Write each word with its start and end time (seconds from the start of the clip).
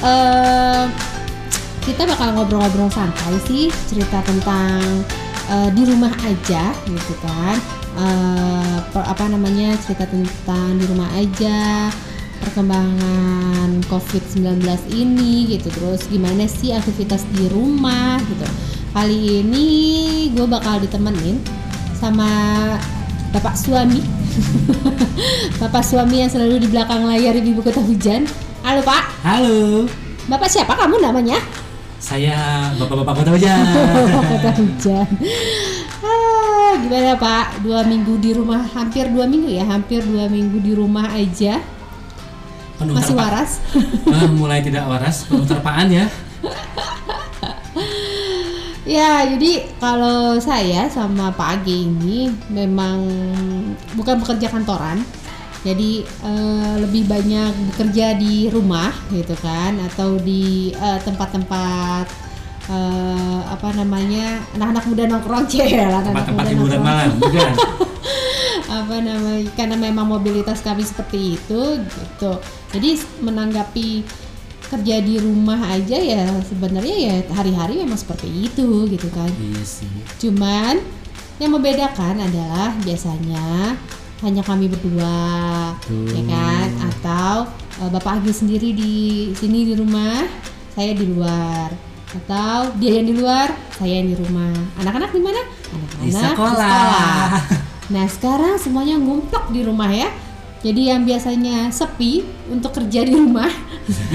Eh, 0.00 0.84
kita 1.84 2.08
bakal 2.08 2.32
ngobrol-ngobrol 2.32 2.88
santai 2.88 3.36
sih, 3.44 3.68
cerita 3.88 4.24
tentang 4.24 5.04
eh, 5.52 5.68
di 5.76 5.82
rumah 5.84 6.12
aja, 6.24 6.72
gitu 6.88 7.14
kan. 7.20 7.56
Per- 8.94 9.04
apa 9.04 9.28
namanya 9.28 9.76
cerita 9.84 10.08
tentang 10.08 10.80
di 10.80 10.88
rumah 10.88 11.10
aja 11.20 11.90
perkembangan 12.40 13.84
COVID-19 13.92 14.64
ini 14.96 15.52
gitu. 15.52 15.68
Terus 15.68 16.08
gimana 16.08 16.48
sih 16.48 16.72
aktivitas 16.72 17.28
di 17.36 17.50
rumah 17.52 18.16
gitu. 18.24 18.46
Kali 18.96 19.44
ini 19.44 19.66
gue 20.32 20.46
bakal 20.48 20.80
ditemenin 20.80 21.44
sama 21.92 22.30
bapak 23.36 23.54
suami. 23.58 24.00
Bapak 25.60 25.84
suami 25.84 26.24
yang 26.24 26.30
selalu 26.32 26.64
di 26.64 26.68
belakang 26.72 27.04
layar 27.04 27.36
ibu 27.36 27.60
kota 27.60 27.82
hujan. 27.82 28.24
Halo 28.64 28.80
pak 28.80 29.09
Halo, 29.20 29.84
bapak 30.26 30.48
siapa 30.48 30.72
kamu 30.72 30.96
namanya? 31.04 31.36
Saya 32.00 32.72
Bapak-bapak 32.80 33.20
Kota 33.20 33.30
Hujan. 33.36 33.60
kota 34.32 34.50
hujan 34.56 35.08
ah, 36.00 36.72
gimana 36.80 37.12
pak? 37.20 37.60
Dua 37.60 37.84
minggu 37.84 38.16
di 38.16 38.32
rumah 38.32 38.64
hampir 38.64 39.12
dua 39.12 39.28
minggu 39.28 39.52
ya? 39.52 39.68
Hampir 39.68 40.00
dua 40.00 40.24
minggu 40.24 40.64
di 40.64 40.72
rumah 40.72 41.12
aja. 41.12 41.60
Penuh 42.80 42.96
masih 42.96 43.12
terpa- 43.12 43.28
waras? 43.28 43.60
Ah, 44.16 44.24
mulai 44.32 44.64
tidak 44.64 44.88
waras, 44.88 45.28
penuh 45.28 45.44
terpaan 45.44 45.88
ya. 45.92 46.06
Ya, 48.90 49.22
jadi 49.22 49.70
kalau 49.78 50.42
saya 50.42 50.90
sama 50.90 51.30
Pak 51.30 51.62
Age 51.62 51.86
ini 51.86 52.26
memang 52.50 52.98
bukan 53.94 54.18
bekerja 54.18 54.50
kantoran. 54.50 54.98
Jadi 55.60 55.90
eh, 56.02 56.74
lebih 56.78 57.04
banyak 57.04 57.52
bekerja 57.68 58.16
di 58.16 58.48
rumah 58.48 58.88
gitu 59.10 59.36
kan 59.36 59.76
atau 59.84 60.16
di 60.16 60.72
eh, 60.72 60.98
tempat-tempat 61.00 62.06
eh, 62.66 63.40
apa 63.44 63.68
namanya 63.74 64.40
anak-anak 64.52 64.84
muda 64.86 65.04
nongkrong 65.06 65.44
cel 65.52 65.68
anak-anak 65.68 66.04
Tempat-tempat 66.06 66.32
muda 66.32 66.50
hiburan 66.50 66.70
nongkrong. 66.70 66.84
malam, 66.86 67.10
bukan? 67.18 67.52
apa 68.70 68.96
namanya 68.98 69.50
karena 69.52 69.76
memang 69.76 70.06
mobilitas 70.08 70.62
kami 70.62 70.80
seperti 70.80 71.34
itu 71.34 71.60
gitu 71.82 72.32
jadi 72.70 72.90
menanggapi 73.18 74.06
kerja 74.62 75.02
di 75.02 75.18
rumah 75.18 75.58
aja 75.68 75.98
ya 75.98 76.22
sebenarnya 76.40 76.94
ya 76.94 77.14
hari-hari 77.34 77.82
memang 77.82 77.98
seperti 77.98 78.30
itu 78.30 78.86
gitu 78.86 79.10
kan 79.10 79.26
Iya 79.26 79.62
sih. 79.66 79.90
cuman 80.16 80.78
yang 81.36 81.50
membedakan 81.50 82.22
adalah 82.22 82.70
biasanya 82.78 83.74
hanya 84.20 84.44
kami 84.44 84.68
berdua 84.68 85.72
Betul. 85.80 86.12
ya 86.12 86.22
kan 86.28 86.68
atau 86.92 87.48
eh, 87.80 87.88
bapak 87.88 88.20
Agi 88.20 88.32
sendiri 88.36 88.76
di 88.76 88.94
sini 89.32 89.64
di 89.64 89.74
rumah 89.76 90.28
saya 90.76 90.92
di 90.92 91.08
luar 91.08 91.72
atau 92.10 92.74
dia 92.76 92.98
yang 92.98 93.06
di 93.06 93.14
luar 93.16 93.48
saya 93.70 94.02
yang 94.02 94.12
di 94.12 94.16
rumah 94.18 94.50
anak-anak 94.82 95.14
di 95.14 95.20
mana 95.22 95.40
anak-anak 95.46 96.04
Di 96.04 96.10
sekolah. 96.10 97.30
Nah 97.90 98.06
sekarang 98.06 98.54
semuanya 98.58 98.98
ngumpul 98.98 99.50
di 99.50 99.62
rumah 99.66 99.90
ya. 99.90 100.10
Jadi 100.60 100.92
yang 100.92 101.08
biasanya 101.08 101.72
sepi 101.72 102.20
untuk 102.52 102.76
kerja 102.76 103.00
di 103.00 103.16
rumah, 103.16 103.48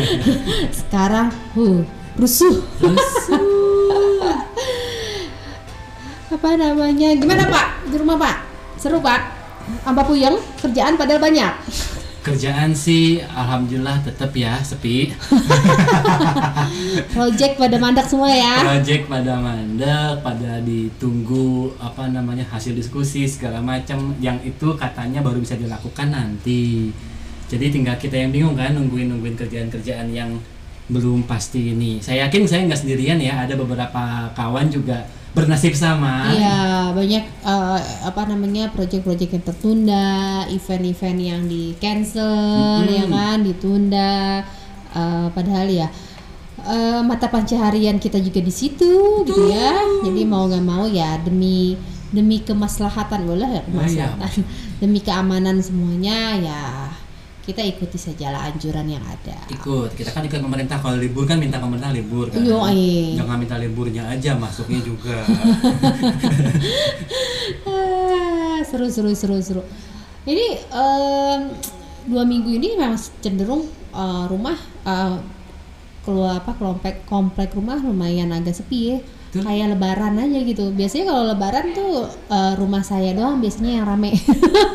sekarang 0.80 1.34
huh, 1.58 1.82
rusuh. 2.22 2.62
Terus 2.78 3.26
Apa 6.36 6.50
namanya? 6.54 7.18
Gimana 7.18 7.50
Pak 7.50 7.90
di 7.90 7.98
rumah 7.98 8.22
Pak? 8.22 8.36
Seru 8.78 9.02
Pak? 9.02 9.35
Apa 9.86 10.02
puyeng? 10.06 10.38
Kerjaan 10.62 10.98
padahal 10.98 11.22
banyak. 11.22 11.54
kerjaan 12.26 12.74
sih 12.74 13.22
alhamdulillah 13.22 14.02
tetap 14.02 14.34
ya 14.34 14.58
sepi. 14.58 15.14
Project 17.14 17.54
pada 17.62 17.78
mandak 17.78 18.10
semua 18.10 18.34
ya. 18.34 18.66
Project 18.66 19.06
pada 19.06 19.38
mandek, 19.38 20.26
pada 20.26 20.58
ditunggu 20.66 21.78
apa 21.78 22.10
namanya 22.10 22.42
hasil 22.50 22.74
diskusi 22.74 23.30
segala 23.30 23.62
macam 23.62 24.18
yang 24.18 24.42
itu 24.42 24.74
katanya 24.74 25.22
baru 25.22 25.38
bisa 25.38 25.54
dilakukan 25.54 26.10
nanti. 26.10 26.90
Jadi 27.46 27.70
tinggal 27.70 27.94
kita 28.02 28.18
yang 28.18 28.34
bingung 28.34 28.58
kan 28.58 28.74
nungguin 28.74 29.06
nungguin 29.06 29.38
kerjaan-kerjaan 29.38 30.10
yang 30.10 30.34
belum 30.90 31.30
pasti 31.30 31.78
ini. 31.78 32.02
Saya 32.02 32.26
yakin 32.26 32.50
saya 32.50 32.66
nggak 32.66 32.82
sendirian 32.82 33.22
ya, 33.22 33.46
ada 33.46 33.54
beberapa 33.54 34.34
kawan 34.34 34.74
juga 34.74 35.06
bernasib 35.36 35.76
sama. 35.76 36.32
Iya 36.32 36.96
banyak 36.96 37.24
eh, 37.44 37.80
apa 38.08 38.22
namanya 38.32 38.72
project-project 38.72 39.32
yang 39.36 39.46
tertunda, 39.46 40.08
event-event 40.48 41.20
yang 41.20 41.42
di 41.46 41.76
cancel, 41.78 42.82
Mm-mm. 42.82 42.96
ya 42.96 43.04
kan 43.12 43.38
ditunda. 43.44 44.42
Eh, 44.96 45.28
padahal 45.36 45.68
ya 45.68 45.88
eh, 46.64 47.02
mata 47.04 47.28
pencaharian 47.28 48.00
kita 48.00 48.24
juga 48.24 48.40
di 48.40 48.54
situ, 48.56 49.28
gitu 49.28 49.52
ya. 49.52 49.76
Jadi 50.08 50.24
mau 50.24 50.48
nggak 50.48 50.64
mau 50.64 50.88
ya 50.88 51.20
demi 51.20 51.76
demi 52.16 52.40
kemaslahatan 52.40 53.28
boleh 53.28 53.60
ya 53.60 53.62
kemaslahatan, 53.68 54.32
demi 54.82 55.04
keamanan 55.04 55.60
semuanya 55.60 56.40
ya 56.40 56.62
kita 57.46 57.62
ikuti 57.62 58.02
sajalah 58.02 58.50
anjuran 58.50 58.90
yang 58.90 59.06
ada. 59.06 59.38
Ikut, 59.54 59.94
kita 59.94 60.10
kan 60.10 60.26
ikut 60.26 60.42
pemerintah 60.42 60.82
kalau 60.82 60.98
libur 60.98 61.30
kan 61.30 61.38
minta 61.38 61.62
pemerintah 61.62 61.94
libur 61.94 62.34
kan. 62.34 62.42
Yoi. 62.42 63.14
Jangan 63.14 63.38
minta 63.38 63.62
liburnya 63.62 64.10
aja, 64.10 64.34
masuknya 64.34 64.82
juga. 64.82 65.22
Ah, 67.70 68.58
seru 68.70 68.90
seru 68.90 69.14
seru 69.14 69.38
seru. 69.46 69.62
Ini 70.26 70.46
em, 70.74 71.54
dua 72.10 72.26
minggu 72.26 72.50
ini 72.50 72.74
memang 72.74 72.98
cenderung 73.22 73.70
eh, 73.94 74.26
rumah 74.26 74.58
eh, 74.82 75.16
keluar 76.02 76.42
apa 76.42 76.58
komplek 76.58 77.06
komplek 77.06 77.54
rumah 77.54 77.78
lumayan 77.78 78.34
agak 78.34 78.58
sepi 78.58 78.80
ya. 78.90 78.98
Betul. 79.36 79.52
Kayak 79.52 79.68
lebaran 79.76 80.16
aja 80.16 80.40
gitu. 80.48 80.72
Biasanya 80.72 81.06
kalau 81.12 81.24
lebaran 81.28 81.66
tuh 81.76 82.08
eh, 82.32 82.54
rumah 82.56 82.84
saya 82.88 83.12
doang 83.12 83.44
biasanya 83.44 83.84
yang 83.84 83.86
rame. 83.86 84.16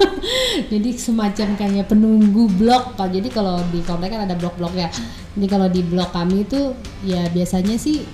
jadi 0.73 0.91
semacam 1.01 1.49
kayak 1.57 1.89
penunggu 1.89 2.45
blok. 2.61 3.01
Kalau 3.01 3.09
jadi 3.09 3.29
kalau 3.33 3.57
di 3.73 3.81
komplek 3.81 4.13
kan 4.13 4.29
ada 4.29 4.37
blok-blok 4.37 4.77
ya. 4.77 4.93
Jadi 5.33 5.47
kalau 5.49 5.73
di 5.73 5.81
blok 5.81 6.13
kami 6.13 6.45
itu 6.45 6.77
ya 7.09 7.25
biasanya 7.33 7.81
sih 7.81 8.05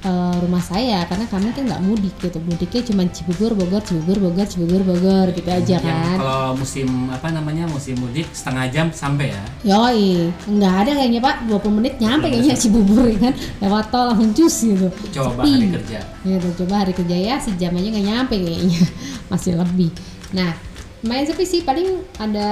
eh, 0.00 0.34
rumah 0.40 0.58
saya 0.58 1.04
karena 1.04 1.24
kami 1.24 1.52
kan 1.52 1.64
nggak 1.64 1.82
mudik 1.82 2.14
gitu. 2.18 2.38
Mudiknya 2.40 2.80
cuma 2.82 3.02
Cibubur 3.06 3.52
Bogor 3.52 3.82
Cibubur 3.82 4.16
Bogor 4.18 4.46
Cibubur 4.46 4.80
Bogor 4.80 5.26
gitu 5.30 5.46
aja 5.46 5.76
Yang 5.76 5.84
kan. 5.84 6.16
kalau 6.16 6.42
musim 6.56 6.88
apa 7.08 7.28
namanya 7.28 7.64
musim 7.66 7.94
mudik 7.96 8.26
setengah 8.32 8.66
jam 8.68 8.86
sampai 8.90 9.32
ya. 9.32 9.42
Yoi, 9.62 10.32
nggak 10.48 10.74
ada 10.86 10.90
kayaknya 10.96 11.20
pak. 11.20 11.36
20 11.44 11.76
menit 11.76 11.94
nyampe 12.00 12.26
kayaknya 12.28 12.56
Cibubur 12.56 13.04
ya 13.04 13.18
kan? 13.20 13.34
Lewat 13.60 13.84
tol 13.88 14.04
langsung 14.08 14.32
cus 14.32 14.56
gitu. 14.64 14.88
Coba 15.12 15.42
Sepi. 15.42 15.52
hari 15.52 15.68
kerja. 15.76 16.00
gitu 16.20 16.48
coba 16.64 16.74
hari 16.84 16.92
kerja 16.92 17.16
ya 17.16 17.34
sejam 17.36 17.72
aja 17.72 17.88
nggak 17.92 18.06
nyampe 18.06 18.34
kayaknya. 18.36 18.80
Masih 19.30 19.52
lebih. 19.56 19.90
Nah 20.32 20.69
main 21.00 21.24
sepi 21.24 21.48
sih 21.48 21.64
paling 21.64 22.04
ada 22.20 22.48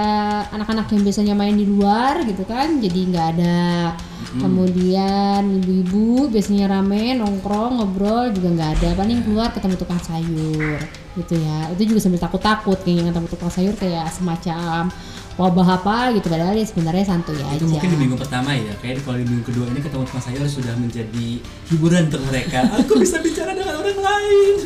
anak-anak 0.57 0.89
yang 0.97 1.03
biasanya 1.05 1.35
main 1.37 1.53
di 1.53 1.69
luar 1.69 2.25
gitu 2.25 2.49
kan 2.49 2.81
jadi 2.81 3.01
nggak 3.13 3.27
ada. 3.37 3.93
Kemudian 4.29 5.41
ibu-ibu 5.61 6.29
biasanya 6.29 6.69
rame 6.69 7.17
nongkrong 7.17 7.81
ngobrol 7.81 8.29
juga 8.33 8.49
nggak 8.53 8.71
ada. 8.81 8.89
Paling 8.97 9.25
keluar 9.25 9.49
ketemu 9.53 9.75
tukang 9.81 10.01
sayur 10.01 10.81
gitu 11.17 11.35
ya. 11.37 11.69
Itu 11.73 11.83
juga 11.93 12.01
sambil 12.05 12.21
takut-takut 12.21 12.79
kayaknya 12.85 13.13
ketemu 13.13 13.29
tukang 13.29 13.53
sayur 13.53 13.75
kayak 13.77 14.09
semacam 14.13 14.93
wabah 15.39 15.79
apa 15.79 16.11
gitu 16.13 16.27
padahal 16.27 16.51
ya 16.53 16.67
sebenarnya 16.67 17.07
santuy 17.07 17.39
aja 17.39 17.57
Itu 17.57 17.71
mungkin 17.71 17.89
di 17.89 17.99
minggu 17.99 18.17
pertama 18.19 18.51
ya. 18.53 18.75
Kayak 18.77 19.07
kalau 19.07 19.17
di 19.17 19.25
minggu 19.25 19.47
kedua 19.47 19.71
ini 19.71 19.79
ketemu 19.79 20.03
tukang 20.03 20.21
sayur 20.21 20.43
sudah 20.45 20.75
menjadi 20.75 21.27
hiburan 21.71 22.11
untuk 22.11 22.23
mereka. 22.27 22.67
Aku 22.83 22.99
bisa 22.99 23.23
bicara 23.23 23.55
dengan 23.55 23.79
orang 23.79 23.97
lain. 23.97 24.57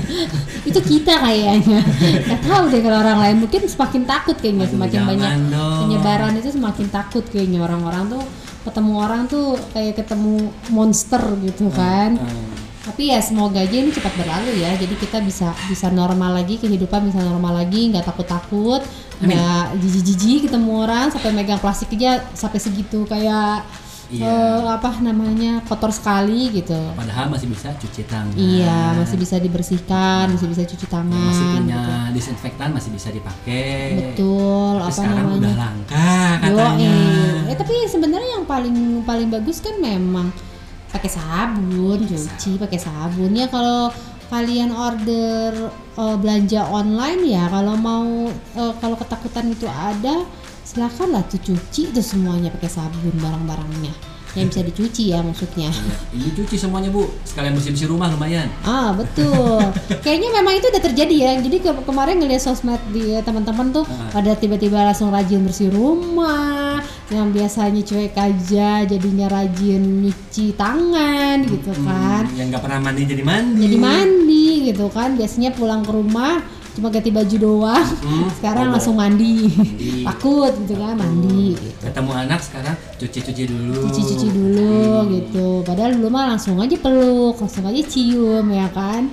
itu 0.68 0.80
kita 0.80 1.18
kayaknya 1.18 1.80
nggak 2.24 2.40
tahu 2.42 2.64
deh 2.68 2.80
kalau 2.80 2.98
orang 2.98 3.18
lain 3.20 3.36
mungkin 3.38 3.62
semakin 3.64 4.02
takut 4.04 4.36
kayaknya 4.38 4.64
Aduh, 4.64 4.72
semakin 4.72 5.00
banyak 5.04 5.30
dong. 5.50 5.78
penyebaran 5.82 6.32
itu 6.34 6.50
semakin 6.50 6.86
takut 6.88 7.24
kayaknya 7.28 7.58
orang-orang 7.60 8.08
tuh 8.08 8.22
ketemu 8.64 8.92
orang 8.96 9.22
tuh 9.26 9.46
kayak 9.70 9.98
ketemu 9.98 10.34
monster 10.70 11.20
gitu 11.42 11.68
kan 11.70 12.16
Hmm. 12.16 12.53
Tapi 12.84 13.08
ya 13.08 13.18
semoga 13.18 13.58
aja 13.58 13.72
ini 13.74 13.88
cepat 13.88 14.12
berlalu 14.14 14.60
ya 14.60 14.76
jadi 14.76 14.92
kita 14.94 15.18
bisa 15.20 15.50
bisa 15.66 15.88
normal 15.90 16.36
lagi 16.36 16.56
kehidupan 16.56 17.00
bisa 17.04 17.18
normal 17.18 17.56
lagi 17.56 17.88
nggak 17.88 18.04
takut 18.04 18.28
takut 18.28 18.80
nggak 19.18 19.78
jijik-jijik 19.78 20.46
ketemu 20.46 20.70
orang 20.78 21.08
sampai 21.08 21.32
megang 21.32 21.56
plastik 21.56 21.88
aja 21.92 22.20
sampai 22.32 22.58
segitu 22.58 23.02
kayak 23.04 23.64
Iya. 24.04 24.28
eh, 24.28 24.68
apa 24.68 25.00
namanya 25.00 25.64
kotor 25.64 25.88
sekali 25.88 26.52
gitu 26.52 26.76
Padahal 26.92 27.32
masih 27.32 27.48
bisa 27.48 27.72
cuci 27.72 28.04
tangan. 28.04 28.36
iya 28.36 28.92
masih 28.92 29.16
bisa 29.16 29.40
dibersihkan 29.40 30.28
masih 30.28 30.44
bisa 30.44 30.60
cuci 30.62 30.86
tangan 30.86 31.08
Masih 31.08 31.46
punya 31.56 31.80
gitu. 31.80 32.12
disinfektan 32.12 32.68
masih 32.70 32.92
bisa 32.92 33.08
dipakai. 33.08 33.96
betul 33.96 34.76
Tapi 34.76 34.84
apa 34.84 34.92
sekarang 34.92 35.16
namanya 35.24 35.40
udah 35.40 35.54
langka 35.56 36.12
Yo, 36.20 36.52
katanya. 36.52 36.94
eh. 37.48 37.56
tapi 37.56 37.74
sebenarnya 37.88 38.30
yang 38.34 38.44
paling 38.44 38.76
paling 39.02 39.28
bagus 39.32 39.58
kan 39.58 39.72
memang 39.80 40.28
pakai 40.94 41.10
sabun, 41.10 41.98
cuci 42.06 42.62
pakai 42.62 42.78
sabun. 42.78 43.34
Ya 43.34 43.50
kalau 43.50 43.90
kalian 44.30 44.70
order 44.72 45.68
uh, 45.98 46.16
belanja 46.16 46.64
online 46.70 47.22
ya 47.28 47.44
kalau 47.50 47.74
mau 47.76 48.06
uh, 48.56 48.72
kalau 48.80 48.96
ketakutan 48.96 49.52
itu 49.52 49.68
ada 49.68 50.24
silakan 50.64 51.20
lah 51.20 51.22
tuh 51.28 51.38
cuci 51.44 51.92
itu 51.92 52.00
semuanya 52.00 52.48
pakai 52.48 52.72
sabun 52.72 53.14
barang-barangnya 53.20 54.13
yang 54.34 54.46
bisa 54.48 54.60
dicuci 54.60 55.04
ya 55.08 55.20
maksudnya. 55.20 55.70
Iya, 55.70 55.96
Ini 56.12 56.28
cuci 56.34 56.56
semuanya 56.56 56.88
bu, 56.88 57.06
sekalian 57.22 57.54
bersih-bersih 57.54 57.86
rumah 57.86 58.08
lumayan. 58.08 58.50
ah 58.62 58.90
betul. 58.90 59.62
Kayaknya 60.00 60.28
memang 60.32 60.54
itu 60.54 60.66
udah 60.68 60.82
terjadi 60.82 61.14
ya. 61.16 61.30
Jadi 61.36 61.56
ke- 61.60 61.84
kemarin 61.84 62.18
ngeliat 62.18 62.40
sosmed 62.40 62.82
di 62.90 63.14
teman-teman 63.20 63.70
tuh 63.72 63.84
Ah. 63.84 64.10
pada 64.12 64.34
tiba-tiba 64.34 64.82
langsung 64.82 65.08
rajin 65.08 65.40
bersih 65.40 65.70
rumah 65.70 66.82
yang 67.06 67.30
biasanya 67.30 67.80
cuek 67.80 68.12
aja 68.12 68.82
jadinya 68.82 69.28
rajin 69.28 69.82
nyuci 70.02 70.54
tangan 70.54 71.44
gitu 71.44 71.70
kan. 71.78 72.24
Hmm, 72.24 72.34
yang 72.34 72.48
nggak 72.48 72.60
pernah 72.60 72.80
mandi 72.80 73.02
jadi 73.04 73.22
mandi. 73.22 73.60
jadi 73.60 73.76
mandi 73.78 74.44
gitu 74.66 74.86
kan. 74.88 75.14
Biasanya 75.14 75.50
pulang 75.52 75.80
ke 75.80 75.90
rumah 75.90 76.42
cuma 76.74 76.88
ganti 76.88 77.08
baju 77.08 77.36
doang 77.36 77.86
Hmm, 78.00 78.26
sekarang 78.34 78.66
bobo. 78.66 78.74
langsung 78.74 78.94
mandi 78.94 79.46
Mandi. 79.46 80.02
takut 80.08 80.52
gitu 80.60 80.74
kan 80.74 80.94
mandi 80.94 81.54
gitu. 81.54 81.78
Ketemu 81.80 82.10
anak 82.18 82.40
sekarang 82.40 82.74
cuci-cuci 82.96 83.42
dulu. 83.46 83.78
cuci-cuci 83.86 84.28
dulu 84.28 84.74
gitu 85.12 85.46
padahal 85.62 85.90
dulu 85.92 86.08
mah 86.08 86.24
langsung 86.28 86.58
aja 86.58 86.74
peluk 86.74 87.36
langsung 87.36 87.64
aja 87.64 87.80
cium 87.80 88.46
ya 88.48 88.66
kan 88.68 89.06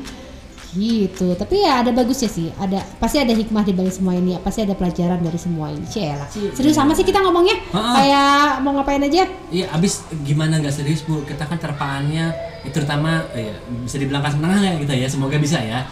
gitu 0.72 1.36
tapi 1.36 1.60
ya 1.60 1.84
ada 1.84 1.92
bagusnya 1.92 2.26
sih 2.28 2.48
ada 2.56 2.80
pasti 2.96 3.20
ada 3.20 3.30
hikmah 3.30 3.60
di 3.60 3.76
balik 3.76 3.92
semua 3.92 4.16
ini 4.16 4.32
ya 4.32 4.40
pasti 4.40 4.64
ada 4.64 4.72
pelajaran 4.72 5.20
dari 5.20 5.36
semua 5.36 5.68
ini 5.68 5.84
Cela 5.84 6.24
serius 6.32 6.74
sama 6.74 6.96
sih 6.96 7.04
kita 7.04 7.20
ngomongnya 7.20 7.60
Ha-ha. 7.70 7.92
kayak 7.94 8.32
mau 8.64 8.72
ngapain 8.74 9.04
aja 9.04 9.28
Iya, 9.52 9.68
abis 9.70 10.00
gimana 10.24 10.58
nggak 10.58 10.72
serius 10.72 11.04
bu? 11.04 11.22
Kita 11.22 11.44
kan 11.44 11.60
terpaannya, 11.60 12.26
ya, 12.64 12.70
terutama 12.72 13.20
ya, 13.34 13.52
bisa 13.84 14.00
dibilang 14.00 14.24
kelas 14.24 14.40
menengah 14.40 14.62
ya 14.64 14.74
kita 14.80 14.94
ya. 14.96 15.08
Semoga 15.12 15.36
bisa 15.36 15.60
ya. 15.60 15.84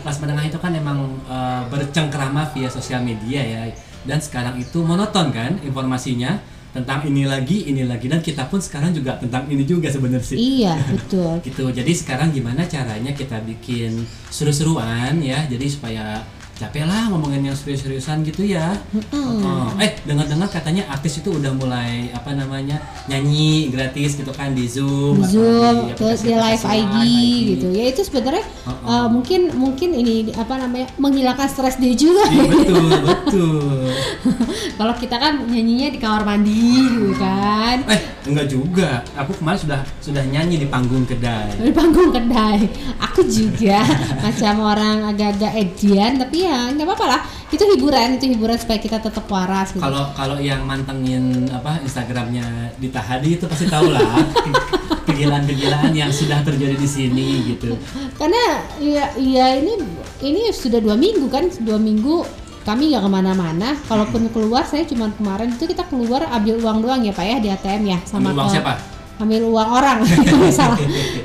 Kelas 0.00 0.16
menengah 0.24 0.44
itu 0.48 0.58
kan 0.58 0.72
emang 0.72 1.20
eh, 1.28 1.62
bercengkrama 1.68 2.52
via 2.56 2.68
sosial 2.72 3.04
media 3.04 3.40
ya. 3.42 3.62
Dan 4.04 4.16
sekarang 4.16 4.56
itu 4.56 4.80
monoton 4.80 5.28
kan 5.28 5.60
informasinya 5.60 6.40
tentang 6.70 7.02
ini 7.04 7.26
lagi, 7.26 7.68
ini 7.68 7.84
lagi. 7.84 8.06
Dan 8.08 8.22
kita 8.24 8.48
pun 8.48 8.62
sekarang 8.62 8.94
juga 8.96 9.18
tentang 9.20 9.44
ini 9.50 9.66
juga 9.66 9.90
sebenarnya 9.90 10.24
sih. 10.24 10.38
iya 10.38 10.78
betul 10.94 11.42
gitu 11.42 11.68
jadi 11.74 11.92
sekarang 11.92 12.30
gimana 12.30 12.62
caranya 12.64 13.10
kita 13.10 13.42
bikin 13.42 14.06
seru-seruan 14.30 15.18
ya 15.18 15.44
jadi 15.50 15.66
supaya 15.66 16.22
capek 16.60 16.84
lah 16.84 17.08
ngomongin 17.08 17.48
yang 17.48 17.56
serius-seriusan 17.56 18.20
gitu 18.28 18.44
ya. 18.44 18.76
Oh, 19.16 19.72
eh 19.80 19.96
dengar-dengar 20.04 20.52
katanya 20.52 20.84
artis 20.92 21.24
itu 21.24 21.32
udah 21.32 21.56
mulai 21.56 22.12
apa 22.12 22.36
namanya 22.36 22.76
nyanyi 23.08 23.72
gratis 23.72 24.20
gitu 24.20 24.28
kan 24.36 24.52
di 24.52 24.68
zoom 24.68 25.24
di 25.24 25.24
atau 25.24 25.32
zoom 25.32 25.76
di 25.88 25.92
terus 25.96 26.20
di 26.20 26.36
live 26.36 26.60
IG 26.60 26.94
live 27.00 27.48
gitu. 27.56 27.66
Ya 27.72 27.84
itu 27.88 28.00
sebenarnya 28.04 28.44
Ha-ha. 28.68 28.84
uh, 28.84 29.06
mungkin 29.08 29.56
mungkin 29.56 29.96
ini 29.96 30.36
apa 30.36 30.60
namanya 30.60 30.92
menghilangkan 31.00 31.48
stres 31.48 31.80
dia 31.80 31.96
juga. 31.96 32.28
Iya, 32.28 32.44
betul 32.52 32.88
betul. 33.08 33.88
Kalau 34.78 34.94
kita 35.00 35.16
kan 35.16 35.32
nyanyinya 35.48 35.88
di 35.96 35.98
kamar 35.98 36.28
mandi 36.28 36.76
gitu 36.76 37.16
kan. 37.16 37.88
Eh 37.88 38.00
enggak 38.28 38.46
juga. 38.52 39.00
Aku 39.16 39.32
kemarin 39.40 39.58
sudah 39.64 39.80
sudah 40.04 40.22
nyanyi 40.28 40.60
di 40.60 40.68
panggung 40.68 41.08
kedai. 41.08 41.56
Di 41.56 41.72
panggung 41.72 42.12
kedai. 42.12 42.68
Aku 43.00 43.24
juga 43.24 43.80
macam 44.28 44.54
orang 44.60 45.08
agak-agak 45.08 45.56
edian 45.56 46.20
tapi 46.20 46.44
ya 46.44 46.49
nggak 46.70 46.86
apa-apa 46.86 47.06
lah. 47.06 47.20
Itu 47.50 47.66
hiburan 47.66 48.14
itu 48.14 48.30
hiburan 48.30 48.54
supaya 48.54 48.78
kita 48.78 48.98
tetap 48.98 49.24
waras 49.26 49.70
gitu. 49.70 49.80
Kalau 49.80 50.10
kalau 50.12 50.36
yang 50.38 50.62
mantengin 50.62 51.48
apa 51.48 51.78
Instagramnya 51.80 52.74
di 52.76 52.88
Tahadi 52.88 53.36
itu 53.36 53.44
pasti 53.46 53.66
tahu 53.66 53.90
lah. 53.90 54.20
Kegilaan-kegilaan 55.08 55.90
yang 55.90 56.10
sudah 56.10 56.40
terjadi 56.40 56.76
di 56.76 56.86
sini 56.86 57.26
gitu. 57.48 57.74
Karena 58.14 58.62
ya, 58.78 59.10
ya 59.16 59.46
ini 59.56 59.74
ini 60.20 60.40
sudah 60.50 60.78
dua 60.78 60.94
minggu 60.94 61.26
kan 61.26 61.50
dua 61.60 61.76
minggu 61.76 62.22
kami 62.62 62.92
nggak 62.92 63.02
ke 63.02 63.10
mana-mana. 63.10 63.74
Kalaupun 63.88 64.30
keluar 64.30 64.62
saya 64.62 64.86
cuma 64.86 65.10
kemarin. 65.10 65.50
Itu 65.50 65.66
kita 65.66 65.88
keluar 65.88 66.28
ambil 66.30 66.60
uang 66.60 66.78
doang 66.84 67.00
ya 67.02 67.10
pak 67.10 67.24
ya 67.24 67.36
di 67.40 67.48
ATM 67.48 67.82
ya 67.86 67.98
sama 68.04 68.30
uang 68.30 68.46
ke- 68.46 68.54
siapa? 68.54 68.74
Ambil 69.20 69.40
uang 69.46 69.68
orang. 69.68 69.98
Salah 70.58 70.80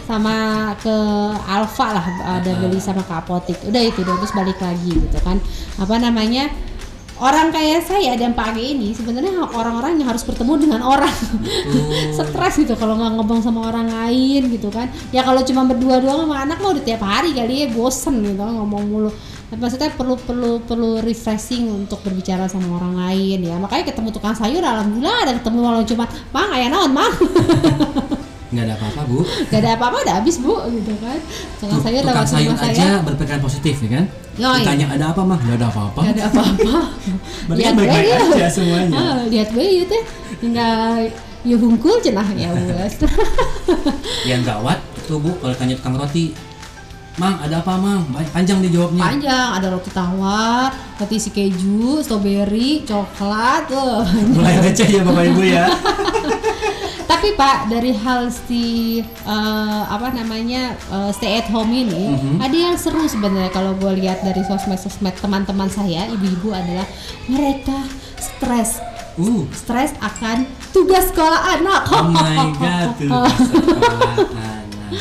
sama 0.05 0.35
ke 0.77 0.95
Alfa 1.47 1.87
lah 1.95 2.05
ada 2.39 2.51
beli 2.59 2.77
sama 2.77 3.01
ke 3.01 3.13
apotik. 3.15 3.57
Udah 3.65 3.81
itu 3.81 4.03
udah 4.03 4.15
terus 4.19 4.33
balik 4.35 4.59
lagi 4.59 4.91
gitu 4.91 5.19
kan. 5.23 5.39
Apa 5.79 5.95
namanya 5.97 6.51
orang 7.15 7.47
kayak 7.47 7.87
saya 7.87 8.19
dan 8.19 8.35
Pak 8.35 8.51
Age 8.51 8.75
ini 8.75 8.91
sebenarnya 8.91 9.39
orang-orang 9.55 9.95
yang 9.95 10.11
harus 10.11 10.27
bertemu 10.27 10.67
dengan 10.67 10.81
orang. 10.83 11.15
Stres 12.15 12.55
gitu 12.59 12.75
kalau 12.75 12.99
nggak 12.99 13.15
ngomong 13.15 13.39
sama 13.39 13.71
orang 13.71 13.87
lain 13.87 14.51
gitu 14.51 14.67
kan. 14.67 14.91
Ya 15.15 15.23
kalau 15.23 15.39
cuma 15.47 15.63
berdua 15.63 16.03
doang 16.03 16.27
sama 16.27 16.43
anak 16.43 16.59
mah 16.59 16.75
udah 16.75 16.83
tiap 16.83 17.01
hari 17.01 17.31
kali 17.31 17.65
ya 17.65 17.67
bosen 17.71 18.19
gitu 18.19 18.43
ngomong 18.43 18.83
mulu 18.91 19.11
maksudnya 19.57 19.89
perlu 19.93 20.15
perlu 20.19 20.61
perlu 20.63 21.01
refreshing 21.01 21.67
untuk 21.85 21.99
berbicara 22.05 22.45
sama 22.47 22.77
orang 22.77 22.95
lain 22.95 23.39
ya. 23.43 23.55
Makanya 23.57 23.91
ketemu 23.91 24.09
tukang 24.13 24.35
sayur 24.35 24.61
alhamdulillah 24.61 25.17
ada 25.25 25.31
ketemu 25.39 25.57
walau 25.63 25.83
cuma 25.83 26.05
mang 26.31 26.49
ayah 26.53 26.69
naon 26.71 26.91
mang? 26.93 27.13
Nggak 28.55 28.71
ada 28.71 28.73
apa-apa 28.79 29.01
bu. 29.09 29.19
Gak 29.51 29.59
ada 29.59 29.69
apa-apa 29.75 29.97
udah 30.05 30.15
habis 30.21 30.35
bu 30.39 30.55
gitu 30.71 30.93
kan. 31.01 31.19
Tukang 31.59 31.81
sayur 31.81 32.01
tukang 32.05 32.15
lewat 32.15 32.29
sayur 32.29 32.51
rumah 32.53 32.61
saya. 32.61 32.71
aja 32.71 32.87
berpikiran 33.03 33.41
positif 33.43 33.75
ya 33.83 33.89
kan? 33.99 34.05
Yoi. 34.35 34.59
ditanya 34.63 34.85
ada 34.91 35.05
apa 35.15 35.21
mah 35.23 35.39
nggak 35.39 35.57
ada 35.59 35.67
apa-apa. 35.71 35.99
Gak 36.07 36.13
ada 36.15 36.23
apa-apa. 36.31 36.75
Lihat 37.59 37.73
baik-baik 37.75 38.05
bae 38.05 38.11
ya. 38.11 38.19
aja 38.31 38.47
semuanya. 38.51 38.91
Ah, 38.95 39.19
lihat 39.27 39.49
bae 39.51 39.69
ya 39.79 39.83
teh. 39.87 40.03
Tinggal 40.39 41.09
ya 41.45 41.55
hungkul 41.61 42.01
cenah 42.01 42.25
ya 42.41 42.49
wes 42.51 42.97
yang 44.25 44.41
gawat 44.41 44.81
itu 44.97 45.15
bu 45.21 45.31
kalau 45.37 45.53
tanya 45.53 45.77
tukang 45.77 45.95
roti 46.01 46.33
mang 47.15 47.39
ada 47.39 47.59
apa 47.59 47.73
mang? 47.75 48.03
Panjang 48.29 48.59
dijawabnya 48.59 48.99
panjang 49.01 49.47
ada 49.55 49.67
roti 49.69 49.87
tawar 49.89 50.67
roti 50.95 51.15
isi 51.15 51.29
keju 51.29 51.99
strawberry 51.99 52.83
coklat 52.83 53.67
tuh. 53.67 54.03
Mulai 54.35 54.59
receh 54.61 54.87
ya 54.89 55.01
bapak 55.01 55.23
ibu 55.25 55.41
ya. 55.41 55.65
Tapi 57.05 57.31
pak 57.33 57.69
dari 57.69 57.95
hal 57.95 58.27
si 58.27 58.99
eh, 58.99 59.83
apa 59.85 60.11
namanya 60.11 60.75
eh, 60.75 61.11
stay 61.11 61.39
at 61.39 61.47
home 61.47 61.71
ini 61.71 62.11
Mhm. 62.11 62.37
ada 62.37 62.51
yang 62.53 62.75
seru 62.75 63.05
sebenarnya 63.05 63.49
kalau 63.49 63.71
gue 63.73 63.95
lihat 63.95 64.19
dari 64.19 64.41
sosmed 64.41 64.75
sosmed 64.75 65.15
teman-teman 65.15 65.67
saya 65.67 66.05
ibu-ibu 66.07 66.51
adalah 66.51 66.83
mereka 67.25 67.79
stres. 68.17 68.83
Uh. 69.15 69.47
Stres 69.49 69.95
akan 69.97 70.43
tugas 70.69 71.07
sekolah 71.07 71.55
anak. 71.55 71.81
Oh 71.87 72.11
my 72.11 72.51
god 72.53 72.89
tuh 72.99 73.07
sekolah 73.07 73.31
anak. 74.35 74.91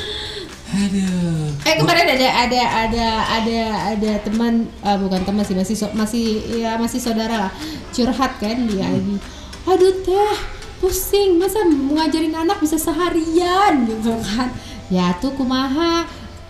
Aduh 0.74 1.23
Eh 1.64 1.74
kemarin 1.80 2.04
ada 2.12 2.28
ada 2.44 2.60
ada 2.84 3.06
ada 3.40 3.58
ada 3.96 4.10
teman 4.20 4.68
eh, 4.84 4.96
bukan 5.00 5.20
teman 5.24 5.40
sih 5.42 5.56
masih 5.56 5.76
so- 5.76 5.94
masih 5.96 6.24
ya 6.60 6.76
masih 6.76 7.00
saudara 7.00 7.48
lah. 7.48 7.52
Curhat 7.90 8.36
kan 8.36 8.68
dia 8.68 8.84
lagi. 8.84 9.16
Aduh 9.64 9.92
teh 10.04 10.32
pusing 10.78 11.40
masa 11.40 11.64
ngajarin 11.64 12.36
anak 12.36 12.60
bisa 12.60 12.76
seharian? 12.76 13.88
Gitu 13.88 14.12
kan. 14.20 14.52
Ya 14.92 15.16
tuh 15.18 15.32
kumaha 15.32 16.04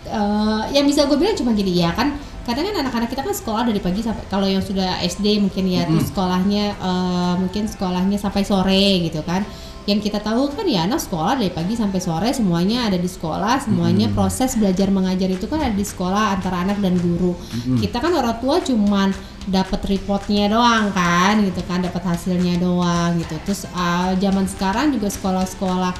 Eh, 0.05 0.61
yang 0.69 0.85
bisa 0.85 1.09
gue 1.09 1.17
bilang 1.17 1.33
cuma 1.33 1.49
gini 1.57 1.81
ya 1.81 1.89
kan 1.89 2.13
kadang 2.45 2.69
kan 2.69 2.85
anak-anak 2.85 3.09
kita 3.09 3.21
kan 3.25 3.33
sekolah 3.33 3.63
dari 3.65 3.81
pagi 3.81 4.05
sampai 4.05 4.23
kalau 4.29 4.45
yang 4.45 4.61
sudah 4.61 5.01
SD 5.01 5.41
mungkin 5.41 5.65
ya 5.65 5.89
tuh 5.89 5.99
sekolahnya 5.99 6.63
eh, 6.77 7.33
mungkin 7.41 7.65
sekolahnya 7.65 8.17
sampai 8.21 8.45
sore 8.45 9.09
gitu 9.09 9.25
kan. 9.25 9.41
Yang 9.85 10.09
kita 10.09 10.17
tahu 10.17 10.49
kan 10.49 10.65
ya 10.65 10.89
anak 10.89 10.97
sekolah 10.97 11.37
dari 11.37 11.53
pagi 11.53 11.77
sampai 11.77 12.01
sore 12.01 12.33
semuanya 12.33 12.89
ada 12.89 12.97
di 12.97 13.05
sekolah 13.05 13.69
semuanya 13.69 14.09
proses 14.17 14.57
belajar 14.57 14.89
mengajar 14.89 15.29
itu 15.29 15.45
kan 15.45 15.61
ada 15.61 15.77
di 15.77 15.85
sekolah 15.85 16.37
antara 16.37 16.65
anak 16.65 16.81
dan 16.81 16.97
guru. 16.97 17.37
Kita 17.81 18.01
kan 18.01 18.09
orang 18.17 18.41
tua 18.41 18.57
cuman 18.65 19.13
dapat 19.45 19.85
reportnya 19.85 20.49
doang 20.49 20.89
kan 20.89 21.37
gitu 21.45 21.61
kan 21.69 21.85
dapat 21.85 22.01
hasilnya 22.01 22.57
doang 22.57 23.21
gitu. 23.21 23.37
Terus 23.45 23.69
uh, 23.77 24.17
zaman 24.17 24.49
sekarang 24.49 24.89
juga 24.89 25.13
sekolah-sekolah 25.13 25.93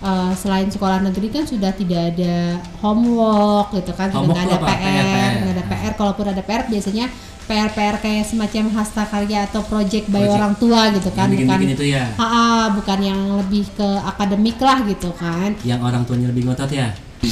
uh, 0.00 0.32
selain 0.32 0.66
sekolah 0.66 1.00
negeri 1.00 1.28
kan 1.30 1.44
sudah 1.44 1.70
tidak 1.70 2.12
ada 2.12 2.58
homework 2.80 3.72
gitu 3.72 3.92
kan 3.92 4.08
Homework 4.10 4.36
tuh 4.36 4.48
ada 4.48 4.56
apa? 4.58 4.68
PR 4.72 5.04
PR. 5.06 5.32
nggak 5.38 5.54
ada 5.54 5.64
PR 5.66 5.92
kalaupun 5.94 6.26
ada 6.28 6.42
PR 6.42 6.62
biasanya 6.66 7.06
PR-PR 7.44 7.98
kayak 7.98 8.24
semacam 8.24 8.64
hasta 8.72 9.02
karya 9.04 9.42
atau 9.42 9.66
project 9.66 10.06
by 10.06 10.22
Project. 10.22 10.36
orang 10.38 10.54
tua 10.54 10.80
gitu 10.94 11.10
kan 11.10 11.26
Yang 11.26 11.34
bukan 11.34 11.50
bikin-bikin 11.50 11.74
itu 11.74 11.84
ya 11.90 12.04
Ha, 12.14 12.22
ha, 12.24 12.44
bukan 12.70 12.98
yang 13.02 13.20
lebih 13.36 13.66
ke 13.74 13.88
akademik 14.06 14.56
lah 14.56 14.78
gitu 14.86 15.10
kan 15.12 15.50
yang 15.62 15.82
orang 15.82 16.06
tuanya 16.06 16.30
lebih 16.30 16.46
ngotot 16.46 16.70
ya 16.70 16.94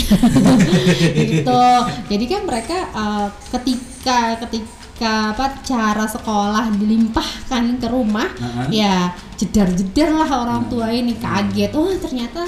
gitu 1.16 1.64
jadi 2.10 2.24
kan 2.28 2.40
mereka 2.44 2.76
uh, 2.92 3.26
ketika 3.54 4.36
ketika 4.44 4.68
apa 5.06 5.62
cara 5.62 6.04
sekolah 6.08 6.74
dilimpahkan 6.74 7.78
ke 7.78 7.86
rumah 7.86 8.26
Heeh. 8.34 8.82
ya 8.82 9.12
jedar-jedar 9.38 10.10
lah 10.10 10.30
orang 10.42 10.66
tua 10.66 10.90
ini 10.90 11.14
kaget 11.14 11.70
oh 11.78 11.92
ternyata 11.94 12.42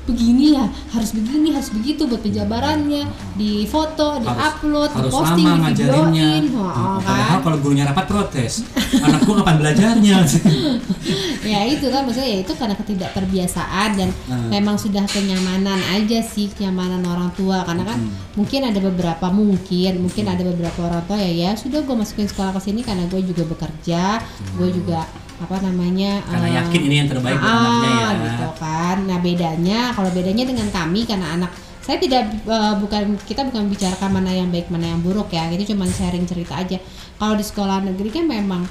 begini 0.00 0.52
ya 0.52 0.64
harus 0.90 1.12
begini 1.12 1.50
harus 1.50 1.70
begitu 1.70 2.04
buat 2.04 2.20
penjabarannya 2.20 3.04
di 3.34 3.64
foto 3.64 4.16
di 4.16 4.26
Harus- 4.26 4.42
upload 4.50 4.90
di 4.90 4.96
harus 4.96 5.12
posting 5.12 5.46
lama 5.46 5.68
di 5.68 5.74
videoin 5.76 6.42
oh, 6.52 6.98
padahal 6.98 7.28
kan? 7.30 7.40
kalau 7.42 7.56
gurunya 7.58 7.84
rapat 7.84 8.06
protes. 8.06 8.52
Anakku 8.96 9.32
kapan 9.34 9.56
belajarnya? 9.58 10.16
Ya 11.42 11.64
itu 11.64 11.88
kan 11.88 12.04
maksudnya 12.04 12.28
ya 12.28 12.38
itu 12.40 12.52
karena 12.52 12.76
ketidakterbiasaan 12.76 13.90
dan 13.94 14.08
Hmm. 14.22 14.46
memang 14.48 14.76
sudah 14.76 15.02
kenyamanan 15.04 15.80
aja 15.90 16.20
sih 16.22 16.46
kenyamanan 16.48 17.00
orang 17.02 17.32
tua. 17.32 17.64
Karena 17.64 17.82
kan 17.82 17.98
Hmm. 17.98 18.12
mungkin 18.36 18.60
ada 18.62 18.78
beberapa 18.78 19.26
mungkin 19.28 19.92
mungkin 20.00 20.24
ada 20.26 20.42
beberapa 20.42 20.80
orang 20.82 21.02
tua 21.02 21.16
ya 21.16 21.30
ya 21.30 21.50
sudah 21.54 21.80
gue 21.80 21.96
masukin 21.96 22.26
sekolah 22.26 22.52
ke 22.52 22.60
sini 22.62 22.80
karena 22.80 23.04
gue 23.06 23.20
juga 23.24 23.42
bekerja 23.46 24.20
gue 24.54 24.68
juga 24.70 25.08
apa 25.40 25.56
namanya 25.64 26.20
karena 26.28 26.48
eh, 26.52 26.54
yakin 26.60 26.80
ini 26.84 26.94
yang 27.00 27.08
terbaik 27.08 27.38
buat 27.40 27.48
ah, 27.48 27.56
anaknya 27.56 27.92
ya. 27.96 28.08
gitu 28.20 28.48
kan. 28.60 28.96
Nah 29.08 29.18
bedanya 29.24 29.80
kalau 29.96 30.10
bedanya 30.12 30.44
dengan 30.44 30.68
kami 30.68 31.08
karena 31.08 31.26
anak 31.40 31.50
saya 31.80 31.96
tidak 31.96 32.28
eh, 32.44 32.74
bukan 32.76 33.16
kita 33.24 33.48
bukan 33.48 33.72
bicarakan 33.72 34.20
mana 34.20 34.30
yang 34.36 34.52
baik 34.52 34.68
mana 34.68 34.92
yang 34.92 35.00
buruk 35.00 35.32
ya. 35.32 35.48
Itu 35.48 35.72
cuma 35.72 35.88
sharing 35.88 36.28
cerita 36.28 36.60
aja. 36.60 36.76
Kalau 37.16 37.34
di 37.34 37.44
sekolah 37.44 37.80
negeri 37.88 38.08
kan 38.12 38.24
memang 38.28 38.62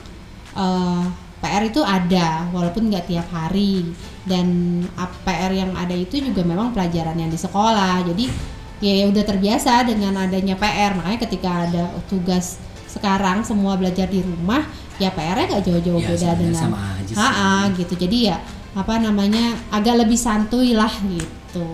eh, 0.54 1.06
PR 1.40 1.64
itu 1.66 1.82
ada 1.82 2.46
walaupun 2.54 2.94
nggak 2.94 3.10
tiap 3.10 3.28
hari. 3.34 3.90
Dan 4.30 4.86
PR 5.26 5.50
yang 5.50 5.74
ada 5.74 5.98
itu 5.98 6.22
juga 6.22 6.46
memang 6.46 6.70
pelajaran 6.70 7.18
yang 7.18 7.34
di 7.34 7.40
sekolah. 7.40 8.06
Jadi 8.06 8.30
ya, 8.78 8.94
ya 9.04 9.06
udah 9.10 9.24
terbiasa 9.26 9.90
dengan 9.90 10.16
adanya 10.16 10.54
PR 10.54 10.94
makanya 10.96 11.20
ketika 11.26 11.50
ada 11.68 11.84
tugas 12.08 12.62
sekarang 12.90 13.46
semua 13.46 13.78
belajar 13.78 14.10
di 14.10 14.26
rumah 14.26 14.66
ya 15.00 15.10
PR-nya 15.10 15.46
nggak 15.48 15.64
jauh-jauh 15.64 15.98
Ya, 15.98 16.08
beda 16.10 16.30
dengan 16.36 16.54
sama 16.54 16.78
aja 16.94 17.08
sih. 17.08 17.16
Ha-ha, 17.16 17.52
gitu. 17.74 17.94
Jadi 17.96 18.18
ya 18.28 18.38
apa 18.72 19.00
namanya 19.00 19.42
agak 19.70 19.96
lebih 19.98 20.16
santuy 20.16 20.72
lah 20.74 20.92
gitu. 21.02 21.66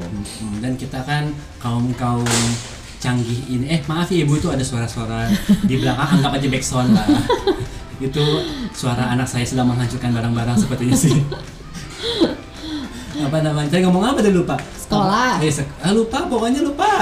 Dan 0.60 0.74
kita 0.76 1.02
kan 1.02 1.28
kaum 1.58 1.90
kaum 1.94 2.24
canggih 2.96 3.38
ini 3.48 3.66
eh 3.68 3.82
maaf 3.84 4.08
ya 4.08 4.24
ibu 4.24 4.34
itu 4.34 4.48
ada 4.48 4.62
suara-suara 4.62 5.28
di 5.62 5.76
belakang. 5.76 6.08
Anggap 6.16 6.32
aja 6.34 6.48
backsound 6.48 6.90
lah. 6.92 7.06
Itu 7.98 8.20
suara 8.72 9.08
anak 9.10 9.24
saya 9.24 9.44
sedang 9.44 9.66
menghancurkan 9.66 10.12
barang-barang 10.12 10.58
sepertinya 10.58 10.92
sih. 10.94 11.16
Apa 13.18 13.40
namanya? 13.40 13.72
Saya 13.72 13.88
ngomong 13.88 14.04
apa 14.06 14.20
tadi? 14.20 14.36
Lupa. 14.36 14.60
Sekolah. 14.76 15.40
eh, 15.40 15.48
sek- 15.48 15.72
ah, 15.80 15.90
lupa. 15.90 16.28
Pokoknya 16.28 16.60
lupa. 16.60 16.84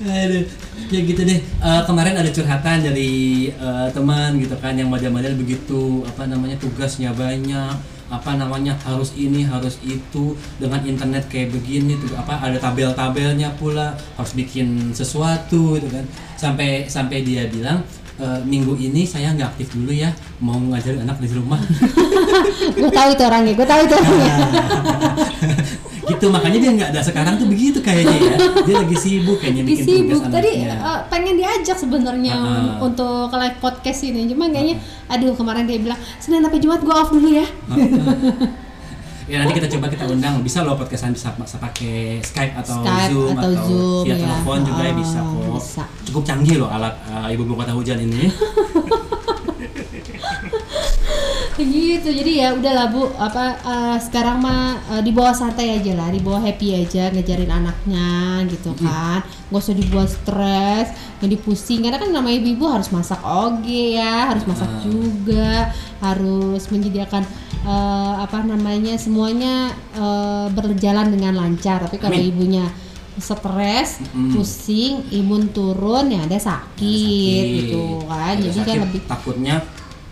Aduh, 0.00 0.44
ya 0.88 1.00
gitu 1.04 1.20
deh. 1.24 1.38
Eh, 1.40 1.82
kemarin 1.84 2.16
ada 2.16 2.30
curhatan 2.32 2.80
dari 2.80 3.12
eh, 3.52 3.88
teman 3.92 4.40
gitu 4.40 4.56
kan 4.56 4.72
yang 4.72 4.88
model-model 4.88 5.36
begitu 5.36 6.02
apa 6.08 6.24
namanya 6.24 6.56
tugasnya 6.56 7.12
banyak 7.12 7.76
apa 8.08 8.40
namanya 8.40 8.72
harus 8.88 9.12
ini 9.20 9.44
harus 9.44 9.76
itu 9.84 10.32
dengan 10.56 10.80
internet 10.80 11.28
kayak 11.28 11.52
begini 11.52 11.92
tuh 12.00 12.16
apa 12.16 12.40
ada 12.40 12.56
tabel-tabelnya 12.56 13.52
pula 13.60 13.92
harus 14.16 14.32
bikin 14.32 14.96
sesuatu 14.96 15.76
gitu 15.76 15.88
kan. 15.92 16.04
Sampai 16.40 16.88
sampai 16.88 17.20
dia 17.20 17.44
bilang 17.52 17.84
"Eh, 18.16 18.40
minggu 18.48 18.74
ini 18.80 19.04
saya 19.04 19.36
nggak 19.36 19.60
aktif 19.60 19.76
dulu 19.76 19.92
ya 19.92 20.08
mau 20.40 20.56
ngajarin 20.56 21.04
anak 21.04 21.20
di 21.20 21.28
rumah. 21.36 21.60
Gue 22.80 22.90
tahu 22.90 23.08
itu 23.12 23.22
orangnya 23.22 23.52
gue 23.54 23.66
tahu 23.66 23.80
itu 23.84 23.94
orangnya 23.94 24.34
gitu 26.08 26.26
makanya 26.28 26.58
dia 26.58 26.70
nggak 26.72 26.90
ada 26.90 27.00
sekarang 27.00 27.34
tuh 27.36 27.46
begitu 27.46 27.78
kayaknya 27.78 28.16
ya. 28.16 28.36
Dia 28.62 28.76
lagi 28.78 28.96
sibuk 28.96 29.38
kayaknya 29.38 29.62
bikin 29.62 29.84
sibuk. 29.84 30.18
Tugas 30.18 30.32
tadi 30.32 30.50
anaknya. 30.58 30.76
eh, 30.82 31.00
pengen 31.06 31.34
diajak 31.34 31.76
sebenarnya 31.76 32.34
Ah. 32.34 32.80
untuk 32.80 33.28
ke 33.28 33.36
live 33.36 33.58
podcast 33.58 34.00
ini. 34.02 34.26
Cuma 34.26 34.46
kayaknya 34.46 34.76
aduh 35.06 35.32
kemarin 35.32 35.64
dia 35.64 35.78
bilang 35.78 36.00
senin 36.16 36.40
sampai 36.40 36.58
jumat 36.58 36.80
gue 36.80 36.92
off 36.92 37.08
dulu 37.08 37.28
ya. 37.30 37.46
Ya 39.28 39.44
nanti 39.44 39.60
kita 39.60 39.68
coba 39.68 39.92
kita 39.92 40.08
undang. 40.08 40.40
Bisa 40.40 40.64
loh 40.64 40.72
podcastan 40.72 41.12
bisa, 41.12 41.28
bisa 41.36 41.60
pakai 41.60 42.16
Skype 42.18 42.56
atau 42.56 42.80
Skype 42.80 43.12
Zoom 43.12 43.36
atau 43.36 43.50
Zoom, 43.60 44.02
via 44.02 44.16
ya. 44.16 44.24
telepon 44.24 44.58
juga 44.64 44.80
ya 44.80 44.88
Oh, 44.88 44.96
bisa 44.96 45.18
kok. 45.20 45.52
bisa. 45.52 45.82
cukup 46.02 46.22
canggih 46.24 46.56
loh 46.56 46.72
alat 46.72 46.96
uh, 47.04 47.28
ibu 47.28 47.44
kota 47.44 47.68
hujan 47.70 48.00
ini 48.00 48.24
gitu 51.60 52.08
jadi 52.10 52.32
ya 52.34 52.48
udahlah 52.54 52.86
bu 52.88 53.10
apa 53.18 53.44
eh, 53.58 53.96
sekarang 53.98 54.38
mah 54.38 54.62
eh, 54.94 55.02
di 55.02 55.10
bawah 55.10 55.34
santai 55.34 55.78
aja 55.78 55.92
lah 55.98 56.08
di 56.08 56.22
bawah 56.22 56.38
happy 56.38 56.78
aja 56.78 57.10
ngejarin 57.10 57.50
anaknya 57.50 58.42
gitu 58.46 58.70
kan 58.78 59.20
gak 59.24 59.58
usah 59.58 59.74
dibuat 59.74 60.06
stres 60.06 60.92
jadi 61.18 61.34
pusing 61.40 61.82
karena 61.82 61.98
kan 61.98 62.10
namanya 62.10 62.38
ibu 62.42 62.64
harus 62.68 62.88
masak 62.88 63.18
oge 63.22 63.98
ya 63.98 64.30
harus 64.30 64.44
masak 64.44 64.68
Ah. 64.68 64.80
juga 64.84 65.72
harus 65.98 66.62
menyediakan 66.68 67.22
eh, 67.64 68.14
apa 68.18 68.38
namanya 68.44 68.94
semuanya 68.94 69.70
eh, 69.94 70.46
berjalan 70.52 71.10
dengan 71.10 71.34
lancar 71.34 71.82
tapi 71.86 71.96
kalau 71.98 72.14
Amin. 72.14 72.30
ibunya 72.30 72.66
stres, 73.18 73.98
Mm-mm. 74.14 74.30
pusing, 74.30 75.02
imun 75.10 75.50
turun 75.50 76.06
ya 76.06 76.22
ada 76.22 76.38
sakit, 76.38 77.42
gitu 77.50 78.06
kan. 78.06 78.38
Ada 78.38 78.46
Jadi 78.46 78.58
kan 78.62 78.74
sakit, 78.78 78.84
lebih 78.86 79.02
takutnya 79.10 79.56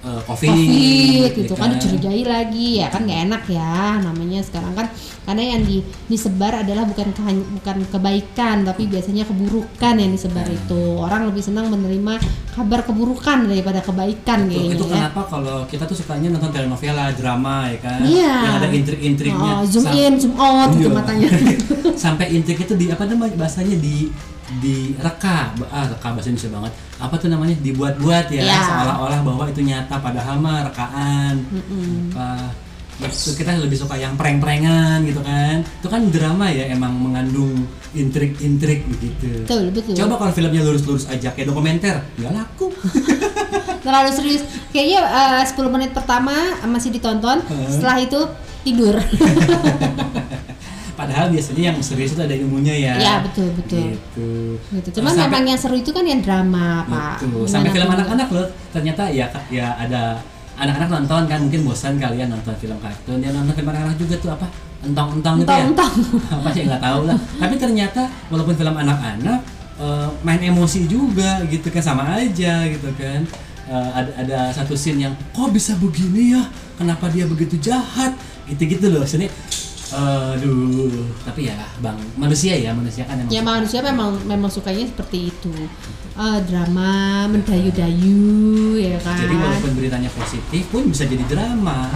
uh, 0.07 0.23
covid, 0.23 0.47
covid 0.49 1.31
gitu 1.35 1.53
ya 1.53 1.59
kan 1.59 1.69
dicurigai 1.73 2.23
lagi 2.23 2.69
ya 2.79 2.87
kan 2.87 3.03
nggak 3.03 3.21
enak 3.25 3.43
ya 3.49 3.75
namanya 4.01 4.41
sekarang 4.41 4.73
kan 4.73 4.87
karena 5.23 5.43
yang 5.49 5.63
di, 5.63 5.77
disebar 6.07 6.63
adalah 6.63 6.87
bukan 6.87 7.11
ke- 7.11 7.25
bukan 7.53 7.77
kebaikan 7.89 8.63
tapi 8.63 8.87
biasanya 8.87 9.27
keburukan 9.27 9.95
yang 9.95 10.09
disebar 10.09 10.47
Hmm. 10.47 10.55
itu 10.55 10.81
orang 10.97 11.27
lebih 11.27 11.43
senang 11.43 11.67
menerima 11.67 12.23
kabar 12.53 12.81
keburukan 12.81 13.45
daripada 13.45 13.81
kebaikan 13.81 14.47
Itu, 14.47 14.51
kayaknya 14.53 14.73
itu 14.73 14.85
ya. 14.85 14.95
kenapa 14.97 15.21
kalau 15.27 15.57
kita 15.67 15.83
tuh 15.83 15.97
sukanya 15.97 16.31
nonton 16.31 16.49
telenovela, 16.49 17.11
drama 17.11 17.67
ya 17.67 17.79
kan, 17.81 17.99
Iya. 18.01 18.35
yang 18.41 18.55
ada 18.57 18.69
intrik-intriknya, 18.71 19.53
Oh, 19.53 19.65
zoom 19.65 19.91
in, 19.91 20.15
zoom 20.15 20.35
out 20.37 20.71
gitu 20.73 20.87
Iya. 20.87 20.95
matanya. 20.95 21.29
sampai 21.99 22.31
intrik 22.31 22.61
itu 22.61 22.73
di 22.73 22.87
apa 22.87 23.03
namanya 23.03 23.35
bahasanya 23.37 23.75
di 23.75 24.09
direka 24.57 25.51
ah 25.67 25.85
reka 25.85 26.09
bahasa 26.09 26.29
Indonesia 26.29 26.51
banget 26.51 26.73
apa 26.97 27.15
tuh 27.17 27.29
namanya 27.29 27.55
dibuat-buat 27.59 28.27
ya 28.29 28.43
Iya. 28.43 28.59
seolah-olah 28.63 29.21
bahwa 29.23 29.45
itu 29.47 29.61
nyata 29.61 29.97
padahal 29.97 30.37
mah 30.37 30.65
rekaan 30.65 31.35
Mm-mm. 31.47 32.15
apa 32.15 32.57
itu 33.03 33.37
kita 33.37 33.59
lebih 33.59 33.77
suka 33.77 33.93
yang 33.95 34.15
prank-prankan 34.15 35.05
gitu 35.05 35.21
kan 35.21 35.61
itu 35.61 35.85
kan 35.85 36.03
drama 36.09 36.49
ya 36.49 36.71
emang 36.71 36.95
mengandung 36.95 37.67
intrik-intrik 37.93 38.87
begitu 38.87 39.45
Betul, 39.45 39.69
betul. 39.69 39.93
coba 39.95 40.15
kalau 40.17 40.33
filmnya 40.33 40.63
lurus-lurus 40.63 41.05
aja 41.07 41.29
kayak 41.31 41.51
dokumenter 41.51 42.01
nggak 42.17 42.33
laku 42.33 42.73
Terlalu 43.87 44.11
serius. 44.11 44.43
Kayaknya 44.75 44.99
eh, 44.99 45.45
10 45.47 45.63
menit 45.71 45.95
pertama 45.95 46.35
masih 46.67 46.91
ditonton, 46.91 47.39
Hmm. 47.39 47.71
setelah 47.71 48.03
itu 48.03 48.19
tidur. 48.67 48.99
padahal 50.97 51.29
biasanya 51.29 51.71
yang 51.71 51.79
serius 51.79 52.17
itu 52.17 52.23
ada 52.25 52.33
ilmunya 52.33 52.73
ya 52.73 52.95
Iya, 52.97 53.15
betul, 53.23 53.53
betul. 53.53 53.93
gitu, 53.93 54.29
gitu. 54.73 54.89
Cuman 54.97 55.13
Sampai- 55.13 55.29
memang 55.29 55.45
yang 55.53 55.61
seru 55.61 55.77
itu 55.77 55.93
kan 55.93 56.03
yang 56.03 56.25
drama, 56.25 56.83
Pak. 56.89 57.21
Betul. 57.21 57.45
Sampai 57.45 57.71
film 57.71 57.89
anak-anak 57.89 58.29
loh. 58.33 58.47
Ternyata 58.73 59.03
ya 59.13 59.29
ya 59.47 59.77
ada 59.77 60.17
anak-anak 60.57 60.89
nonton 60.91 61.23
kan 61.29 61.39
mungkin 61.45 61.61
bosan 61.63 62.01
kalian 62.01 62.33
nonton 62.33 62.57
film 62.57 62.81
kartun. 62.81 63.21
Dia 63.21 63.31
nonton 63.31 63.53
film 63.53 63.69
anak-anak 63.69 63.97
juga 63.97 64.17
tuh 64.17 64.31
apa? 64.33 64.49
Entong-entong 64.81 65.35
gitu 65.39 65.49
ya. 65.49 65.69
Entong-entong. 65.69 65.95
apa 66.41 66.49
sih 66.51 66.63
nggak 66.65 66.83
tahu 66.83 67.01
lah. 67.05 67.19
Tapi 67.37 67.55
ternyata 67.57 68.03
walaupun 68.27 68.55
film 68.57 68.75
anak-anak 68.75 69.39
eh, 69.77 70.09
main 70.25 70.41
emosi 70.43 70.89
juga 70.89 71.45
gitu 71.45 71.69
kan 71.69 71.85
sama 71.85 72.17
aja 72.17 72.65
gitu 72.65 72.89
kan. 72.97 73.21
Eh, 73.67 73.91
ada 73.93 74.11
ada 74.17 74.39
satu 74.51 74.73
scene 74.73 75.05
yang 75.05 75.15
kok 75.31 75.53
bisa 75.53 75.77
begini 75.77 76.33
ya? 76.33 76.43
Kenapa 76.77 77.13
dia 77.13 77.29
begitu 77.29 77.61
jahat? 77.61 78.17
Gitu-gitu 78.47 78.89
loh. 78.89 79.05
Sini 79.05 79.27
Aduh, 79.89 80.91
tapi 81.23 81.47
ya 81.47 81.55
bang 81.79 81.95
manusia 82.15 82.55
ya 82.55 82.71
manusia 82.71 83.05
kan 83.05 83.17
emang 83.17 83.31
Ya 83.31 83.39
suka. 83.39 83.49
manusia 83.49 83.81
memang 83.81 84.09
memang 84.25 84.51
sukanya 84.51 84.85
seperti 84.85 85.31
itu. 85.31 85.53
Eh, 86.17 86.39
drama, 86.49 87.29
mendayu-dayu 87.29 88.25
ya 88.75 88.97
kan. 88.99 89.15
Jadi 89.17 89.37
walaupun 89.37 89.71
beritanya 89.77 90.09
positif 90.09 90.63
pun 90.67 90.89
bisa 90.89 91.05
jadi 91.05 91.23
drama. 91.27 91.93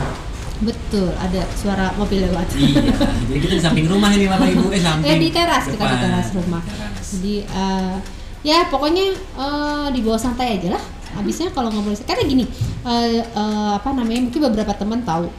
Betul, 0.60 1.08
ada 1.16 1.40
suara 1.56 1.88
mobil 1.96 2.20
lewat. 2.22 2.44
iya. 2.54 2.92
Jadi 3.24 3.38
kita 3.40 3.54
di 3.56 3.64
samping 3.64 3.86
rumah 3.88 4.12
ini 4.12 4.28
Bapak 4.28 4.44
Ibu 4.46 4.68
eh 4.70 4.78
samping. 4.78 5.08
Eh 5.08 5.16
di 5.16 5.28
teras 5.32 5.64
kita 5.66 5.80
di 5.80 5.96
teras 5.98 6.28
rumah. 6.36 6.60
Teras. 6.60 7.06
Jadi 7.16 7.34
eh, 7.42 7.94
ya 8.42 8.68
pokoknya 8.68 9.04
eh, 9.16 9.86
di 9.90 10.00
bawah 10.04 10.20
santai 10.20 10.60
aja 10.60 10.76
lah. 10.76 10.84
Habisnya 11.10 11.50
kalau 11.50 11.72
ngobrol 11.72 11.96
karena 11.98 12.22
gini 12.22 12.44
eh, 12.84 13.18
eh, 13.18 13.70
apa 13.72 13.88
namanya 13.90 14.28
mungkin 14.28 14.40
beberapa 14.46 14.76
teman 14.76 15.00
tahu. 15.00 15.32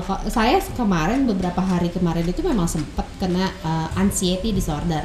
Kok- 0.00 0.24
saya 0.26 0.56
kemarin 0.72 1.24
beberapa 1.24 1.60
hari 1.60 1.88
kemarin 1.88 2.24
itu 2.24 2.40
memang 2.40 2.64
sempat 2.64 3.04
kena 3.16 3.52
eh, 3.60 3.88
anxiety 3.94 4.50
disorder. 4.50 5.04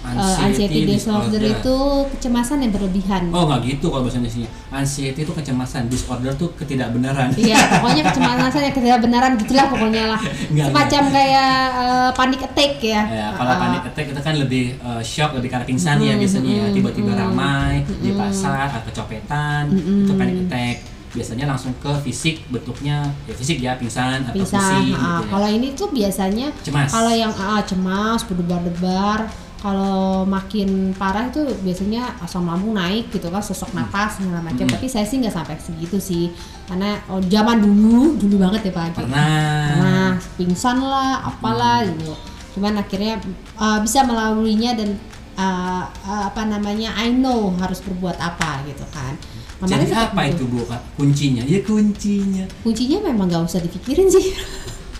Eh, 0.00 0.16
anxiety 0.40 0.88
disorder 0.88 1.44
itu 1.44 1.76
kecemasan 2.08 2.64
yang 2.64 2.72
berlebihan. 2.72 3.28
Oh 3.30 3.44
nggak 3.44 3.68
gitu 3.68 3.92
kalau 3.92 4.02
bahasa 4.02 4.16
Indonesia. 4.16 4.48
Anxiety 4.72 5.20
itu 5.20 5.28
kecemasan, 5.30 5.86
disorder 5.86 6.32
tuh 6.32 6.56
ketidakbenaran. 6.56 7.36
Iya, 7.36 7.60
pokoknya 7.76 8.08
kecemasan 8.08 8.60
yang 8.64 8.74
tidak 8.74 9.00
benaran 9.04 9.36
gitulah 9.36 9.68
pokoknya 9.68 10.16
lah. 10.16 10.20
Enggak, 10.48 10.66
Semacam 10.72 11.02
kayak 11.10 11.52
eh, 11.76 12.10
panic 12.16 12.40
attack 12.42 12.72
ya. 12.80 13.00
Ya, 13.04 13.26
kalau 13.36 13.52
Eh, 13.52 13.58
panic 13.60 13.82
attack 13.86 14.06
itu 14.08 14.20
kan 14.24 14.34
lebih 14.40 14.64
eh, 14.74 15.02
shock, 15.04 15.30
lebih 15.36 15.48
karena 15.52 15.66
pingsan 15.68 16.00
ya 16.00 16.16
biasanya 16.16 16.52
ya. 16.54 16.66
mm, 16.66 16.74
Tiba-tiba 16.74 17.12
mm, 17.12 17.20
ramai 17.20 17.72
di 17.84 18.10
mm. 18.10 18.16
pasar 18.16 18.72
atau 18.72 18.88
kecopetan, 18.88 19.68
Mm-mm. 19.68 20.08
itu 20.08 20.12
panic 20.16 20.36
attack. 20.48 20.76
Biasanya 21.10 21.50
langsung 21.50 21.74
ke 21.82 21.90
fisik 22.06 22.46
bentuknya 22.48 23.02
ya 23.26 23.34
fisik 23.34 23.58
ya 23.58 23.74
pingsan 23.74 24.22
atau 24.30 24.38
bisa 24.38 24.58
pusing 24.58 24.94
ah, 24.94 25.18
gitu 25.18 25.26
ya. 25.26 25.26
kalau 25.26 25.48
ini 25.50 25.68
tuh 25.74 25.88
biasanya 25.90 26.46
cemas. 26.62 26.90
kalau 26.94 27.12
yang 27.12 27.32
ah, 27.34 27.62
cemas 27.66 28.20
berdebar-debar. 28.26 29.26
Kalau 29.60 30.24
makin 30.24 30.96
parah 30.96 31.28
itu 31.28 31.44
biasanya 31.60 32.16
asam 32.24 32.48
lambung 32.48 32.72
naik 32.72 33.12
gitu 33.12 33.28
kan 33.28 33.44
sesek 33.44 33.68
napas 33.76 34.16
segala 34.16 34.40
macam. 34.40 34.64
Hmm. 34.64 34.72
tapi 34.72 34.88
saya 34.88 35.04
sih 35.04 35.20
nggak 35.20 35.36
sampai 35.36 35.60
segitu 35.60 36.00
sih. 36.00 36.32
Karena 36.64 36.96
oh, 37.12 37.20
zaman 37.20 37.60
dulu 37.60 38.16
dulu 38.16 38.40
banget 38.40 38.72
ya 38.72 38.72
pak. 38.72 38.84
Agi. 38.88 38.96
pernah. 39.04 39.68
Nah 39.76 40.10
pingsan 40.40 40.80
lah 40.80 41.28
apalah 41.28 41.84
Hmm. 41.84 41.92
gitu. 41.92 42.16
Cuman 42.56 42.80
akhirnya 42.80 43.20
uh, 43.60 43.84
bisa 43.84 44.00
melaluinya 44.00 44.80
dan 44.80 44.96
uh, 45.36 45.84
uh, 46.08 46.22
apa 46.32 46.40
namanya 46.48 46.96
I 46.96 47.12
know 47.12 47.52
harus 47.60 47.84
berbuat 47.84 48.16
apa 48.16 48.64
gitu 48.64 48.88
kan. 48.88 49.12
Kemarin 49.20 49.39
jadi 49.68 49.92
apa 49.92 50.20
itu? 50.32 50.44
bu 50.48 50.64
Kak? 50.64 50.80
kuncinya? 50.96 51.44
Ya 51.44 51.60
kuncinya. 51.60 52.44
Kuncinya 52.64 52.98
memang 53.12 53.28
nggak 53.28 53.44
usah 53.44 53.60
dipikirin 53.60 54.08
sih. 54.08 54.32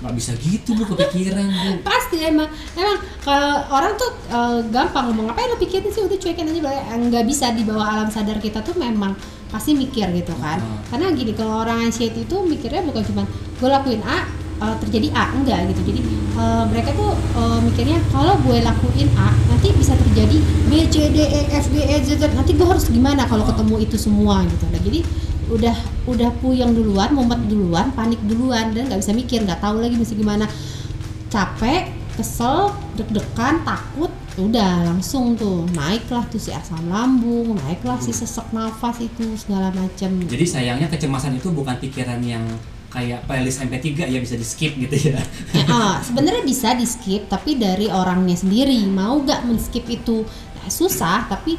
Nggak 0.01 0.15
bisa 0.17 0.33
gitu 0.41 0.77
bu 0.77 0.85
kepikiran 0.85 1.49
bu. 1.49 1.71
Pasti 1.89 2.21
emang 2.21 2.49
emang 2.77 2.99
kalau 3.25 3.65
orang 3.73 3.93
tuh 3.97 4.11
uh, 4.29 4.61
gampang 4.69 5.13
ngomong 5.13 5.33
ngapain 5.33 5.49
lo 5.49 5.57
pikirin 5.57 5.89
sih? 5.89 6.05
Udah 6.05 6.19
cuekin 6.21 6.49
aja 6.53 6.61
Bang." 6.61 6.77
Eh, 6.77 6.99
nggak 7.09 7.25
bisa 7.25 7.53
di 7.57 7.65
bawah 7.65 7.85
alam 7.85 8.09
sadar 8.13 8.37
kita 8.37 8.61
tuh 8.61 8.77
memang 8.77 9.17
pasti 9.51 9.73
mikir 9.73 10.07
gitu 10.15 10.33
kan. 10.39 10.63
Hmm. 10.63 10.79
karena 10.95 11.11
gini 11.11 11.33
kalau 11.35 11.67
orang 11.67 11.91
anxiety 11.91 12.23
itu 12.23 12.37
mikirnya 12.47 12.87
bukan 12.87 13.03
cuma 13.03 13.23
gue 13.59 13.69
lakuin 13.69 14.01
A 14.07 14.29
uh, 14.61 14.77
terjadi 14.81 15.09
A. 15.17 15.25
Enggak 15.37 15.69
gitu. 15.73 15.93
Jadi 15.93 16.01
uh, 16.37 16.65
mereka 16.69 16.93
tuh 16.93 17.17
uh, 17.37 17.59
mikirnya 17.65 17.99
kalau 18.13 18.37
gue 18.45 18.61
lakuin 18.61 19.09
A 19.17 19.33
nanti 19.49 19.69
bisa 19.77 19.97
terjadi 20.21 20.39
B 20.69 20.73
C 20.93 20.97
D 21.09 21.19
E 21.25 21.41
F 21.49 21.67
G 21.73 21.77
E 21.81 21.97
Z 22.05 22.09
Z. 22.21 22.25
Nanti 22.37 22.53
gue 22.53 22.67
harus 22.69 22.85
gimana 22.93 23.25
kalau 23.25 23.49
ketemu 23.49 23.75
itu 23.81 23.97
semua 23.97 24.45
gitu. 24.45 24.65
Nah 24.69 24.81
jadi 24.85 25.01
udah 25.51 25.77
udah 26.07 26.31
puyeng 26.45 26.77
duluan 26.77 27.11
mumet 27.17 27.41
duluan 27.49 27.91
panik 27.97 28.21
duluan 28.29 28.71
dan 28.77 28.87
nggak 28.87 29.01
bisa 29.01 29.17
mikir 29.17 29.43
nggak 29.43 29.65
tahu 29.65 29.81
lagi 29.81 29.97
mesti 29.97 30.13
gimana. 30.13 30.45
Capek 31.33 31.89
kesel 32.21 32.75
deg-degan 33.01 33.65
takut 33.65 34.13
udah 34.37 34.93
langsung 34.93 35.41
tuh. 35.41 35.65
Naiklah 35.73 36.29
tuh 36.29 36.37
si 36.37 36.53
asam 36.53 36.85
lambung 36.93 37.57
naiklah 37.57 37.97
si 37.97 38.13
sesek 38.13 38.53
nafas 38.53 39.01
itu 39.01 39.25
segala 39.41 39.73
macam 39.73 40.11
jadi 40.29 40.45
sayangnya 40.45 40.89
kecemasan 40.93 41.39
itu 41.39 41.49
bukan 41.51 41.81
pikiran 41.81 42.21
yang 42.21 42.45
kayak 42.91 43.23
playlist 43.25 43.63
MP3 43.63 43.87
ya 44.05 44.19
bisa 44.19 44.35
di 44.35 44.43
skip 44.43 44.75
gitu 44.77 45.15
ya 45.15 45.23
Ya, 45.53 45.65
ah, 45.67 45.97
sebenarnya 46.01 46.43
bisa 46.43 46.75
di 46.75 46.85
skip 46.85 47.27
tapi 47.27 47.55
dari 47.55 47.87
orangnya 47.87 48.35
sendiri 48.35 48.83
mau 48.85 49.23
gak 49.23 49.43
men 49.43 49.57
skip 49.57 49.87
itu 49.87 50.27
ya, 50.57 50.67
susah 50.69 51.25
tapi 51.25 51.55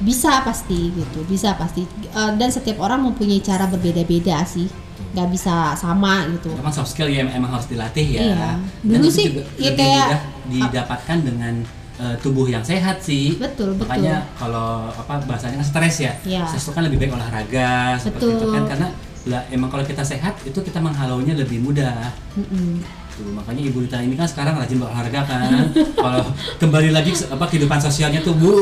bisa 0.00 0.40
pasti 0.40 0.88
gitu 0.90 1.20
bisa 1.24 1.52
pasti 1.54 1.84
Eh, 2.10 2.32
dan 2.34 2.48
setiap 2.48 2.80
orang 2.80 3.04
mempunyai 3.04 3.38
cara 3.38 3.64
berbeda-beda 3.64 4.40
sih 4.42 4.66
nggak 5.10 5.28
bisa 5.28 5.74
sama 5.74 6.24
gitu 6.28 6.54
Memang 6.54 6.70
soft 6.70 6.88
skill 6.88 7.06
ya 7.06 7.22
emang 7.24 7.50
harus 7.50 7.66
dilatih 7.66 8.06
ya. 8.10 8.20
Iya. 8.24 8.48
Dan 8.80 8.96
Dulu 8.96 9.04
itu 9.04 9.10
sih, 9.12 9.26
juga 9.28 9.42
ya 9.52 9.68
lebih 9.68 9.76
kayak- 9.76 10.06
mudah 10.06 10.20
didapatkan 10.48 11.18
dengan 11.20 11.54
eh, 11.98 12.16
tubuh 12.16 12.46
yang 12.46 12.62
sehat 12.62 12.96
sih. 13.00 13.34
betul 13.36 13.74
betul 13.74 13.84
Makanya 13.86 14.24
kalau 14.34 14.88
apa 14.88 15.20
bahasanya 15.20 15.58
kan 15.58 15.66
stres 15.66 15.96
ya. 16.00 16.12
Iya. 16.24 16.46
Stres 16.46 16.62
itu 16.62 16.72
kan 16.72 16.82
lebih 16.82 16.96
baik 16.96 17.12
olahraga 17.12 17.98
seperti 17.98 18.32
itu 18.32 18.46
kan 18.48 18.62
karena 18.66 18.88
lah 19.28 19.44
emang 19.52 19.68
kalau 19.68 19.84
kita 19.84 20.00
sehat 20.00 20.32
itu 20.48 20.56
kita 20.64 20.80
menghalaunya 20.80 21.36
lebih 21.36 21.60
mudah. 21.60 22.08
Mm-mm. 22.38 22.80
Tuh, 23.10 23.36
makanya 23.36 23.68
Ibu 23.68 23.84
Rita 23.84 24.00
ini 24.00 24.16
kan 24.16 24.24
sekarang 24.24 24.56
rajin 24.56 24.80
berolahraga 24.80 25.20
kan. 25.28 25.68
kalau 25.92 26.24
kembali 26.56 26.88
lagi 26.88 27.12
apa 27.28 27.44
kehidupan 27.44 27.76
sosialnya 27.76 28.24
tuh, 28.24 28.32
bu, 28.32 28.56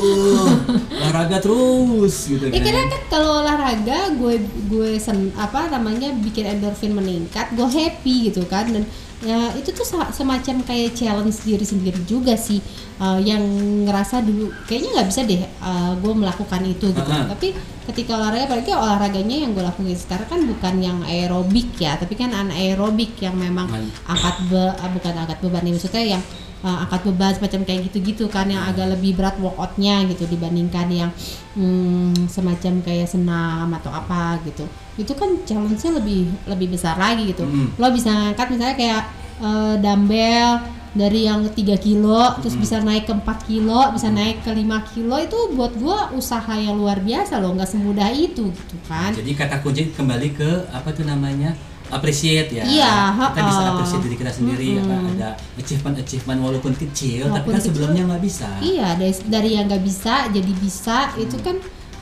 olahraga 0.98 1.38
terus 1.38 2.26
gitu 2.26 2.50
Ya 2.50 2.58
kan. 2.58 2.66
kira 2.66 2.80
kan 2.90 3.02
kalau 3.06 3.46
olahraga 3.46 4.18
gue 4.18 4.34
gue 4.66 4.90
sen, 4.98 5.30
apa 5.38 5.70
namanya 5.70 6.10
bikin 6.18 6.58
endorfin 6.58 6.90
meningkat, 6.90 7.54
gue 7.54 7.68
happy 7.70 8.34
gitu 8.34 8.42
kan 8.50 8.66
dan 8.74 8.82
ya 9.18 9.50
itu 9.58 9.74
tuh 9.74 9.82
semacam 10.14 10.56
kayak 10.62 10.94
challenge 10.94 11.42
diri 11.42 11.66
sendiri 11.66 11.98
juga 12.06 12.38
sih 12.38 12.62
uh, 13.02 13.18
yang 13.18 13.42
ngerasa 13.82 14.22
dulu 14.22 14.54
kayaknya 14.70 14.94
nggak 14.94 15.08
bisa 15.10 15.20
deh 15.26 15.42
uh, 15.58 15.92
gue 15.98 16.12
melakukan 16.14 16.62
itu 16.62 16.86
gitu. 16.94 17.10
Uh-uh. 17.10 17.26
Tapi 17.34 17.50
ketika 17.90 18.14
olahraga 18.14 18.46
apalagi 18.46 18.70
olahraganya 18.70 19.36
yang 19.42 19.50
gue 19.58 19.64
lakuin 19.64 19.98
sekarang 19.98 20.28
kan 20.30 20.40
bukan 20.46 20.74
yang 20.78 20.98
aerobik 21.02 21.74
ya, 21.82 21.98
tapi 21.98 22.14
kan 22.14 22.30
anaerobik 22.30 23.18
yang 23.18 23.34
memang 23.34 23.66
Man- 23.66 23.90
angkat 24.06 24.36
be, 24.46 24.62
ah, 24.70 24.90
bukan 24.92 25.14
angkat 25.26 25.38
beban 25.42 25.62
nih 25.66 25.72
maksudnya 25.74 26.04
yang 26.14 26.22
uh, 26.62 26.86
angkat 26.86 27.00
beban 27.10 27.32
semacam 27.34 27.60
kayak 27.66 27.80
gitu-gitu 27.90 28.30
kan 28.30 28.46
yang 28.46 28.62
agak 28.70 28.86
lebih 28.94 29.18
berat 29.18 29.34
workoutnya 29.42 30.06
gitu 30.14 30.30
dibandingkan 30.30 30.86
yang 30.94 31.10
hmm, 31.58 32.30
semacam 32.30 32.86
kayak 32.86 33.08
senam 33.10 33.66
atau 33.74 33.90
apa 33.90 34.38
gitu 34.46 34.62
itu 34.98 35.12
kan 35.12 35.30
challenge-nya 35.42 35.94
lebih 35.94 36.20
lebih 36.44 36.68
besar 36.70 36.94
lagi 36.94 37.30
gitu 37.30 37.42
Mm. 37.42 37.68
lo 37.74 37.86
bisa 37.88 38.10
ngangkat 38.10 38.46
misalnya 38.50 38.76
kayak 38.76 39.02
uh, 39.38 39.74
dumbbell 39.78 40.58
dari 40.90 41.20
yang 41.22 41.44
3 41.44 41.54
kilo 41.78 42.20
terus 42.36 42.52
Mm. 42.52 42.60
bisa 42.60 42.76
naik 42.80 43.04
ke 43.04 43.14
4 43.14 43.22
kilo 43.44 43.80
bisa 43.90 44.08
naik 44.08 44.42
ke 44.42 44.50
5 44.50 44.58
kilo 44.90 45.14
itu 45.16 45.38
buat 45.52 45.72
gua 45.74 46.10
usaha 46.12 46.50
yang 46.52 46.74
luar 46.74 46.98
biasa 46.98 47.38
loh 47.38 47.54
nggak 47.54 47.68
semudah 47.68 48.10
itu 48.10 48.48
gitu 48.48 48.76
kan 48.84 49.12
Jadi 49.12 49.30
kata 49.32 49.58
kunci 49.58 49.90
kembali 49.90 50.28
ke 50.32 50.50
apa 50.68 50.90
tuh 50.90 51.04
namanya 51.04 51.54
appreciate 51.88 52.52
ya. 52.52 52.64
Iya, 52.64 52.94
kita 53.32 53.42
bisa 53.42 53.62
appreciate 53.66 54.02
diri 54.02 54.16
kita 54.16 54.28
sendiri 54.30 54.76
apa 54.76 54.94
ada 55.08 55.28
achievement 55.56 55.96
achievement 55.96 56.38
walaupun 56.42 56.72
kecil 56.74 57.24
tapi 57.26 57.32
Walaupun 57.32 57.48
kan 57.48 57.56
kecil. 57.56 57.68
sebelumnya 57.70 58.02
nggak 58.04 58.22
bisa. 58.22 58.48
Iya, 58.60 58.88
dari, 58.94 59.14
dari 59.24 59.50
yang 59.56 59.64
nggak 59.64 59.80
bisa 59.82 60.14
jadi 60.28 60.52
bisa 60.54 60.96
itu 61.16 61.36
kan, 61.38 61.56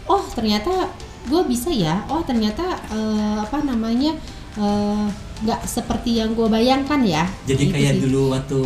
oh 0.04 0.22
ternyata 0.28 0.90
gue 1.26 1.42
bisa 1.44 1.68
ya, 1.68 2.06
oh 2.06 2.22
ternyata 2.22 2.62
eh, 2.88 3.36
apa 3.36 3.58
namanya 3.60 4.14
eh, 4.54 5.06
nggak 5.38 5.60
seperti 5.62 6.16
yang 6.16 6.32
gue 6.32 6.46
bayangkan 6.46 7.02
ya. 7.02 7.24
Jadi 7.44 7.62
Gitu 7.62 7.72
kayak 7.72 7.92
sih. 7.92 8.00
dulu 8.02 8.32
waktu 8.32 8.60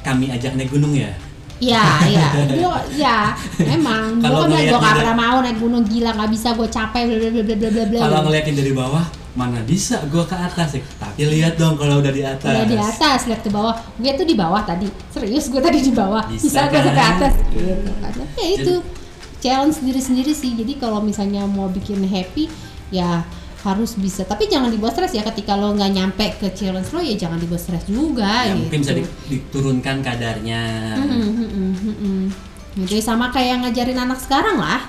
kami 0.00 0.28
ajak 0.28 0.52
naik 0.54 0.68
gunung 0.68 0.92
ya. 0.92 1.14
Iya, 1.54 1.80
iya, 2.04 2.28
Gua- 2.58 2.86
ya, 2.92 3.18
emang. 3.64 4.18
Gue 4.18 4.26
Kalau 4.26 4.42
kan 4.42 4.50
ngeliat 4.50 4.68
gue 4.68 4.80
dari- 4.80 4.98
pernah 4.98 5.16
mau 5.16 5.36
naik 5.38 5.58
gunung 5.58 5.84
gila, 5.84 6.10
nggak 6.12 6.30
bisa, 6.30 6.48
gue 6.52 6.68
capek, 6.68 7.02
bla 7.06 7.16
bla 7.30 7.42
bla 7.46 7.68
bla 7.70 7.84
bla. 7.86 8.00
Kalau 8.02 8.20
ngeliatin 8.26 8.54
dari 8.54 8.72
bawah 8.72 9.04
mana 9.34 9.58
bisa 9.62 9.98
gua 10.06 10.22
ke 10.22 10.36
atas 10.36 10.78
ya. 10.78 10.82
Tapi 10.94 11.26
lihat 11.26 11.54
dong 11.54 11.74
kalau 11.74 11.98
udah 11.98 12.10
di 12.10 12.22
atas. 12.22 12.46
Udah 12.46 12.66
di 12.66 12.76
atas, 12.76 13.26
lihat 13.26 13.40
ke 13.40 13.50
bawah. 13.50 13.74
Gue 13.96 14.12
tuh 14.12 14.22
di 14.22 14.34
bawah 14.34 14.62
tadi. 14.62 14.86
Serius, 15.08 15.50
gue 15.50 15.58
tadi 15.58 15.78
di 15.80 15.90
bawah. 15.90 16.22
Bisa 16.28 16.42
Bisa, 16.44 16.60
gue 16.64 16.74
kan? 16.76 16.84
sampai 16.86 17.06
atas. 17.08 17.34
Gitu 17.48 17.90
kan. 17.96 18.12
Ya 18.36 18.46
itu 18.52 18.74
Jadi- 18.78 19.02
challenge 19.44 19.84
diri 19.84 20.00
sendiri 20.00 20.32
sih. 20.32 20.56
Jadi 20.56 20.80
kalau 20.80 21.04
misalnya 21.04 21.44
mau 21.44 21.68
bikin 21.68 22.00
happy, 22.08 22.48
ya 22.88 23.20
harus 23.60 24.00
bisa. 24.00 24.24
Tapi 24.24 24.48
jangan 24.48 24.72
dibawa 24.72 24.88
stres 24.96 25.12
ya. 25.12 25.20
Ketika 25.20 25.60
lo 25.60 25.76
nggak 25.76 25.92
nyampe 25.92 26.26
ke 26.40 26.56
challenge 26.56 26.88
lo, 26.96 27.04
ya 27.04 27.12
jangan 27.20 27.36
dibawa 27.36 27.60
stres 27.60 27.84
juga. 27.84 28.48
Ya, 28.48 28.56
gitu. 28.56 28.64
mungkin 28.64 28.80
bisa 28.80 28.94
di- 28.96 29.12
diturunkan 29.28 30.00
kadarnya. 30.00 30.62
Hmm, 30.96 31.08
hmm, 31.12 31.32
hmm, 31.36 31.72
hmm, 31.76 31.96
hmm. 32.00 32.24
Gitu 32.88 33.04
sama 33.04 33.28
kayak 33.28 33.68
ngajarin 33.68 34.00
anak 34.00 34.16
sekarang 34.24 34.56
lah. 34.56 34.80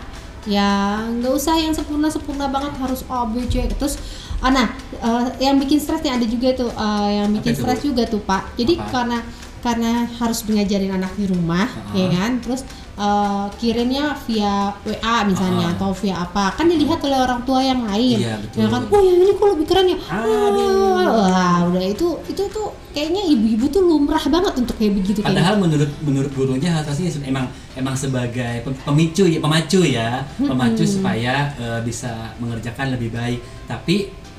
Ya 0.45 1.01
nggak 1.01 1.33
usah 1.33 1.57
yang 1.57 1.73
sempurna 1.73 2.05
sempurna 2.05 2.45
banget 2.47 2.77
harus 2.77 3.01
A 3.11 3.25
B 3.27 3.43
C 3.51 3.65
terus. 3.75 3.99
Ah, 4.43 4.53
nah, 4.53 4.67
eh, 4.99 5.25
yang 5.41 5.57
bikin 5.57 5.81
stres 5.81 6.05
nih 6.05 6.21
ada 6.21 6.25
juga 6.27 6.53
tuh, 6.53 6.69
eh, 6.69 7.09
yang 7.17 7.33
bikin 7.33 7.55
stres 7.55 7.81
juga 7.81 8.05
tuh 8.05 8.21
Pak. 8.21 8.53
Jadi 8.53 8.77
Apa? 8.77 8.85
karena 8.93 9.17
karena 9.65 9.91
harus 10.13 10.45
ngajarin 10.45 10.93
anak 10.93 11.17
di 11.17 11.25
rumah, 11.25 11.65
Ah. 11.65 11.97
ya 11.97 12.06
kan. 12.08 12.38
Terus 12.38 12.62
eh, 12.95 13.45
kirimnya 13.58 14.15
via 14.23 14.54
WA 14.80 15.15
misalnya 15.25 15.67
Ah. 15.67 15.73
atau 15.73 15.91
via 15.91 16.15
apa, 16.15 16.54
kan 16.54 16.65
dilihat 16.65 17.01
oleh 17.01 17.17
orang 17.17 17.41
tua 17.43 17.60
yang 17.60 17.82
lain. 17.84 18.17
Iya, 18.21 18.39
betul. 18.39 18.60
Ya 18.62 18.67
kan, 18.69 18.82
oh 18.88 19.01
yang 19.01 19.17
ini 19.19 19.34
kok 19.34 19.47
lebih 19.51 19.65
keren 19.65 19.88
ya. 19.89 19.97
Aduh. 19.99 21.04
Wah, 21.12 21.58
udah 21.67 21.84
itu 21.84 22.08
itu 22.25 22.43
tuh 22.47 22.67
kayaknya 22.91 23.28
ibu-ibu 23.28 23.65
tuh 23.67 23.84
lumrah 23.84 24.23
banget 24.25 24.54
untuk 24.56 24.75
kayak 24.78 24.95
begitu 24.95 25.19
kayak 25.19 25.36
Padahal 25.36 25.56
menurut 25.60 25.91
menurut 25.99 26.32
gurunya 26.32 26.71
harusnya 26.71 27.12
emang 27.25 27.45
emang 27.73 27.91
sebagai 27.93 28.63
pem- 28.63 28.80
pemicu 28.80 29.28
ya 29.28 29.39
pemacu 29.41 29.80
ya 29.84 30.10
pemacu 30.38 30.80
Mm-mm. 30.80 30.95
supaya 30.95 31.34
eh, 31.58 31.80
bisa 31.84 32.32
mengerjakan 32.38 32.95
lebih 32.95 33.12
baik. 33.12 33.39
Tapi 33.65 33.95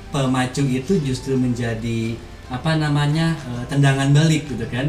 pemacu 0.09 0.63
itu 0.65 0.93
justru 1.03 1.37
menjadi 1.37 2.17
apa 2.49 2.79
namanya 2.79 3.37
eh, 3.45 3.65
tendangan 3.69 4.09
balik 4.11 4.49
gitu 4.49 4.65
kan. 4.67 4.89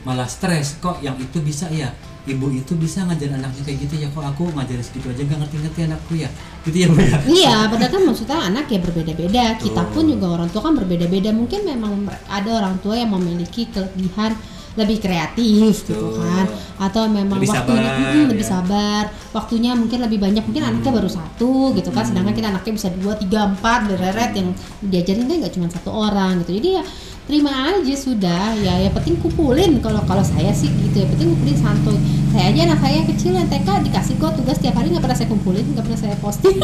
Malah 0.00 0.26
stres 0.26 0.76
kok 0.78 0.98
yang 1.00 1.16
itu 1.16 1.38
bisa 1.40 1.68
ya. 1.68 1.92
Ibu 2.20 2.52
itu 2.52 2.76
bisa 2.76 3.00
ngajarin 3.04 3.40
anaknya 3.40 3.64
kayak 3.64 3.78
gitu 3.88 3.94
ya 3.96 4.08
kok 4.12 4.20
aku 4.22 4.52
ngajarin 4.52 4.84
segitu 4.84 5.08
aja 5.08 5.24
nggak 5.24 5.38
ngerti-ngerti 5.40 5.80
anakku 5.88 6.14
ya. 6.14 6.28
Gitu 6.62 6.76
ya 6.76 6.86
Bu 6.88 7.00
ya. 7.00 7.16
Iya, 7.24 7.56
padahal 7.66 7.90
kan 7.90 8.02
maksudnya 8.04 8.38
anak 8.38 8.66
ya 8.68 8.78
berbeda-beda. 8.78 9.44
Kita 9.56 9.82
pun 9.88 10.04
juga 10.04 10.26
orang 10.36 10.48
tua 10.48 10.62
kan 10.62 10.76
berbeda-beda. 10.76 11.32
Mungkin 11.32 11.64
memang 11.64 11.92
ada 12.28 12.50
orang 12.52 12.76
tua 12.78 13.00
yang 13.00 13.08
memiliki 13.10 13.72
kelebihan 13.72 14.36
lebih 14.78 15.02
kreatif 15.02 15.82
gitu 15.82 15.98
Betul. 16.14 16.22
kan 16.22 16.46
atau 16.78 17.10
memang 17.10 17.42
Lebih 17.42 17.50
waktunya 17.50 17.90
sabar, 17.90 18.14
mm, 18.14 18.26
lebih 18.30 18.46
ya. 18.46 18.50
sabar 18.54 19.02
waktunya 19.34 19.70
mungkin 19.74 19.98
lebih 19.98 20.18
banyak 20.22 20.46
mungkin 20.46 20.62
Hmm. 20.62 20.70
anaknya 20.78 20.92
baru 20.94 21.10
satu 21.10 21.52
gitu 21.74 21.90
kan 21.90 22.06
Hmm. 22.06 22.10
sedangkan 22.14 22.34
kita 22.38 22.48
anaknya 22.54 22.72
bisa 22.78 22.88
dua 22.94 23.14
tiga 23.18 23.50
empat 23.50 23.90
bereret 23.90 24.30
yang 24.30 24.54
diajarin 24.78 25.26
kan 25.26 25.36
nggak 25.42 25.52
cuma 25.58 25.66
satu 25.66 25.90
orang 25.90 26.46
gitu 26.46 26.62
jadi 26.62 26.68
ya 26.78 26.82
terima 27.28 27.52
aja 27.72 27.94
sudah 27.96 28.56
ya 28.58 28.88
yang 28.88 28.94
penting 28.94 29.16
kumpulin. 29.20 29.80
Kalau 29.80 30.00
kalau 30.08 30.24
saya 30.24 30.52
sih 30.52 30.68
gitu 30.68 31.04
ya 31.04 31.06
penting 31.10 31.34
kumpulin 31.36 31.58
santuy. 31.58 31.98
Saya 32.30 32.54
aja 32.54 32.60
anak 32.70 32.80
saya 32.80 32.98
kecil 33.10 33.32
yang 33.34 33.48
TK 33.50 33.68
dikasih 33.90 34.14
kok 34.22 34.32
tugas 34.38 34.58
tiap 34.62 34.78
hari 34.78 34.94
nggak 34.94 35.02
pernah 35.02 35.18
saya 35.18 35.28
kumpulin 35.28 35.64
nggak 35.74 35.84
pernah 35.84 36.00
saya 36.00 36.16
posting. 36.22 36.56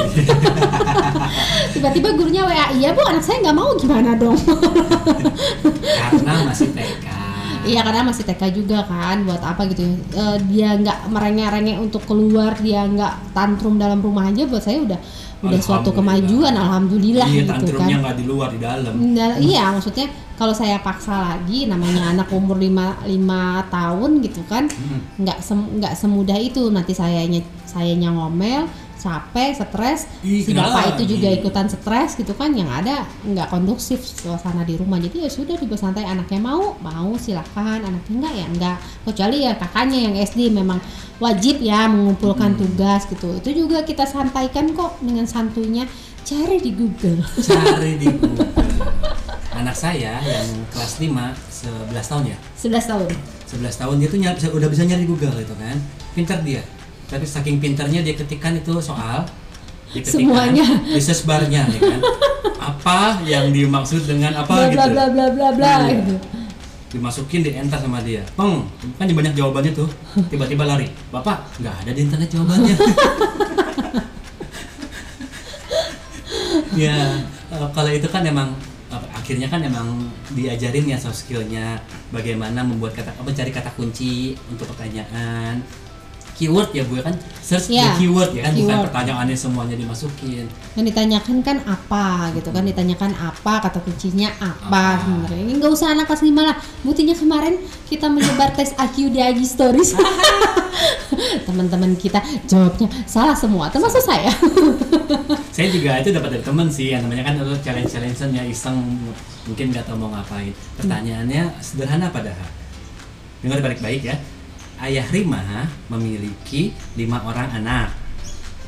Tiba-tiba 1.75 2.09
gurunya 2.14 2.42
WA 2.47 2.66
iya 2.77 2.95
bu 2.95 3.03
anak 3.05 3.25
saya 3.27 3.42
nggak 3.42 3.57
mau 3.57 3.75
gimana 3.77 4.14
dong? 4.14 4.38
Karena 6.12 6.47
masih 6.47 6.71
TK 6.73 7.07
Iya 7.66 7.83
karena 7.83 8.07
masih 8.07 8.23
TK 8.23 8.42
juga 8.55 8.87
kan 8.87 9.27
buat 9.27 9.42
apa 9.42 9.66
gitu. 9.75 9.83
Eh, 10.14 10.38
dia 10.55 10.79
nggak 10.79 11.11
merengek-rengek 11.11 11.83
untuk 11.83 12.07
keluar 12.07 12.55
dia 12.62 12.87
nggak 12.87 13.35
tantrum 13.35 13.75
dalam 13.75 13.99
rumah 13.99 14.31
aja 14.31 14.47
buat 14.47 14.62
saya 14.62 14.87
udah 14.87 14.99
udah 15.38 15.61
suatu 15.61 15.92
kemajuan 15.92 16.51
alhamdulillah 16.51 17.29
iya 17.29 17.44
gitu 17.44 17.77
kan. 17.77 17.88
nggak 17.92 18.16
di 18.16 18.25
luar 18.25 18.49
di 18.49 18.59
dalam. 18.59 18.92
Nah, 19.12 19.37
iya 19.37 19.68
maksudnya 19.68 20.07
kalau 20.35 20.53
saya 20.53 20.81
paksa 20.81 21.12
lagi 21.12 21.64
namanya 21.64 22.09
anak 22.12 22.29
umur 22.31 22.57
5 22.57 22.68
lima 23.07 23.42
tahun 23.68 24.11
gitu 24.20 24.40
kan 24.44 24.64
Hmm. 24.66 25.01
nggak 25.18 25.38
sem- 25.38 25.70
nggak 25.77 25.92
semudah 25.92 26.37
itu. 26.37 26.68
Nanti 26.68 26.92
sayanya 26.92 27.40
sayanya 27.64 28.11
ngomel 28.11 28.64
capek 28.97 29.53
stres. 29.53 30.09
Si 30.21 30.51
bapak 30.51 30.97
itu 30.97 31.15
juga 31.15 31.29
ikutan 31.31 31.67
stres 31.67 32.15
gitu 32.15 32.33
kan 32.33 32.51
yang 32.51 32.67
ada 32.67 33.05
nggak 33.23 33.49
kondusif 33.49 34.01
suasana 34.01 34.63
di 34.63 34.75
rumah. 34.75 34.97
Jadi 34.97 35.23
ya 35.23 35.31
sudah 35.31 35.55
dibuat 35.55 35.79
santai 35.79 36.03
anaknya 36.03 36.39
mau 36.39 36.75
mau 36.79 37.15
silahkan 37.15 37.79
anaknya 37.79 38.13
enggak 38.13 38.33
ya 38.33 38.47
enggak 38.47 38.77
kecuali 39.03 39.37
ya 39.43 39.53
kakaknya 39.55 39.99
yang 40.03 40.15
SD 40.17 40.51
memang 40.51 40.81
wajib 41.17 41.61
ya 41.61 41.87
mengumpulkan 41.87 42.53
Hmm. 42.53 42.61
tugas 42.63 43.05
gitu. 43.07 43.37
Itu 43.37 43.51
juga 43.55 43.83
kita 43.83 44.05
santaikan 44.05 44.73
kok 44.73 44.97
dengan 44.99 45.25
santunya. 45.25 45.85
Cari 46.23 46.59
di 46.59 46.75
Google. 46.75 47.23
Cari 47.39 47.97
di 47.97 48.11
Google. 48.13 48.51
Anak 49.55 49.73
saya 49.73 50.21
yang 50.21 50.49
kelas 50.69 50.99
5 50.99 51.09
11 51.89 52.11
tahun 52.11 52.25
ya? 52.29 52.39
11 52.59 52.91
tahun. 52.91 53.09
11 53.47 53.81
tahun 53.81 53.95
dia 53.97 54.09
tuh 54.11 54.19
nyari, 54.19 54.39
udah 54.51 54.69
bisa 54.69 54.83
nyari 54.83 55.05
Google 55.07 55.33
gitu 55.33 55.55
kan? 55.55 55.79
Pintar 56.13 56.43
dia 56.43 56.61
tapi 57.07 57.23
saking 57.23 57.62
pintarnya 57.62 58.03
dia 58.03 58.14
ketikkan 58.14 58.59
itu 58.59 58.75
soal 58.83 59.23
diketikkan 59.95 60.27
Semuanya. 60.27 60.66
di 60.83 61.01
search 61.01 61.23
barnya 61.25 61.62
ya 61.66 61.79
kan? 61.79 62.01
Apa 62.59 63.23
yang 63.23 63.55
dimaksud 63.55 64.03
dengan 64.05 64.35
apa 64.35 64.51
bla 64.51 64.66
gitu? 64.66 64.75
bla 64.75 64.87
bla 64.90 65.05
bla 65.09 65.27
bla 65.31 65.49
bla 65.55 65.73
Iya. 65.87 66.03
gitu. 66.03 66.14
Dimasukin 66.87 67.40
di 67.42 67.51
enter 67.55 67.79
sama 67.79 68.03
dia. 68.03 68.23
Peng 68.35 68.66
kan 68.99 69.07
banyak 69.07 69.35
jawabannya 69.35 69.73
tuh. 69.73 69.87
Tiba-tiba 70.27 70.66
lari. 70.66 70.90
Bapak 71.11 71.47
nggak 71.62 71.75
ada 71.87 71.90
di 71.95 72.01
internet 72.03 72.29
jawabannya. 72.31 72.75
Ya 76.77 76.92
eh, 77.53 77.69
kalau 77.73 77.88
itu 77.88 78.05
kan 78.05 78.21
emang 78.21 78.53
apa, 78.92 79.09
akhirnya 79.16 79.49
kan 79.49 79.64
emang 79.64 79.97
diajarin 80.37 80.85
ya 80.85 80.99
soft 81.01 81.25
skillnya. 81.25 81.81
Bagaimana 82.12 82.61
membuat 82.61 82.92
kata 82.92 83.16
mencari 83.25 83.49
kata 83.49 83.73
kunci 83.73 84.37
untuk 84.53 84.69
pertanyaan 84.77 85.64
keyword 86.37 86.68
ya 86.70 86.85
bu 86.85 87.01
ya 87.01 87.09
kan? 87.09 87.16
Search 87.40 87.66
Iya, 87.68 87.88
the 87.88 87.99
keyword 87.99 88.31
ya 88.31 88.42
kan? 88.44 88.53
Bukan 88.53 88.68
keyword. 88.68 88.85
pertanyaannya 88.87 89.37
semuanya 89.37 89.72
dimasukin. 89.75 90.44
Yang 90.77 90.85
ditanyakan 90.87 91.37
kan 91.40 91.57
apa 91.64 92.05
gitu 92.33 92.49
kan? 92.51 92.62
Ditanyakan 92.62 93.12
apa 93.12 93.53
kata 93.62 93.79
kuncinya 93.81 94.29
apa 94.37 94.68
Apa. 94.68 94.85
sebenarnya. 95.01 95.42
Ini 95.42 95.53
nggak 95.57 95.72
usah 95.72 95.88
anak 95.90 96.05
kelas 96.07 96.22
lima 96.22 96.42
lah. 96.44 96.57
Buktinya 96.81 97.12
kemarin 97.12 97.57
kita 97.85 98.07
menyebar 98.07 98.53
tes 98.53 98.72
IQ 98.72 99.09
di 99.09 99.18
IG 99.18 99.49
Stories. 99.49 99.96
Teman-teman 101.49 101.96
kita 101.96 102.18
jawabnya 102.44 102.88
salah 103.05 103.33
semua 103.33 103.72
termasuk 103.72 104.03
saya. 104.03 104.29
Saya 105.57 105.72
juga 105.72 105.96
itu 105.96 106.12
dapat 106.12 106.37
dari 106.37 106.44
temen 106.44 106.68
sih 106.68 106.92
yang 106.92 107.01
namanya 107.01 107.25
kan 107.25 107.40
itu 107.40 107.57
challenge 107.64 107.88
challenge-nya 107.88 108.44
iseng 108.44 108.77
mungkin 109.49 109.72
nggak 109.72 109.88
tahu 109.88 109.96
mau 109.96 110.12
ngapain. 110.12 110.53
Pertanyaannya 110.77 111.49
sederhana 111.64 112.12
padahal. 112.12 112.44
Dengar 113.40 113.64
baik-baik 113.64 114.05
ya 114.05 114.16
ayah 114.83 115.07
Rima 115.09 115.65
memiliki 115.89 116.73
lima 116.99 117.25
orang 117.25 117.49
anak. 117.62 117.89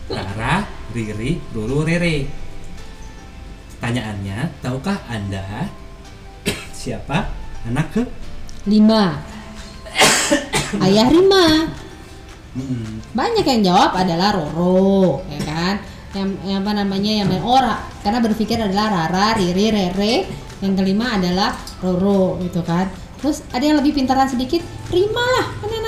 Rara, 0.09 0.65
Riri, 0.97 1.37
Ruru, 1.53 1.85
Rere. 1.85 2.25
Pertanyaannya 3.77 4.57
tahukah 4.65 5.05
anda 5.05 5.69
siapa 6.73 7.29
anak 7.69 7.87
ke? 7.93 8.03
Lima. 8.65 9.21
Ayah 10.85 11.07
Rima. 11.13 11.69
Mm-mm. 12.49 13.05
banyak 13.15 13.45
yang 13.45 13.71
jawab 13.71 13.93
adalah 13.95 14.35
Roro 14.35 15.23
ya 15.31 15.39
kan? 15.47 15.75
Yang, 16.17 16.29
yang 16.43 16.59
apa 16.65 16.73
namanya 16.75 17.13
yang 17.23 17.29
main 17.31 17.45
ora 17.45 17.79
karena 18.01 18.19
berpikir 18.25 18.57
adalah 18.59 18.89
Rara, 18.89 19.37
Riri, 19.37 19.69
Rere. 19.69 20.15
Yang 20.59 20.73
kelima 20.83 21.21
adalah 21.21 21.55
Roro 21.85 22.41
gitu 22.43 22.65
kan? 22.65 22.89
Terus 23.21 23.45
ada 23.53 23.63
yang 23.63 23.79
lebih 23.79 23.95
pintaran 23.95 24.27
sedikit? 24.27 24.65
Rima 24.91 25.23
lah 25.23 25.47
kan 25.61 25.88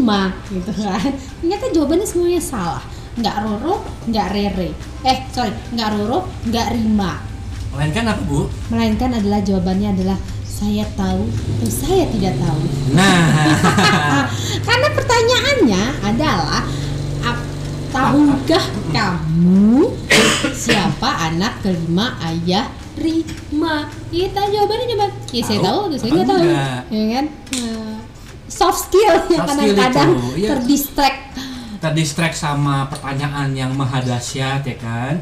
Rima 0.00 0.32
gitu 0.48 0.72
kan. 0.80 1.12
Ternyata 1.44 1.64
jawabannya 1.76 2.06
semuanya 2.08 2.40
salah. 2.40 2.84
Nggak 3.20 3.36
Roro 3.44 3.84
nggak 4.08 4.26
Rere. 4.32 4.72
Eh 5.04 5.18
sorry 5.28 5.52
nggak 5.76 5.88
Roro 5.92 6.24
nggak 6.48 6.66
Rima. 6.72 7.20
Melainkan 7.76 8.08
apa 8.08 8.22
bu? 8.24 8.48
Melainkan 8.72 9.12
adalah 9.12 9.44
jawabannya 9.44 9.92
adalah 9.92 10.16
saya 10.48 10.88
tahu 10.96 11.28
atau 11.28 11.68
saya 11.68 12.08
tidak 12.16 12.34
tahu. 12.40 12.60
Nah. 12.96 13.28
Karena 14.66 14.88
pertanyaannya 14.96 15.82
adalah 16.00 16.64
tahukah 17.90 18.64
kamu 18.94 19.90
siapa 20.54 21.10
anak 21.30 21.60
kelima 21.60 22.16
ayah 22.24 22.70
Rima? 22.96 23.90
Kita 24.08 24.48
jawabannya 24.48 24.86
coba. 24.96 25.06
Ya 25.30 25.42
saya 25.44 25.60
Tahu. 25.62 25.80
terus 25.90 26.00
saya 26.02 26.10
nggak 26.14 26.28
tahu, 26.28 26.42
ya 26.90 27.04
kan? 27.14 27.26
Nah, 27.30 27.79
soft 28.50 28.90
skill 28.90 29.16
yang 29.34 29.46
kadang-kadang 29.46 30.10
iya. 30.34 30.48
terdistract. 30.58 31.20
terdistract 31.80 32.36
sama 32.36 32.90
pertanyaan 32.90 33.54
yang 33.56 33.70
maha 33.72 34.02
dahsyat 34.02 34.66
ya 34.66 34.76
kan 34.76 35.16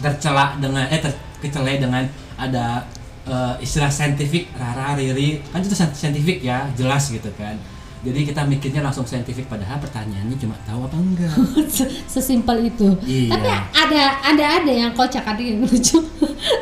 tercelak 0.00 0.56
dengan 0.62 0.88
eh 0.88 1.02
terkecelai 1.02 1.76
dengan 1.76 2.06
ada 2.40 2.88
eh, 3.28 3.54
istilah 3.60 3.92
saintifik 3.92 4.48
rara 4.56 4.96
riri 4.96 5.44
kan 5.52 5.60
itu 5.60 5.76
saintifik 5.76 6.40
ya 6.40 6.64
jelas 6.78 7.12
gitu 7.12 7.28
kan 7.36 7.58
jadi 8.00 8.32
kita 8.32 8.48
mikirnya 8.48 8.80
langsung 8.80 9.04
saintifik 9.04 9.44
padahal 9.44 9.76
pertanyaannya 9.76 10.32
cuma 10.40 10.56
tahu 10.64 10.88
apa 10.88 10.96
enggak 10.96 11.36
Sesimpel 12.12 12.72
itu. 12.72 12.88
Iya. 13.04 13.36
Tapi 13.36 13.48
ada 13.76 14.02
ada 14.24 14.44
ada 14.56 14.72
yang 14.72 14.92
kocak 14.96 15.20
ada 15.20 15.36
yang 15.36 15.60
lucu. 15.68 16.00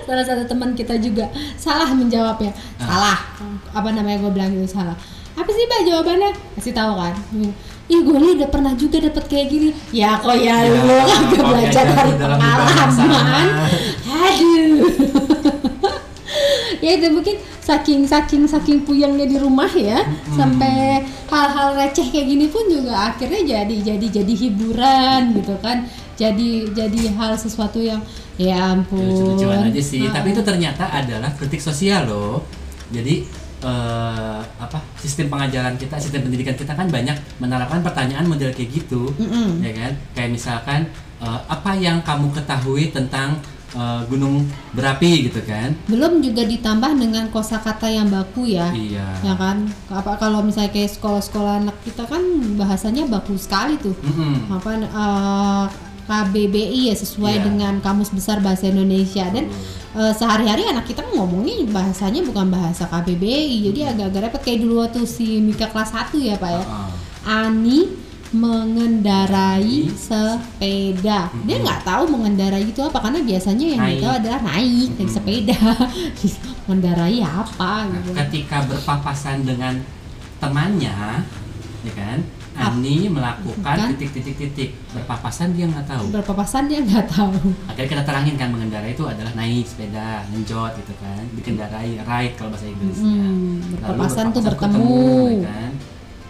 Salah 0.03 0.25
satu 0.27 0.43
teman 0.51 0.75
kita 0.75 0.99
juga 0.99 1.31
salah 1.55 1.95
menjawabnya. 1.95 2.51
Ah. 2.83 2.87
Salah. 2.91 3.19
Apa 3.71 3.95
namanya 3.95 4.19
gue 4.19 4.33
bilang 4.35 4.51
itu 4.51 4.67
salah. 4.67 4.99
Apa 5.39 5.49
sih 5.49 5.65
mbak 5.65 5.81
jawabannya? 5.85 6.31
Kasih 6.59 6.75
tahu 6.75 6.93
kan. 6.95 7.15
Ih 7.89 8.01
gue 8.03 8.17
nih 8.17 8.33
udah 8.37 8.49
pernah 8.49 8.73
juga 8.75 8.99
dapet 8.99 9.25
kayak 9.27 9.47
gini. 9.49 9.69
Ya 9.91 10.19
kok 10.19 10.35
ya, 10.35 10.61
Ya, 10.61 10.69
lu 10.69 10.83
kagak 10.83 11.31
kok 11.33 11.45
belajar 11.47 11.85
dari 11.87 12.13
pengalaman. 12.13 13.47
Aduh. 14.05 14.83
ya 16.85 16.95
itu 16.95 17.07
mungkin 17.11 17.37
saking 17.59 18.07
saking 18.07 18.47
saking 18.47 18.79
puyengnya 18.81 19.27
di 19.27 19.37
rumah 19.37 19.69
ya 19.69 20.01
sampai 20.31 21.03
hal-hal 21.27 21.75
receh 21.75 22.07
kayak 22.07 22.27
gini 22.27 22.47
pun 22.49 22.65
juga 22.65 23.13
akhirnya 23.13 23.43
jadi 23.45 23.77
jadi 23.93 24.07
jadi 24.09 24.35
hiburan 24.39 25.37
gitu 25.37 25.59
kan 25.59 25.85
jadi 26.15 26.71
jadi 26.71 27.01
hal 27.13 27.35
sesuatu 27.35 27.83
yang 27.83 28.01
ya 28.37 28.73
ampun 28.73 29.03
lucu-lucuan 29.03 29.69
aja 29.69 29.83
sih 29.83 30.07
Ah. 30.07 30.17
tapi 30.17 30.33
itu 30.33 30.41
ternyata 30.41 30.89
adalah 30.89 31.35
kritik 31.35 31.61
sosial 31.61 32.07
loh 32.07 32.47
jadi 32.89 33.27
eh, 33.59 34.41
apa 34.59 34.79
sistem 34.99 35.27
pengajaran 35.31 35.75
kita 35.75 35.99
sistem 35.99 36.27
pendidikan 36.27 36.55
kita 36.55 36.73
kan 36.75 36.87
banyak 36.87 37.17
menerapkan 37.43 37.83
pertanyaan 37.83 38.27
model 38.27 38.55
kayak 38.55 38.71
gitu 38.71 39.11
Mm-mm. 39.19 39.63
ya 39.63 39.73
kan? 39.75 39.93
Kayak 40.15 40.31
misalkan 40.35 40.81
eh, 41.19 41.41
apa 41.47 41.75
yang 41.75 42.03
kamu 42.07 42.31
ketahui 42.35 42.91
tentang 42.95 43.39
eh, 43.75 44.01
gunung 44.07 44.47
berapi 44.75 45.31
gitu 45.31 45.43
kan? 45.43 45.75
Belum 45.91 46.23
juga 46.23 46.47
ditambah 46.47 46.93
dengan 46.99 47.25
kosakata 47.35 47.91
yang 47.91 48.07
baku 48.09 48.47
ya. 48.47 48.71
Iya. 48.71 49.09
Ya 49.27 49.35
kan? 49.35 49.67
Apa 49.91 50.19
kalau 50.19 50.43
misalnya 50.47 50.71
kayak 50.71 50.95
sekolah-sekolah 50.95 51.67
anak 51.67 51.77
kita 51.83 52.07
kan 52.07 52.23
bahasanya 52.55 53.11
baku 53.11 53.35
sekali 53.35 53.75
tuh. 53.83 53.97
Mm-mm. 54.07 54.55
apa 54.55 54.71
eh, 54.79 55.67
KBBI 56.09 56.89
ya 56.89 56.97
sesuai 56.97 57.35
Iya. 57.35 57.45
dengan 57.45 57.75
Kamus 57.79 58.09
Besar 58.11 58.41
Bahasa 58.41 58.65
Indonesia. 58.67 59.29
Dan 59.29 59.53
eh, 59.91 60.13
sehari-hari 60.13 60.65
anak 60.65 60.85
kita 60.85 61.05
ngomongnya 61.07 61.69
bahasanya 61.69 62.21
bukan 62.23 62.49
bahasa 62.49 62.85
KBBI 62.85 63.69
jadi 63.69 63.93
agak-agak 63.93 64.21
repot. 64.27 64.41
Kayak 64.43 64.59
dulu 64.61 64.75
waktu 64.81 65.05
si 65.05 65.39
Mika 65.39 65.67
kelas 65.67 65.93
1 65.93 66.17
ya 66.19 66.35
Pak 66.35 66.51
ya. 66.51 66.59
Heeh. 66.59 66.89
Ani 67.29 67.81
mengendarai 68.29 69.89
sepeda. 69.91 71.33
Dia 71.39 71.57
Mm-mm. 71.57 71.65
nggak 71.65 71.81
tahu 71.83 72.05
mengendarai 72.09 72.61
itu 72.63 72.77
apa 72.79 73.01
karena 73.01 73.21
biasanya 73.21 73.67
yang 73.67 73.81
Naik. 73.83 74.01
tahu 74.01 74.13
adalah 74.15 74.41
naik 74.47 74.69
naik 74.91 74.91
Mm-mm. 74.99 75.09
sepeda. 75.09 75.59
Mengendarai 76.65 77.19
apa 77.21 77.73
Nah, 77.85 77.97
gitu. 77.99 78.11
ketika 78.15 78.65
berpapasan 78.65 79.43
dengan 79.43 79.81
temannya 80.39 81.25
ya 81.81 81.93
kan 81.95 82.19
Ani 82.59 83.07
melakukan 83.07 83.77
Kan? 83.79 83.89
titik-titik-titik 83.95 84.75
berpapasan 84.91 85.55
dia 85.55 85.65
nggak 85.65 85.87
tahu 85.87 86.11
berpapasan 86.11 86.67
dia 86.67 86.81
nggak 86.81 87.07
tahu 87.07 87.39
akhirnya 87.67 87.89
kita 87.89 88.03
terangin 88.03 88.35
kan 88.35 88.49
mengendarai 88.51 88.93
itu 88.93 89.05
adalah 89.05 89.33
naik 89.33 89.63
sepeda 89.63 90.27
ngenjot 90.29 90.75
gitu 90.77 90.93
kan 90.99 91.23
dikendarai 91.33 91.99
ride 91.99 92.35
kalau 92.35 92.51
bahasa 92.51 92.67
Inggrisnya 92.67 93.07
Hmm, 93.09 93.55
Lalu 93.59 93.73
berpapasan 93.79 94.25
tuh 94.29 94.43
berpapasan 94.43 94.81
bertemu. 94.81 95.23
ya 95.39 95.47
kan 95.47 95.73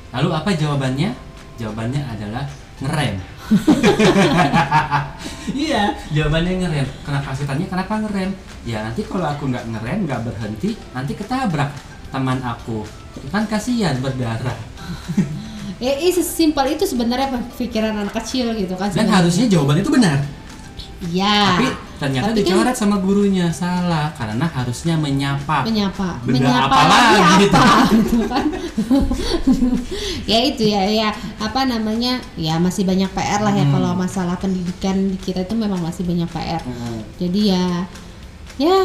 Lalu 0.08 0.28
apa 0.32 0.50
jawabannya? 0.54 1.10
Jawabannya 1.58 2.00
adalah 2.00 2.44
ngerem. 2.78 3.16
iya, 5.54 5.92
jawabannya 6.08 6.54
ngerem. 6.58 6.86
Kenapa 7.02 7.34
tanya 7.34 7.66
kenapa 7.66 7.92
ngerem? 8.00 8.30
Ya 8.62 8.78
nanti 8.80 9.04
kalau 9.04 9.26
aku 9.26 9.48
nggak 9.48 9.68
ngerem, 9.68 10.06
nggak 10.06 10.22
berhenti, 10.22 10.76
nanti 10.92 11.12
ketabrak 11.12 11.68
teman 12.08 12.40
aku. 12.40 12.88
Kan 13.28 13.44
kasihan 13.44 13.98
berdarah. 13.98 14.56
Ya, 15.78 15.92
eh, 15.92 16.10
sesimpel 16.10 16.74
itu 16.74 16.82
sebenarnya 16.84 17.28
pikiran 17.54 17.94
anak 17.96 18.14
kecil 18.16 18.50
gitu 18.52 18.74
kan. 18.74 18.88
Dan 18.88 19.06
sebenarnya. 19.06 19.14
harusnya 19.16 19.46
jawaban 19.48 19.78
itu 19.78 19.88
benar. 19.88 20.18
Iya. 21.00 21.54
Tapi 21.54 21.66
ternyata 21.96 22.26
Tapi 22.28 22.34
kan- 22.36 22.46
dicoret 22.48 22.74
sama 22.74 22.96
gurunya 22.98 23.46
salah 23.52 24.10
karena 24.12 24.42
harusnya 24.44 24.94
menyapa. 24.96 25.62
menyapa 25.62 26.18
Benda 26.22 26.46
menyapa 26.46 26.66
apa 26.68 26.82
lagi 26.84 27.32
gitu. 27.40 27.54
apa 27.54 27.78
gitu 27.92 28.18
kan 28.30 28.44
ya 30.30 30.38
itu 30.40 30.62
ya 30.64 30.82
ya 30.84 31.08
apa 31.38 31.60
namanya 31.64 32.18
ya 32.34 32.54
masih 32.56 32.82
banyak 32.82 33.06
PR 33.08 33.40
lah 33.40 33.50
ya 33.52 33.62
Hmm. 33.62 33.74
kalau 33.74 33.90
masalah 33.94 34.34
pendidikan 34.36 34.94
di 35.08 35.16
kita 35.16 35.42
itu 35.42 35.54
memang 35.54 35.78
masih 35.80 36.02
banyak 36.02 36.26
PR 36.28 36.62
Hmm. 36.62 37.02
jadi 37.16 37.40
ya 37.48 37.66
ya 38.58 38.76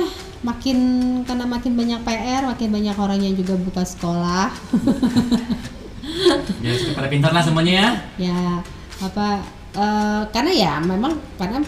makin 0.42 0.78
karena 1.24 1.46
makin 1.46 1.74
banyak 1.74 2.00
PR 2.00 2.42
makin 2.44 2.70
banyak 2.72 2.96
orang 2.96 3.20
yang 3.20 3.34
juga 3.34 3.54
buka 3.56 3.82
sekolah 3.84 4.50
Ya 6.60 6.72
pada 6.92 7.08
pintar 7.08 7.32
lah 7.32 7.42
semuanya 7.42 7.74
ya. 7.74 7.90
ya 8.24 8.40
apa 9.00 9.44
eh, 9.74 10.22
karena 10.30 10.52
ya 10.52 10.72
memang 10.80 11.12
karena 11.36 11.60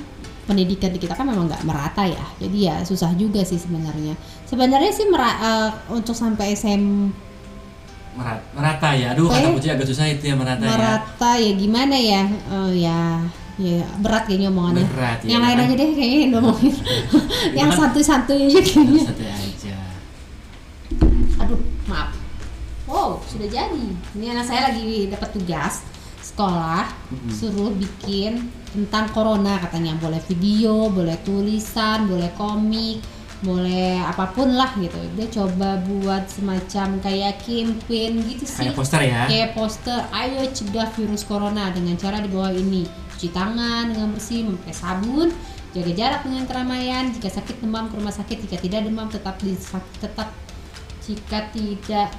pendidikan 0.45 0.89
di 0.89 0.99
kita 0.99 1.13
kan 1.13 1.25
memang 1.25 1.45
nggak 1.45 1.63
merata 1.63 2.05
ya. 2.05 2.21
Jadi 2.37 2.57
ya 2.63 2.75
susah 2.81 3.11
juga 3.13 3.41
sih 3.41 3.57
sebenarnya. 3.57 4.13
Sebenarnya 4.45 4.91
sih 4.91 5.05
mera- 5.05 5.39
eh, 5.39 5.69
untuk 5.89 6.13
sampai 6.13 6.53
SM 6.53 7.09
Merat- 8.15 8.47
merata 8.51 8.89
ya. 8.91 9.11
Aduh 9.11 9.27
kata 9.27 9.41
Kayak- 9.41 9.53
Puji 9.53 9.69
agak 9.69 9.87
susah 9.89 10.05
itu 10.07 10.23
ya 10.23 10.35
merata, 10.35 10.61
ya. 10.61 10.69
merata 10.69 11.31
ya 11.35 11.51
gimana 11.53 11.95
ya? 11.95 12.21
Eh, 12.29 12.71
ya 12.79 12.99
ya 13.55 13.83
berat 13.99 14.23
kayaknya 14.25 14.47
omongannya. 14.49 14.83
Berat 14.85 15.19
ya, 15.19 15.29
yang 15.31 15.41
lain 15.41 15.57
aja 15.59 15.73
deh 15.73 15.89
kayaknya 15.91 16.19
yang 16.21 16.31
ngomongin. 16.35 16.73
Yang 17.59 17.69
kan- 17.69 17.79
santuy-santuy 17.81 18.39
aja 18.45 18.59
kayaknya. 18.61 19.03
Santai 19.03 19.29
aja. 19.31 19.75
aduh 21.35 21.59
maaf 21.85 22.09
wow 22.89 23.21
sudah 23.29 23.49
jadi. 23.49 23.87
Ini 24.15 24.25
anak 24.33 24.45
saya 24.49 24.71
lagi 24.71 25.09
dapat 25.09 25.29
tugas 25.33 25.85
sekolah 26.25 26.89
suruh 27.29 27.69
bikin 27.77 28.49
tentang 28.73 29.09
corona 29.13 29.61
katanya. 29.61 29.93
Boleh 30.01 30.21
video 30.25 30.89
boleh 30.89 31.17
tulisan 31.21 32.09
boleh 32.09 32.33
komik 32.33 33.01
boleh 33.43 34.01
apa 34.01 34.31
pun 34.31 34.55
lah 34.55 34.73
gitu. 34.79 34.97
Dia 35.19 35.27
coba 35.29 35.77
buat 35.85 36.25
semacam 36.31 36.97
kayak 37.03 37.43
campaign 37.45 38.25
gitu 38.25 38.45
sih. 38.47 38.65
Kayak 38.65 38.75
poster 38.79 39.01
ya. 39.05 39.21
kayak 39.27 39.49
poster 39.53 39.99
ayo 40.09 40.41
cegah 40.49 40.89
virus 40.95 41.23
corona 41.27 41.69
dengan 41.69 41.93
cara 41.99 42.23
di 42.23 42.29
bawah 42.31 42.53
ini. 42.55 42.87
Cuci 43.15 43.29
tangan 43.31 43.93
dengan 43.93 44.11
bersih 44.15 44.47
memakai 44.47 44.75
sabun 44.75 45.29
jaga 45.75 45.91
jarak 45.91 46.21
dengan 46.23 46.43
keramaian. 46.47 47.11
Jika 47.11 47.29
sakit 47.29 47.59
demam 47.61 47.91
ke 47.91 47.99
rumah 47.99 48.15
sakit. 48.15 48.47
Jika 48.47 48.57
tidak 48.63 48.87
demam 48.87 49.11
tetap 49.11 49.35
di 49.43 49.53
tetap 49.99 50.31
jika 51.05 51.45
tidak 51.53 52.09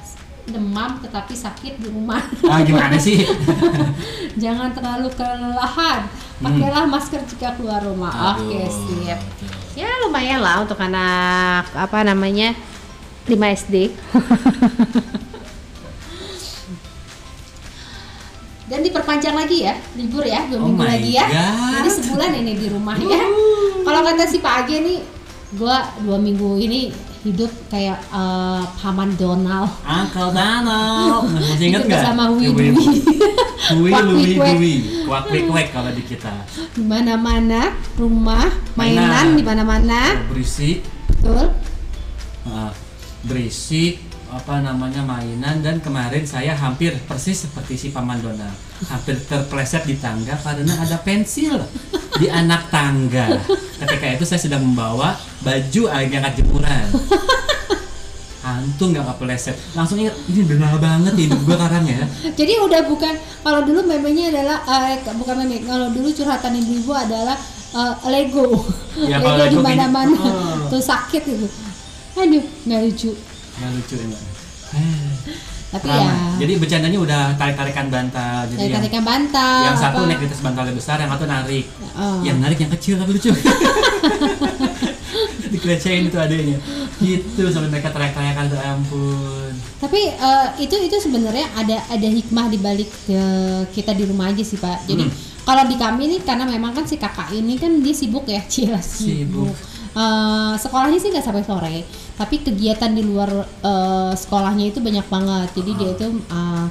demam 0.46 0.94
tetapi 0.98 1.32
sakit 1.32 1.74
di 1.76 1.88
rumah 1.88 2.22
Ah 2.46 2.62
gimana 2.62 2.94
sih? 2.96 3.26
jangan 4.42 4.70
terlalu 4.70 5.11
kelelahan 5.11 6.06
pakailah 6.37 6.85
masker 6.85 7.18
jika 7.26 7.54
keluar 7.54 7.80
rumah 7.80 8.37
oke 8.37 8.46
Hmm. 8.46 8.68
Sip 8.68 9.18
betul. 9.18 9.48
ya 9.74 9.88
lumayan 10.00 10.38
lah 10.38 10.61
untuk 10.61 10.78
anak 10.78 11.66
apa 11.72 11.98
namanya 12.02 12.54
5 13.24 13.35
SD 13.35 13.74
dan 18.66 18.82
diperpanjang 18.82 19.32
lagi 19.32 19.62
ya 19.62 19.74
libur 19.94 20.22
ya 20.22 20.42
dua 20.46 20.59
Oh 20.59 20.66
minggu 20.66 20.82
lagi 20.85 21.11
ya 21.12 21.26
God. 21.26 21.72
jadi 21.76 21.90
sebulan 21.92 22.30
ini 22.37 22.52
di 22.56 22.66
rumah 22.68 22.98
ya 22.98 23.22
kalau 23.80 24.00
kata 24.02 24.26
si 24.26 24.38
Pak 24.38 24.66
Age 24.66 24.76
nih 24.80 24.98
gua 25.54 25.87
dua 26.02 26.18
minggu 26.18 26.59
ini 26.59 26.90
hidup 27.26 27.50
kayak 27.66 27.98
eh, 28.14 28.62
paman 28.78 29.10
Donald 29.18 29.66
Uncle 29.82 30.30
Donald. 30.30 31.26
Masih 31.34 31.66
ingat 31.74 31.82
nggak? 31.90 32.14
Wi 32.38 32.46
Wi 32.54 32.66
Dwi. 32.70 32.86
Wi 33.82 33.90
Kwak, 33.90 35.26
Wi 35.26 35.42
kwik, 35.42 35.44
kwek. 35.50 35.68
Kalau 35.74 35.90
di 35.90 36.02
kita. 36.06 36.34
di 36.70 36.82
mana-mana 36.86 37.74
rumah 37.98 38.46
mainan 38.78 39.10
Mainan. 39.10 39.26
di 39.34 39.42
mana-mana 39.42 40.00
Berisik, 40.30 40.86
betul 41.18 41.50
ah, 42.46 42.70
berisik 43.26 44.06
apa 44.37 44.61
namanya 44.61 45.01
mainan 45.01 45.64
dan 45.64 45.81
kemarin 45.81 46.20
saya 46.22 46.53
hampir 46.53 46.92
persis 47.09 47.49
seperti 47.49 47.75
si 47.75 47.88
paman 47.88 48.20
Donald 48.20 48.53
hampir 48.85 49.16
terpleset 49.18 49.83
di 49.83 49.96
tangga 49.96 50.37
karena 50.37 50.77
ada 50.77 51.01
pensil 51.01 51.57
di 52.14 52.29
anak 52.29 52.68
tangga 52.68 53.40
ketika 53.81 54.07
itu 54.12 54.25
saya 54.29 54.37
sedang 54.38 54.61
membawa 54.62 55.16
baju 55.40 55.83
angkat 55.88 56.37
jemuran 56.37 56.85
hantu 58.44 58.94
nggak 58.94 59.05
kepleset 59.11 59.57
langsung 59.75 59.99
ingat 59.99 60.14
ini 60.31 60.46
benar 60.46 60.79
banget 60.79 61.16
hidup 61.16 61.40
gua 61.42 61.57
sekarang 61.59 61.85
ya 61.85 62.05
Jadi 62.31 62.53
udah 62.62 62.81
bukan 62.87 63.14
kalau 63.42 63.61
dulu 63.64 63.81
memenya 63.83 64.31
adalah 64.31 64.62
eh, 64.87 65.03
bukan 65.03 65.35
meme 65.40 65.66
kalau 65.66 65.90
dulu 65.90 66.12
curhatan 66.14 66.55
ibu-ibu 66.55 66.92
adalah 66.94 67.35
eh, 67.75 67.94
Lego. 68.07 68.62
Ya, 69.03 69.18
Lego 69.18 69.35
di 69.35 69.40
Lego 69.51 69.61
kayaknya- 69.61 69.90
mana-mana. 69.90 70.14
Oh. 70.22 70.70
Tuh 70.70 70.79
sakit 70.79 71.22
gitu. 71.27 71.46
Aduh, 72.16 72.44
nggak 72.64 72.81
lucu. 72.87 73.11
Nggak 73.57 73.71
lucu 73.73 73.95
ya 73.95 74.07
Mbak. 74.07 74.23
Tapi 75.66 75.87
ya 75.88 76.12
jadi 76.37 76.53
bercandanya 76.57 76.95
udah 76.97 77.23
tarik-tarikan 77.35 77.87
bantal 77.88 78.47
jadi 78.49 78.61
yang, 78.69 78.79
tarikan 78.79 79.03
bantal. 79.03 79.59
yang 79.64 79.77
satu 79.77 79.99
apa. 79.99 80.09
naik 80.09 80.21
di 80.21 80.27
atas 80.27 80.40
bantalnya 80.40 80.73
besar 80.73 80.97
yang 80.97 81.11
satu 81.11 81.27
narik 81.27 81.64
Oh. 81.92 82.21
yang 82.21 82.38
narik 82.38 82.55
yang 82.57 82.71
kecil 82.71 82.95
tapi 82.97 83.11
lucu 83.11 83.33
dikelecehin 85.47 86.07
itu 86.07 86.16
adanya 86.16 86.59
gitu 86.99 87.49
sampai 87.49 87.71
mereka 87.71 87.88
teriak-teriakan 87.88 88.45
tuh 88.47 88.61
ampun 88.61 89.51
Tapi 89.79 90.01
eh, 90.09 90.49
itu 90.59 90.77
itu 90.79 90.97
sebenarnya 90.99 91.47
ada 91.55 91.77
ada 91.88 92.09
hikmah 92.09 92.47
di 92.47 92.59
balik 92.59 92.88
eh, 93.09 93.62
kita 93.71 93.92
di 93.92 94.05
rumah 94.05 94.29
aja 94.29 94.42
sih 94.42 94.57
Pak. 94.57 94.85
Jadi 94.85 95.05
Hmm. 95.05 95.12
kalau 95.45 95.62
di 95.64 95.77
kami 95.77 96.03
nih 96.09 96.21
karena 96.21 96.45
memang 96.45 96.73
kan 96.73 96.85
si 96.85 96.97
kakak 96.97 97.31
ini 97.31 97.55
kan 97.55 97.79
dia 97.79 97.92
sibuk 97.92 98.27
ya, 98.27 98.42
cila 98.45 98.79
sibuk. 98.79 99.47
Sibuk. 99.47 99.55
Eh, 99.96 100.54
sekolahnya 100.61 100.98
sih 101.00 101.09
nggak 101.09 101.24
sampai 101.24 101.40
sore, 101.40 101.76
tapi 102.20 102.44
kegiatan 102.44 102.92
di 102.92 103.00
luar 103.00 103.32
eh, 103.64 104.12
sekolahnya 104.12 104.68
itu 104.68 104.85
banyak 104.85 105.06
banget. 105.09 105.48
Jadi 105.56 105.70
dia 105.72 105.90
itu 105.96 106.06
eh, 106.28 106.66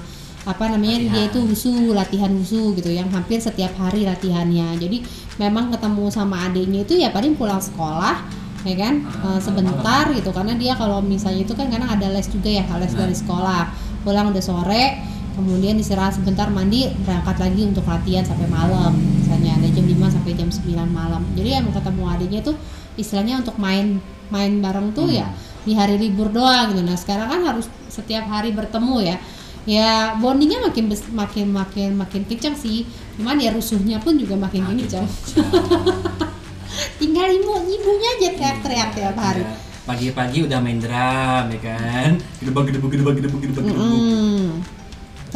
apa 0.45 0.63
namanya 0.69 1.01
dia 1.01 1.09
Latihan. 1.09 1.29
itu 1.33 1.39
wusu 1.41 1.73
latihan 1.97 2.29
wusu 2.37 2.77
gitu 2.77 2.93
yang 2.93 3.09
hampir 3.09 3.41
setiap 3.41 3.73
hari 3.81 4.05
latihannya. 4.05 4.77
Jadi 4.77 5.01
memang 5.41 5.73
ketemu 5.73 6.05
sama 6.13 6.45
adiknya 6.45 6.85
itu 6.85 7.01
ya 7.01 7.09
paling 7.09 7.33
pulang 7.33 7.57
sekolah 7.57 8.45
ya 8.61 8.75
kan 8.77 9.01
eh, 9.01 9.39
sebentar 9.41 10.05
gitu 10.13 10.29
karena 10.29 10.53
dia 10.53 10.73
kalau 10.77 11.01
misalnya 11.01 11.45
itu 11.49 11.53
kan 11.57 11.65
kadang 11.69 11.89
ada 11.89 12.05
les 12.13 12.29
juga 12.29 12.49
ya 12.49 12.65
les 12.77 12.93
Nah. 12.93 13.09
dari 13.09 13.15
sekolah 13.17 13.61
pulang 14.05 14.29
udah 14.33 14.41
sore 14.41 15.01
kemudian 15.33 15.77
istirahat 15.81 16.13
sebentar 16.17 16.45
mandi 16.49 16.89
berangkat 17.05 17.41
lagi 17.41 17.61
untuk 17.65 17.85
latihan 17.85 18.21
sampai 18.25 18.45
malam 18.49 18.93
misalnya 19.17 19.57
ada 19.57 19.67
jam 19.69 19.85
5 19.85 20.13
sampai 20.13 20.31
jam 20.33 20.49
9 20.49 20.87
malam 20.93 21.21
jadi 21.37 21.59
yang 21.61 21.69
ketemu 21.73 22.03
adiknya 22.05 22.41
tuh 22.41 22.55
istilahnya 22.95 23.39
untuk 23.39 23.55
main 23.57 23.99
main 24.27 24.57
bareng 24.57 24.91
tuh 24.91 25.05
Hmm. 25.05 25.19
ya 25.21 25.27
di 25.65 25.73
hari 25.73 25.97
libur 25.97 26.29
doang 26.29 26.71
gitu. 26.71 26.81
Nah 26.81 26.93
sekarang 26.93 27.27
kan 27.27 27.41
harus 27.43 27.65
setiap 27.87 28.25
hari 28.25 28.51
bertemu 28.51 29.01
ya. 29.03 29.17
Ya 29.65 29.89
bondingnya 30.15 30.61
makin 30.61 30.85
bes- 30.85 31.09
makin 31.09 31.49
makin 31.49 31.97
makin 31.97 32.21
kencang 32.21 32.53
sih. 32.53 32.85
Cuman 33.17 33.37
ya 33.37 33.49
rusuhnya 33.49 33.97
pun 33.97 34.13
juga 34.13 34.37
makin 34.37 34.61
kencang. 34.61 35.05
Tinggal 36.99 37.27
ibu 37.33 37.51
ibunya 37.61 38.09
aja 38.19 38.29
teriak-teriak 38.35 38.89
tiap 38.93 39.15
hari. 39.17 39.41
Ya, 39.41 39.53
pagi-pagi 39.85 40.45
udah 40.45 40.59
main 40.59 40.77
drum 40.77 41.45
ya 41.49 41.59
kan? 41.61 42.09
Gedebak 42.41 42.63
gedebak 42.69 42.89
gedebuk 42.91 43.11
gedebak 43.15 43.39
gedebuk 43.41 43.63
Mm. 43.65 44.45
Tadi 44.61 44.84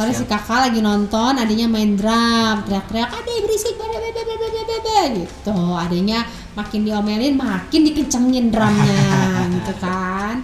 si 0.07 0.23
Siap. 0.23 0.31
kakak 0.31 0.59
lagi 0.71 0.79
nonton, 0.79 1.33
adanya 1.35 1.67
main 1.67 1.99
drum, 1.99 2.55
teriak-teriak, 2.63 3.09
berisik, 3.43 3.75
bebe, 3.75 3.97
bebe, 3.99 4.21
bebe, 4.23 4.61
bebe, 4.63 4.99
gitu. 5.23 5.57
Adanya 5.75 6.23
makin 6.55 6.87
diomelin, 6.87 7.35
makin 7.35 7.81
dikencengin 7.83 8.47
drumnya, 8.47 9.03
gitu 9.59 9.73
kan. 9.83 10.39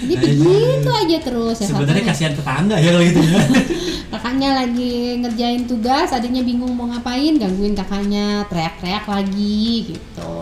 Jadi 0.00 0.14
Aduh. 0.16 0.44
begitu 0.46 0.90
aja 0.90 1.16
terus. 1.20 1.56
Ya, 1.60 1.66
sebenarnya 1.68 2.04
kasihan 2.08 2.32
tetangga 2.32 2.76
ya 2.80 2.90
kalau 2.94 3.04
gitu 3.04 3.20
ya 3.20 3.40
kakaknya 4.16 4.48
lagi 4.58 5.22
ngerjain 5.22 5.62
tugas, 5.70 6.10
adanya 6.10 6.42
bingung 6.42 6.74
mau 6.74 6.90
ngapain, 6.90 7.38
gangguin 7.38 7.78
kakaknya, 7.78 8.42
teriak-teriak 8.50 9.06
lagi, 9.06 9.94
gitu. 9.94 10.38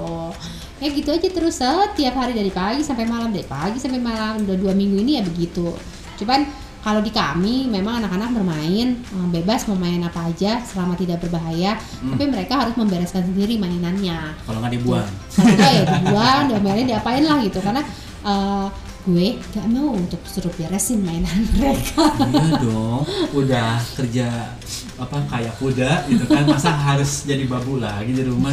Ya 0.78 0.88
gitu 0.94 1.10
aja 1.10 1.28
terus 1.28 1.58
setiap 1.58 2.14
hari 2.16 2.32
dari 2.32 2.48
pagi 2.54 2.80
sampai 2.80 3.04
malam, 3.04 3.34
dari 3.34 3.44
pagi 3.44 3.76
sampai 3.76 4.00
malam, 4.00 4.46
udah 4.46 4.56
dua 4.56 4.72
minggu 4.72 4.96
ini 5.04 5.20
ya 5.20 5.22
begitu. 5.26 5.74
Cuman 6.16 6.48
kalau 6.78 7.00
di 7.00 7.10
kami 7.10 7.66
memang 7.66 7.98
anak-anak 7.98 8.30
bermain 8.32 8.88
eh, 8.96 9.28
bebas 9.30 9.66
mau 9.66 9.76
main 9.76 9.98
apa 10.00 10.26
aja 10.26 10.62
selama 10.62 10.94
tidak 10.94 11.18
berbahaya, 11.18 11.74
Hmm. 11.98 12.14
tapi 12.14 12.24
mereka 12.26 12.54
harus 12.58 12.74
membereskan 12.74 13.22
sendiri 13.22 13.58
mainannya. 13.58 14.32
Kalau 14.42 14.58
nggak 14.58 14.74
dibuang. 14.74 15.08
Kalau 15.34 15.50
ya 15.58 15.82
dibuang, 15.84 16.40
diomelin, 16.48 16.86
diapain 16.86 17.22
lah 17.22 17.38
gitu. 17.42 17.58
Karena 17.58 17.82
eh, 18.24 18.66
gue 19.08 19.28
gak 19.40 19.64
mau 19.72 19.96
untuk 19.96 20.20
suruh 20.28 20.52
beresin 20.52 21.00
mainan 21.00 21.40
mereka. 21.56 22.12
Iya 22.28 22.60
dong 22.60 23.02
udah 23.32 23.80
kerja 23.96 24.52
apa 25.00 25.16
kayak 25.26 25.54
kuda 25.56 26.04
gitu 26.06 26.24
kan. 26.28 26.44
Masa 26.44 26.70
harus 26.70 27.24
jadi 27.24 27.48
babu 27.48 27.80
lagi 27.80 28.12
di 28.12 28.22
rumah? 28.22 28.52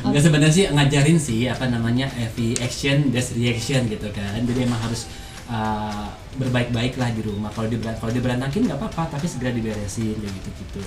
Enggak 0.00 0.22
sebenarnya 0.24 0.54
sih 0.54 0.64
ngajarin 0.72 1.18
sih 1.20 1.40
apa 1.46 1.68
namanya 1.68 2.08
every 2.16 2.56
action 2.58 3.12
there's 3.12 3.30
reaction 3.36 3.86
gitu 3.86 4.08
kan. 4.10 4.40
Jadi 4.40 4.64
emang 4.64 4.80
harus 4.80 5.04
uh, 5.50 6.06
berbaik-baik 6.38 6.94
lah 6.96 7.10
di 7.10 7.20
rumah. 7.26 7.50
Kalau 7.50 7.66
diberan 7.66 7.98
kalau 7.98 8.14
diberantakin 8.14 8.70
nggak 8.70 8.78
apa-apa 8.78 9.18
tapi 9.18 9.26
segera 9.26 9.50
diberesin 9.50 10.14
gitu 10.16 10.48
gitu 10.54 10.82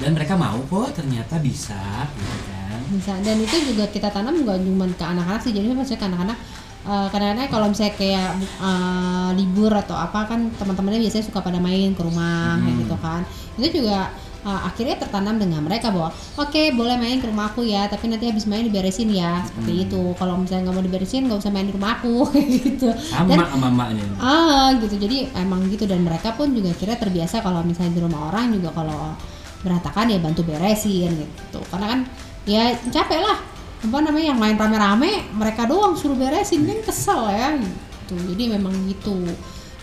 dan 0.00 0.10
mereka 0.10 0.34
mau 0.34 0.58
kok 0.58 0.90
ternyata 0.98 1.38
bisa 1.38 2.06
gitu 2.14 2.36
kan. 2.50 2.80
Bisa. 2.90 3.12
Dan 3.22 3.38
itu 3.38 3.56
juga 3.74 3.86
kita 3.90 4.10
tanam 4.10 4.42
nggak 4.42 4.58
cuma 4.62 4.86
ke 4.90 5.04
anak-anak 5.04 5.40
sih. 5.42 5.52
Jadi 5.54 5.70
maksudnya 5.70 6.00
ke 6.02 6.06
anak-anak 6.10 6.38
eh, 6.84 7.06
kadang-kadang 7.14 7.48
kalau 7.50 7.66
misalnya 7.70 7.94
kayak 7.94 8.30
eh, 8.42 9.28
libur 9.38 9.70
atau 9.70 9.94
apa 9.94 10.26
kan 10.26 10.50
teman-temannya 10.58 10.98
biasanya 10.98 11.24
suka 11.30 11.40
pada 11.42 11.58
main 11.62 11.94
ke 11.94 12.02
rumah 12.02 12.58
kayak 12.58 12.74
Hmm. 12.74 12.82
gitu 12.82 12.96
kan. 12.98 13.20
Itu 13.54 13.68
juga 13.82 14.10
eh, 14.44 14.60
akhirnya 14.62 14.96
tertanam 14.96 15.36
dengan 15.36 15.60
mereka 15.60 15.88
bahwa 15.88 16.08
oke 16.36 16.62
boleh 16.72 16.94
main 16.94 17.16
ke 17.16 17.26
rumah 17.26 17.48
aku 17.48 17.64
ya 17.64 17.88
tapi 17.88 18.06
nanti 18.06 18.28
habis 18.28 18.44
main 18.44 18.62
diberesin 18.62 19.08
ya. 19.08 19.40
Seperti 19.42 19.72
Hmm. 19.72 19.84
itu. 19.88 20.02
Kalau 20.14 20.34
misalnya 20.36 20.68
nggak 20.68 20.76
mau 20.76 20.84
diberesin 20.84 21.22
nggak 21.24 21.40
usah 21.40 21.50
main 21.50 21.64
di 21.64 21.72
rumah 21.72 21.96
aku 21.96 22.28
gitu. 22.60 22.88
Sama 22.92 23.28
dan 23.32 23.48
sama 23.48 23.68
mbaknya. 23.70 24.04
Ah 24.16 24.70
gitu. 24.76 24.94
Jadi 24.94 25.32
emang 25.32 25.64
gitu. 25.66 25.84
Dan 25.84 26.04
mereka 26.04 26.32
pun 26.32 26.52
juga 26.52 26.70
kira 26.72 26.94
terbiasa 26.94 27.40
kalau 27.40 27.64
misalnya 27.64 27.96
di 27.96 28.02
rumah 28.04 28.28
orang 28.28 28.52
juga 28.52 28.68
kalau 28.70 29.16
berantakan 29.60 30.12
ya 30.12 30.20
bantu 30.20 30.44
beresin 30.44 31.08
gitu. 31.16 31.60
Karena 31.72 31.86
kan 31.88 32.00
ya 32.44 32.68
capek 32.84 33.18
lah. 33.18 33.40
Apa 33.80 34.00
namanya 34.00 34.32
yang 34.32 34.40
main 34.40 34.56
rame-rame 34.56 35.28
mereka 35.32 35.64
doang 35.64 35.92
suruh 35.92 36.14
beresin. 36.14 36.64
Kan 36.64 36.80
kesel 36.80 37.24
ya 37.28 37.56
gitu. 37.56 38.14
Jadi 38.28 38.44
memang 38.52 38.72
gitu. 38.84 39.24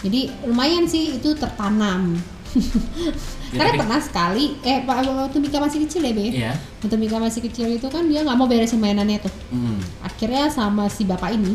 Jadi 0.01 0.29
lumayan 0.45 0.85
sih 0.85 1.17
itu 1.17 1.33
tertanam 1.33 2.17
karena 3.51 3.71
tapi- 3.71 3.81
pernah 3.83 3.99
sekali 3.99 4.45
eh 4.63 4.77
pak 4.81 4.95
waktu 5.03 5.37
Mika 5.43 5.57
masih 5.59 5.79
kecil 5.83 6.01
ya 6.07 6.13
be? 6.15 6.23
Iya. 6.31 6.51
Waktu 6.81 6.95
Mika 6.95 7.17
masih 7.19 7.41
kecil 7.43 7.67
itu 7.67 7.87
kan 7.91 8.07
dia 8.07 8.23
nggak 8.23 8.37
mau 8.39 8.47
beresin 8.47 8.79
mainannya 8.79 9.19
tuh. 9.19 9.33
Hmm. 9.51 9.79
akhirnya 10.01 10.47
sama 10.47 10.87
si 10.87 11.03
bapak 11.03 11.35
ini 11.35 11.53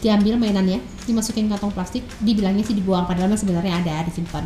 diambil 0.00 0.36
mainannya 0.36 0.80
dimasukin 1.04 1.48
kantong 1.48 1.72
plastik 1.72 2.04
dibilangnya 2.20 2.64
sih 2.64 2.76
dibuang 2.76 3.04
padahal 3.04 3.32
sebenarnya 3.36 3.80
ada 3.84 4.04
disimpan. 4.08 4.44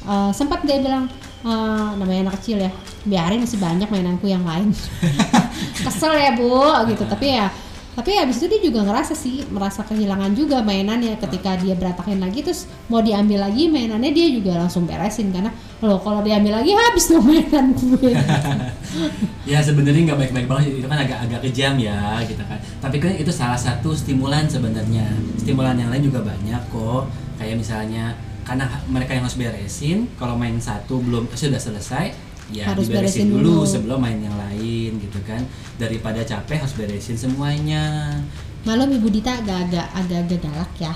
Eh, 0.00 0.30
sempat 0.32 0.64
dia 0.64 0.80
bilang 0.80 1.08
eh, 1.40 1.88
namanya 1.96 2.28
anak 2.28 2.40
kecil 2.40 2.60
ya 2.60 2.70
biarin 3.04 3.40
masih 3.40 3.56
banyak 3.56 3.88
mainanku 3.88 4.28
yang 4.28 4.44
lain. 4.44 4.72
Kesel 5.84 6.12
ya 6.16 6.36
bu 6.36 6.60
gitu. 6.88 7.04
Tapi 7.04 7.36
ya 7.36 7.48
tapi 8.00 8.16
habis 8.16 8.40
itu 8.40 8.48
dia 8.48 8.60
juga 8.64 8.80
ngerasa 8.80 9.12
sih 9.12 9.44
merasa 9.52 9.84
kehilangan 9.84 10.32
juga 10.32 10.64
mainannya. 10.64 11.20
Ketika 11.20 11.60
dia 11.60 11.76
berantakin 11.76 12.16
lagi 12.16 12.40
terus 12.40 12.64
mau 12.88 13.04
diambil 13.04 13.44
lagi 13.44 13.68
mainannya 13.68 14.08
dia 14.16 14.32
juga 14.32 14.56
langsung 14.56 14.88
beresin. 14.88 15.28
Karena 15.28 15.52
loh 15.84 16.00
kalau 16.00 16.24
diambil 16.24 16.64
lagi 16.64 16.72
habis 16.72 17.12
dong 17.12 17.28
mainan 17.28 17.76
gue. 17.76 18.16
Ya 19.46 19.62
sebenarnya 19.62 20.02
nggak 20.02 20.18
baik-baik 20.18 20.46
banget 20.50 20.82
itu 20.82 20.86
kan 20.90 20.98
agak-agak 20.98 21.40
kejam 21.46 21.76
ya 21.78 22.18
gitu 22.24 22.40
kan. 22.40 22.58
Tapi 22.80 22.96
kan 22.98 23.12
itu 23.12 23.28
salah 23.28 23.60
satu 23.60 23.92
stimulan 23.92 24.48
sebenarnya. 24.48 25.04
Stimulan 25.36 25.76
yang 25.76 25.92
lain 25.92 26.08
juga 26.08 26.24
banyak 26.24 26.62
kok. 26.72 27.04
Kayak 27.36 27.60
misalnya 27.60 28.16
karena 28.48 28.66
mereka 28.88 29.12
yang 29.12 29.28
harus 29.28 29.36
beresin 29.36 30.08
kalau 30.16 30.34
main 30.40 30.56
satu 30.56 30.98
belum 31.04 31.28
sudah 31.36 31.60
selesai 31.60 32.29
ya 32.52 32.64
Harus 32.70 32.86
diberesin 32.86 33.26
beresin 33.26 33.28
dulu, 33.30 33.62
dulu. 33.62 33.68
sebelum 33.68 33.98
main 33.98 34.18
yang 34.18 34.36
lain 34.36 34.98
gitu 34.98 35.18
kan 35.22 35.40
daripada 35.76 36.20
capek 36.22 36.60
harus 36.60 36.74
beresin 36.74 37.16
semuanya 37.16 38.14
Malam 38.60 38.92
Ibu 38.92 39.08
Dita 39.08 39.40
agak-agak 39.40 39.88
agak-agak 39.96 40.44
galak 40.44 40.68
ya. 40.76 40.92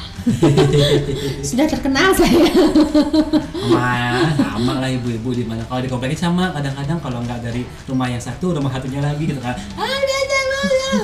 Sudah 1.48 1.64
terkenal 1.64 2.12
saya. 2.12 2.44
sama 3.56 3.88
sama 4.36 4.84
lah 4.84 4.90
ibu-ibu 4.92 5.32
di 5.32 5.48
mana 5.48 5.64
kalau 5.64 5.80
di 5.80 5.88
komplek 5.88 6.12
ini 6.12 6.18
sama 6.20 6.52
kadang-kadang 6.52 7.00
kalau 7.00 7.24
nggak 7.24 7.40
dari 7.40 7.64
rumah 7.88 8.12
yang 8.12 8.20
satu 8.20 8.52
rumah 8.52 8.68
satunya 8.68 9.00
lagi 9.00 9.24
gitu 9.24 9.40
kan 9.40 9.56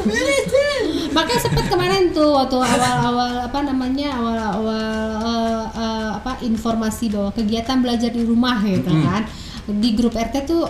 beresin 0.04 0.84
Makanya 1.10 1.40
sempat 1.42 1.66
kemarin 1.66 2.14
tuh 2.14 2.30
waktu 2.38 2.54
awal-awal 2.54 3.42
apa 3.42 3.58
namanya 3.66 4.14
awal-awal 4.14 4.78
eh, 5.18 5.64
eh, 5.74 6.08
apa 6.14 6.38
informasi 6.40 7.10
bahwa 7.10 7.34
kegiatan 7.34 7.82
belajar 7.82 8.14
di 8.14 8.22
rumah 8.22 8.62
gitu 8.62 8.86
Mm-mm. 8.86 9.06
kan. 9.10 9.22
Di 9.66 9.92
grup 9.92 10.14
RT 10.14 10.46
tuh 10.46 10.64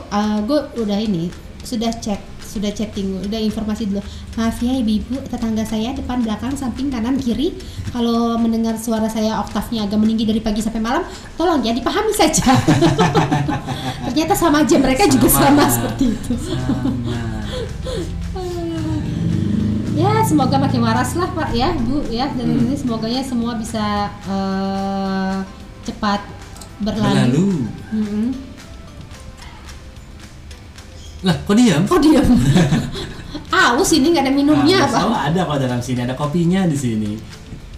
gue 0.46 0.60
udah 0.80 0.98
ini 0.98 1.30
sudah 1.60 1.92
chat 1.92 2.18
sudah 2.40 2.74
chatting 2.74 3.22
udah 3.22 3.38
informasi 3.38 3.86
dulu. 3.86 4.02
Maaf 4.34 4.58
ya 4.58 4.74
ibu-ibu 4.74 5.22
tetangga 5.30 5.62
saya 5.62 5.94
depan 5.94 6.18
belakang 6.18 6.50
samping 6.58 6.90
kanan 6.90 7.14
kiri. 7.14 7.54
Kalau 7.94 8.34
mendengar 8.34 8.74
suara 8.74 9.06
saya 9.06 9.38
oktavnya 9.38 9.86
agak 9.86 10.02
meninggi 10.02 10.26
dari 10.26 10.42
pagi 10.42 10.58
sampai 10.58 10.82
malam 10.82 11.06
tolong 11.38 11.62
ya 11.62 11.70
dipahami 11.70 12.10
saja. 12.10 12.50
Ternyata 14.10 14.34
sama 14.34 14.66
aja 14.66 14.76
mereka 14.82 15.06
juga 15.06 15.30
sama 15.30 15.70
seperti 15.70 16.04
itu. 16.10 16.32
Sama. 16.34 16.90
Ya 20.00 20.24
semoga 20.24 20.56
makin 20.56 20.80
waras 20.80 21.12
lah 21.12 21.28
pak 21.36 21.52
ya 21.52 21.76
bu 21.76 22.00
ya. 22.08 22.24
Dan 22.32 22.56
Hmm. 22.56 22.60
ini 22.64 22.72
semoganya 22.72 23.20
semua 23.20 23.52
bisa 23.60 24.08
eh, 24.24 25.36
cepat 25.84 26.24
berlalu. 26.80 27.12
Berlalu. 27.36 27.48
Mm-mm. 27.92 28.26
Lah 31.20 31.36
kok 31.44 31.52
diam 31.52 31.82
Kok 31.84 32.00
diam? 32.00 32.28
Aus 33.50 33.90
ini 33.96 34.06
nggak 34.10 34.24
ada 34.24 34.32
minumnya 34.32 34.84
apa? 34.84 35.04
selalu 35.04 35.16
ada 35.16 35.40
kok 35.44 35.58
dalam 35.60 35.80
sini 35.80 36.00
ada 36.00 36.14
kopinya 36.16 36.64
di 36.64 36.76
sini 36.76 37.12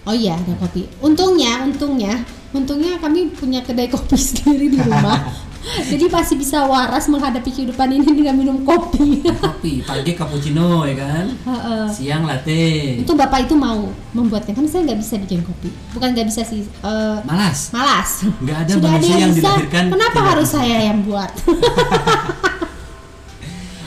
Oh 0.03 0.11
iya 0.11 0.35
ada 0.35 0.51
kopi. 0.59 0.83
Untungnya, 0.99 1.63
untungnya, 1.63 2.11
untungnya 2.51 2.99
kami 2.99 3.31
punya 3.31 3.63
kedai 3.63 3.87
kopi 3.87 4.19
sendiri 4.35 4.67
di 4.67 4.75
rumah. 4.75 5.31
Jadi 5.63 6.11
masih 6.11 6.35
bisa 6.35 6.67
waras 6.67 7.07
menghadapi 7.07 7.47
kehidupan 7.47 7.87
ini 7.87 8.11
dengan 8.11 8.35
minum 8.35 8.67
kopi. 8.67 9.23
kopi 9.23 9.79
pagi 9.79 10.11
cappuccino 10.11 10.83
ya 10.83 10.91
kan 10.99 11.23
Heeh. 11.47 11.87
siang 11.87 12.27
latte 12.27 12.99
itu 12.99 13.07
bapak 13.15 13.47
itu 13.47 13.55
mau 13.55 13.87
membuatkan, 14.11 14.51
kan 14.51 14.67
saya 14.67 14.91
nggak 14.91 14.99
bisa 14.99 15.15
bikin 15.23 15.39
kopi. 15.39 15.71
Bukan 15.95 16.11
nggak 16.11 16.27
bisa 16.27 16.43
sih, 16.43 16.67
eh, 16.67 17.17
malas 17.23 17.71
malas. 17.71 18.27
nggak 18.43 18.57
ada 18.59 18.71
Sudah 18.75 18.89
ada 18.91 18.99
manusia 18.99 19.15
yang 19.15 19.21
yang 19.23 19.31
bisa, 19.31 19.47
dilahirkan 19.55 19.83
kenapa 19.87 20.11
tidak 20.19 20.29
harus 20.35 20.49
saya 20.51 20.77
yang 20.83 20.99
buat? 21.07 21.31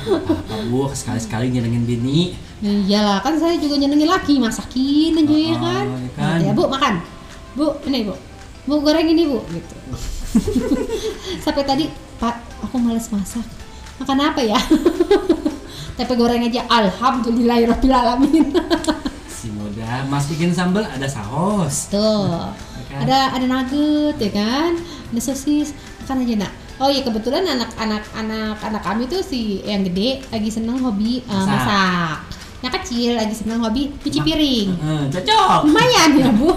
Apa 0.06 0.54
bu 0.66 0.86
sekali 0.92 1.18
sekali 1.18 1.46
nyenengin 1.50 1.82
bini 1.82 2.20
Iyalah 2.56 3.20
kan 3.20 3.36
saya 3.36 3.60
juga 3.60 3.76
nyenengin 3.76 4.08
laki 4.08 4.40
masakin 4.40 5.12
aja 5.18 5.36
ya 5.36 5.52
Oh, 5.52 5.60
kan. 5.60 5.84
ya 5.92 6.10
kan. 6.16 6.38
Ya 6.40 6.52
bu 6.52 6.64
makan, 6.66 6.94
bu 7.52 7.66
ini 7.84 8.08
bu, 8.08 8.14
bu 8.64 8.74
goreng 8.80 9.04
ini 9.04 9.28
bu 9.28 9.44
gitu. 9.52 9.76
Sampai 11.44 11.62
tadi 11.62 11.84
Pak 12.16 12.32
aku 12.64 12.80
males 12.80 13.12
masak, 13.12 13.44
makan 14.00 14.18
apa 14.24 14.40
ya? 14.40 14.56
Tempe 15.96 16.14
goreng 16.14 16.40
aja, 16.42 16.64
alhamdulillahirobbilalamin. 16.66 18.56
si 19.36 19.52
muda 19.52 20.04
mas 20.08 20.24
bikin 20.26 20.48
sambal 20.50 20.80
ada 20.82 21.04
saus 21.04 21.92
Tuh, 21.92 22.48
ya 22.48 22.82
kan? 22.88 23.00
ada 23.04 23.18
ada 23.36 23.44
nugget 23.44 24.16
ya 24.16 24.30
kan, 24.32 24.70
ada 25.12 25.20
sosis, 25.20 25.76
makan 26.00 26.24
aja 26.24 26.34
nak. 26.40 26.52
Oh 26.76 26.92
iya 26.92 27.00
kebetulan 27.00 27.44
anak-anak 27.44 28.04
anak 28.12 28.56
anak 28.60 28.82
kami 28.84 29.08
tuh 29.08 29.24
si 29.24 29.64
yang 29.64 29.80
gede 29.80 30.20
lagi 30.28 30.50
seneng 30.52 30.76
hobi 30.80 31.24
uh, 31.24 31.44
Masak. 31.44 31.48
masak. 31.48 32.16
Yang 32.60 32.72
kecil 32.80 33.10
lagi 33.16 33.34
seneng 33.36 33.60
hobi 33.64 33.92
cuci 34.00 34.18
piring. 34.20 34.68
Eh, 34.76 35.04
cocok 35.12 35.68
lumayan 35.68 36.10
ya 36.16 36.28
bu 36.32 36.52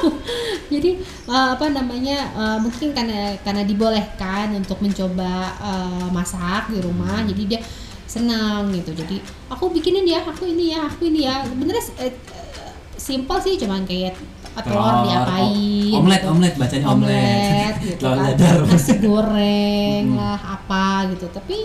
jadi 0.72 0.90
eh, 1.28 1.48
apa 1.56 1.64
namanya 1.70 2.18
eh, 2.32 2.58
mungkin 2.60 2.96
karena 2.96 3.36
karena 3.44 3.62
dibolehkan 3.68 4.52
untuk 4.56 4.80
mencoba 4.80 5.52
eh, 5.60 6.06
masak 6.08 6.72
di 6.72 6.80
rumah 6.80 7.20
jadi 7.28 7.42
dia 7.56 7.60
senang 8.04 8.70
gitu 8.70 8.94
jadi 8.94 9.18
aku 9.50 9.72
bikinin 9.74 10.06
ya 10.06 10.22
aku 10.22 10.46
ini 10.46 10.72
ya 10.72 10.86
aku 10.86 11.08
ini 11.08 11.26
ya 11.26 11.44
benernya 11.50 11.84
eh, 12.00 12.12
eh, 12.12 12.72
simple 12.96 13.40
sih 13.42 13.58
cuman 13.58 13.84
kayak 13.84 14.14
telur 14.56 14.78
Telur, 14.78 14.96
diapain 15.02 15.50
o- 15.90 15.98
omelet, 15.98 16.20
gitu. 16.20 16.30
omelet, 16.30 16.54
bacanya 16.54 16.86
omelet. 16.88 17.74
gitu 17.80 17.96
Telur 18.00 18.14
kan. 18.14 18.24
dadar. 18.30 18.56
nasi 18.64 18.92
goreng 18.98 20.04
lah 20.12 20.38
apa 20.38 20.84
gitu 21.10 21.26
tapi 21.28 21.58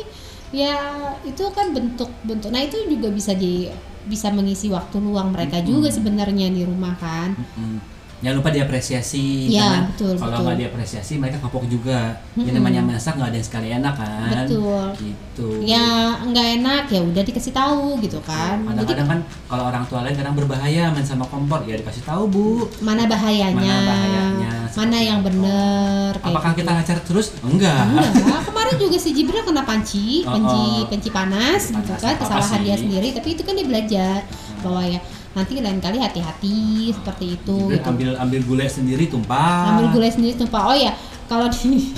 ya 0.50 0.74
itu 1.22 1.44
kan 1.50 1.70
bentuk 1.70 2.10
bentuk 2.24 2.50
nah 2.50 2.58
itu 2.60 2.82
juga 2.88 3.08
bisa 3.10 3.34
di 3.34 3.70
bisa 4.04 4.30
mengisi 4.30 4.66
waktu 4.68 4.98
luang 4.98 5.30
mereka 5.30 5.62
juga 5.62 5.86
sebenarnya 5.88 6.50
di 6.50 6.66
rumah 6.66 6.98
kan 6.98 7.38
Mm-mm. 7.38 7.78
Jangan 8.20 8.36
lupa 8.36 8.50
diapresiasi 8.52 9.48
Iya, 9.48 9.64
karena 9.64 9.80
betul, 9.88 10.14
kalau 10.20 10.38
nggak 10.44 10.60
diapresiasi 10.60 11.14
mereka 11.16 11.38
kapok 11.40 11.64
juga. 11.66 12.20
Yang 12.36 12.44
Mm-mm. 12.46 12.58
namanya 12.60 12.82
masak 12.86 13.16
nggak 13.16 13.30
ada 13.32 13.38
yang 13.38 13.48
sekali 13.48 13.68
enak 13.72 13.94
kan. 13.96 14.44
Betul. 14.44 14.86
Gitu. 15.00 15.48
ya 15.64 16.20
nggak 16.20 16.48
enak 16.60 16.84
ya 16.92 17.00
udah 17.00 17.24
dikasih 17.24 17.56
tahu 17.56 17.96
gitu 18.04 18.20
kan 18.20 18.60
jadi 18.60 18.76
Kadang-kadang 18.76 19.08
kan 19.08 19.20
kalau 19.48 19.64
orang 19.72 19.84
tua 19.88 20.04
lain 20.04 20.12
kadang 20.14 20.36
berbahaya 20.36 20.92
main 20.92 21.08
sama 21.08 21.24
kompor 21.24 21.64
ya 21.64 21.80
dikasih 21.80 22.04
tahu 22.04 22.28
bu. 22.28 22.48
mana 22.84 23.08
bahayanya 23.08 23.56
Mana 23.56 23.88
bahayanya, 23.88 24.54
mana 24.76 24.98
yang 25.00 25.20
kayak 25.24 26.20
Apakah 26.20 26.52
gitu. 26.52 26.60
kita 26.60 26.70
ngacar 26.76 26.98
terus? 27.08 27.28
Enggak. 27.40 27.88
Enggak, 27.88 28.42
kemarin 28.46 28.76
juga 28.76 28.98
si 29.00 29.10
Jibril 29.16 29.44
kena 29.48 29.64
panci, 29.64 30.08
Oh, 30.28 30.36
panci 30.36 30.60
oh. 30.60 30.88
panci 30.92 31.10
panas, 31.10 31.62
Panci 31.72 31.78
gitu 31.80 31.92
panas, 31.96 32.04
kan, 32.04 32.12
apa 32.12 32.22
kesalahan 32.28 32.60
sih? 32.60 32.66
dia 32.68 32.76
sendiri. 32.76 33.08
Tapi 33.16 33.28
itu 33.32 33.42
kan 33.48 33.54
dia 33.56 33.66
belajar 33.68 34.18
bahwa 34.60 34.82
ya 34.84 35.00
nanti 35.38 35.62
lain 35.62 35.78
kali 35.78 36.02
hati-hati 36.02 36.90
seperti 36.94 37.38
itu. 37.38 37.58
Jadi 37.70 37.78
gitu. 37.78 37.90
ambil 37.90 38.10
ambil 38.18 38.42
gulai 38.46 38.70
sendiri 38.70 39.06
tumpah. 39.06 39.78
Ambil 39.78 39.88
gulai 39.94 40.10
sendiri 40.10 40.34
tumpah. 40.34 40.74
Oh 40.74 40.78
ya 40.78 40.94
kalau 41.30 41.46
di 41.48 41.94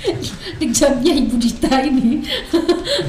di 0.60 0.66
jamnya 0.72 1.12
ibu 1.12 1.36
Dita 1.36 1.82
ini. 1.84 2.24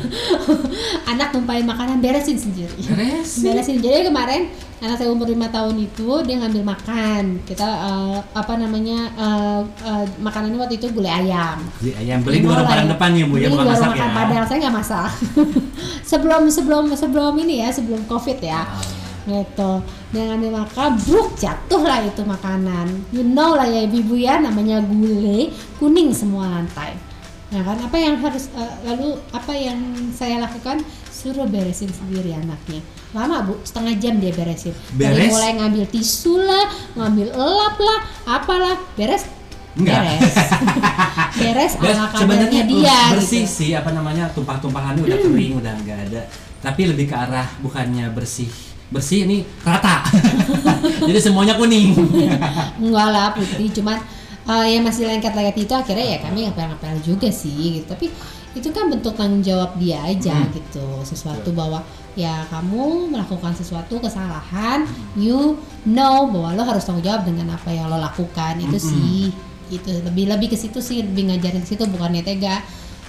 Anak 1.12 1.32
tumpahin 1.32 1.64
makanan 1.64 2.02
beresin 2.04 2.36
sendiri. 2.36 2.76
Beres 2.82 3.40
beresin. 3.40 3.80
Jadi 3.80 4.10
kemarin 4.10 4.52
anak 4.82 4.98
saya 4.98 5.14
umur 5.14 5.30
lima 5.30 5.46
tahun 5.54 5.78
itu 5.78 6.10
dia 6.26 6.42
ngambil 6.42 6.64
makan. 6.66 7.24
Kita 7.46 7.64
eh, 7.64 8.18
apa 8.34 8.54
namanya 8.58 9.00
eh, 9.16 9.62
eh, 9.86 10.06
makanannya 10.20 10.58
waktu 10.60 10.82
itu 10.82 10.92
gulai 10.92 11.24
ayam. 11.24 11.62
Beli 11.80 11.94
ayam. 11.96 12.20
Beli 12.26 12.44
di 12.44 12.48
warung 12.50 12.68
padang 12.68 12.90
depan 12.90 13.10
ya 13.16 13.26
bu 13.30 13.36
ya 13.38 13.48
bukan 13.54 13.66
warung 13.70 13.78
masak 13.78 13.92
makan 13.94 14.10
ya. 14.10 14.18
Padang. 14.18 14.46
Saya 14.50 14.58
nggak 14.66 14.76
masak. 14.76 15.10
Sebelum 16.12 16.42
sebelum 16.52 16.86
sebelum 16.98 17.34
ini 17.40 17.64
ya 17.64 17.72
sebelum 17.72 18.04
covid 18.10 18.42
ya 18.44 18.68
gitu. 19.26 19.72
Makan 20.12 20.90
bruk 21.02 21.38
jatuh 21.38 21.82
lah 21.86 22.04
itu 22.04 22.22
makanan. 22.26 22.88
You 23.14 23.24
know 23.24 23.56
lah 23.56 23.68
ya 23.68 23.86
ibu 23.88 24.16
ya 24.18 24.42
namanya 24.42 24.82
gulai 24.84 25.54
kuning 25.78 26.12
semua 26.12 26.50
lantai. 26.50 27.12
Ya 27.52 27.60
kan 27.68 27.76
apa 27.84 27.98
yang 28.00 28.16
harus 28.24 28.48
eh, 28.56 28.74
lalu 28.88 29.20
apa 29.36 29.52
yang 29.52 29.80
saya 30.16 30.40
lakukan? 30.40 30.80
Suruh 31.12 31.46
beresin 31.46 31.92
sendiri 31.92 32.32
anaknya. 32.32 32.80
Lama 33.12 33.44
bu? 33.44 33.60
Setengah 33.68 33.94
jam 34.00 34.18
dia 34.24 34.32
beresin. 34.32 34.72
Dari 34.96 35.28
Beres? 35.28 35.32
mulai 35.36 35.52
ngambil 35.60 35.86
tisu 35.92 36.40
lah 36.40 36.66
ngambil 36.96 37.28
elap 37.36 37.76
lah 37.76 38.00
apalah 38.40 38.76
beres? 38.96 39.28
Enggak. 39.76 40.00
beres. 40.00 40.36
Beres 41.42 41.74
ala 41.80 42.08
sebenarnya 42.12 42.48
kadarnya 42.48 42.64
dia 42.68 43.00
bersih 43.16 43.44
gitu. 43.48 43.56
sih 43.56 43.70
apa 43.76 43.90
namanya 43.96 44.28
tumpah-tumpahannya 44.32 45.04
udah 45.04 45.20
kering 45.20 45.54
udah 45.60 45.74
nggak 45.84 46.00
ada. 46.12 46.22
Tapi 46.64 46.82
lebih 46.88 47.12
ke 47.12 47.16
arah 47.20 47.48
bukannya 47.60 48.08
bersih 48.16 48.71
bersih 48.92 49.24
ini 49.24 49.48
rata. 49.64 50.04
Jadi 51.08 51.20
semuanya 51.24 51.56
kuning. 51.56 51.96
Enggak 52.84 53.08
lah 53.10 53.28
putih. 53.32 53.72
Cuman 53.72 53.98
eh, 54.46 54.68
yang 54.76 54.84
masih 54.84 55.08
lengket-lengket 55.08 55.58
itu 55.58 55.74
akhirnya 55.74 56.06
ya 56.06 56.18
kami 56.20 56.46
ngapel-ngapel 56.46 57.00
juga 57.02 57.32
sih 57.32 57.82
gitu. 57.82 57.88
Tapi 57.88 58.12
itu 58.52 58.68
kan 58.76 58.92
bentuk 58.92 59.16
tanggung 59.16 59.40
jawab 59.40 59.80
dia 59.80 60.04
aja 60.04 60.36
Hmm. 60.36 60.52
gitu. 60.52 60.86
Sesuatu 61.08 61.56
bahwa 61.56 61.80
ya 62.20 62.44
kamu 62.52 63.08
melakukan 63.16 63.56
sesuatu 63.56 64.04
kesalahan 64.04 64.84
you 65.16 65.56
know 65.88 66.28
bahwa 66.28 66.52
lo 66.60 66.64
harus 66.68 66.84
tanggung 66.84 67.08
jawab 67.08 67.24
dengan 67.24 67.56
apa 67.56 67.72
yang 67.72 67.88
lo 67.88 67.96
lakukan. 67.96 68.60
Itu 68.60 68.76
Mm-mm. 68.76 68.92
sih 68.92 69.32
itu 69.72 69.88
lebih 70.04 70.28
lebih 70.28 70.52
ke 70.52 70.58
situ 70.60 70.84
sih 70.84 71.00
lebih 71.00 71.32
ngajarin 71.32 71.64
ke 71.64 71.70
situ 71.72 71.88
bukannya 71.88 72.28
tega 72.28 72.60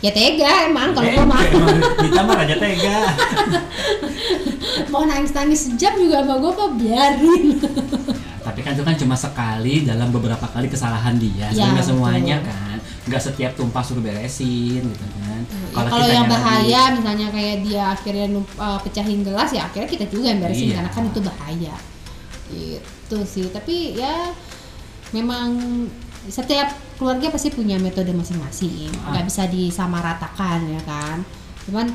ya 0.03 0.11
tega 0.11 0.67
emang 0.67 0.91
kalau 0.91 1.09
gue 1.09 1.25
mah 1.31 1.41
Emang 1.41 1.79
kita 1.97 2.21
mah 2.21 2.35
raja 2.37 2.57
tega. 2.57 2.99
Mau 4.89 5.05
nangis 5.05 5.33
nangis 5.33 5.61
sejam 5.65 5.95
juga 5.97 6.21
sama 6.21 6.37
gue 6.37 6.51
apa 6.51 6.67
biarin. 6.75 7.45
Tapi 8.43 8.59
kan 8.61 8.75
itu 8.75 8.83
kan 8.83 8.97
cuma 8.97 9.15
sekali 9.15 9.75
dalam 9.83 10.11
beberapa 10.11 10.45
kali 10.45 10.67
kesalahan 10.67 11.15
dia 11.17 11.49
Ya, 11.51 11.79
semuanya 11.79 12.43
kan. 12.43 12.77
Nggak 13.03 13.23
setiap 13.23 13.53
tumpah 13.55 13.81
suruh 13.81 13.99
beresin 13.99 14.83
gitu 14.83 15.07
kan. 15.17 15.41
Ya, 15.73 15.83
kalau 15.89 16.07
yang 16.07 16.27
bahaya 16.27 16.83
misalnya 16.93 17.29
kayak 17.31 17.63
dia 17.63 17.85
akhirnya 17.91 18.27
uh, 18.57 18.79
pecahin 18.79 19.23
gelas 19.23 19.51
ya 19.51 19.65
akhirnya 19.65 19.89
kita 19.89 20.05
juga 20.07 20.27
yang 20.29 20.41
beresin 20.41 20.67
Iya. 20.69 20.75
karena 20.79 20.91
kan 20.91 21.05
itu 21.09 21.21
bahaya. 21.21 21.75
Itu 22.53 23.19
sih 23.25 23.47
tapi 23.49 23.97
ya 23.97 24.31
memang 25.11 25.57
setiap 26.25 26.69
keluarga 26.95 27.27
pasti 27.29 27.49
punya 27.49 27.75
metode 27.77 28.11
masing-masing 28.11 28.93
Ah. 29.01 29.11
nggak 29.13 29.25
bisa 29.27 29.43
disamaratakan 29.47 30.59
ya 30.69 30.81
kan 30.83 31.19
cuman 31.63 31.87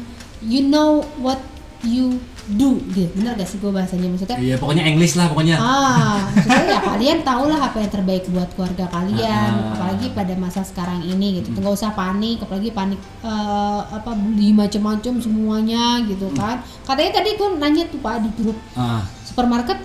you 0.41 0.63
know 0.63 0.99
what 1.17 1.39
you 1.81 2.17
do 2.49 2.79
gitu 2.89 3.11
benar 3.13 3.35
gak 3.35 3.43
sih 3.45 3.59
gue 3.59 3.69
bahasanya 3.69 4.07
maksudnya 4.07 4.39
iya 4.39 4.55
pokoknya 4.55 4.87
English 4.87 5.13
lah 5.13 5.27
pokoknya 5.27 5.59
Ah, 5.59 6.23
maksudnya 6.25 6.63
ya 6.65 6.79
kalian 6.81 7.19
tahulah 7.21 7.59
apa 7.61 7.77
yang 7.77 7.91
terbaik 7.91 8.23
buat 8.27 8.47
keluarga 8.55 8.87
kalian, 8.87 9.51
Ah. 9.51 9.75
apalagi 9.75 10.09
pada 10.09 10.31
masa 10.33 10.63
sekarang 10.63 11.03
ini 11.03 11.37
gitu. 11.37 11.51
Nggak 11.51 11.75
usah 11.75 11.91
panik, 11.91 12.39
apalagi 12.39 12.71
panik 12.71 12.95
eh, 13.19 13.81
apa 13.83 14.09
beli 14.15 14.55
macam-macam 14.55 15.19
semuanya 15.19 15.99
gitu 16.01 16.31
kan. 16.33 16.63
Katanya 16.81 17.19
tadi 17.19 17.35
gue 17.35 17.47
nanya 17.53 17.83
tuh 17.85 17.99
Pak 17.99 18.15
di 18.23 18.29
grup 18.33 18.57
Ah, 18.73 19.03
supermarket 19.21 19.77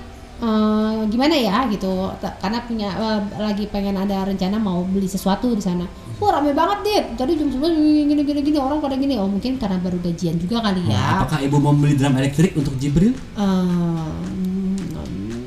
eh, 0.42 0.98
gimana 1.06 1.32
ya 1.32 1.64
gitu, 1.66 2.10
karena 2.36 2.58
punya 2.60 2.88
eh, 2.90 3.20
lagi 3.38 3.64
pengen 3.66 3.94
ada 3.96 4.24
rencana 4.24 4.56
mau 4.56 4.82
beli 4.84 5.06
sesuatu 5.06 5.50
di 5.50 5.60
sana. 5.60 5.86
Wah 6.18 6.30
rame 6.32 6.50
banget 6.52 6.78
deh, 6.82 7.00
tadi 7.16 7.34
jam 7.34 7.48
11 7.48 7.74
gini 8.06 8.22
gini 8.22 8.40
gini 8.40 8.54
orang 8.56 8.78
pada 8.78 8.94
gini. 8.94 9.14
Oh 9.16 9.26
mungkin 9.26 9.56
karena 9.56 9.74
baru 9.76 9.98
gajian 10.00 10.36
juga 10.36 10.60
kali 10.60 10.82
nah, 10.82 10.90
ya. 10.90 11.02
apakah 11.20 11.38
ibu 11.40 11.56
mau 11.56 11.72
beli 11.72 11.94
drum 11.94 12.14
elektrik 12.14 12.54
untuk 12.54 12.74
Jibril 12.76 13.10
Eh, 13.12 14.06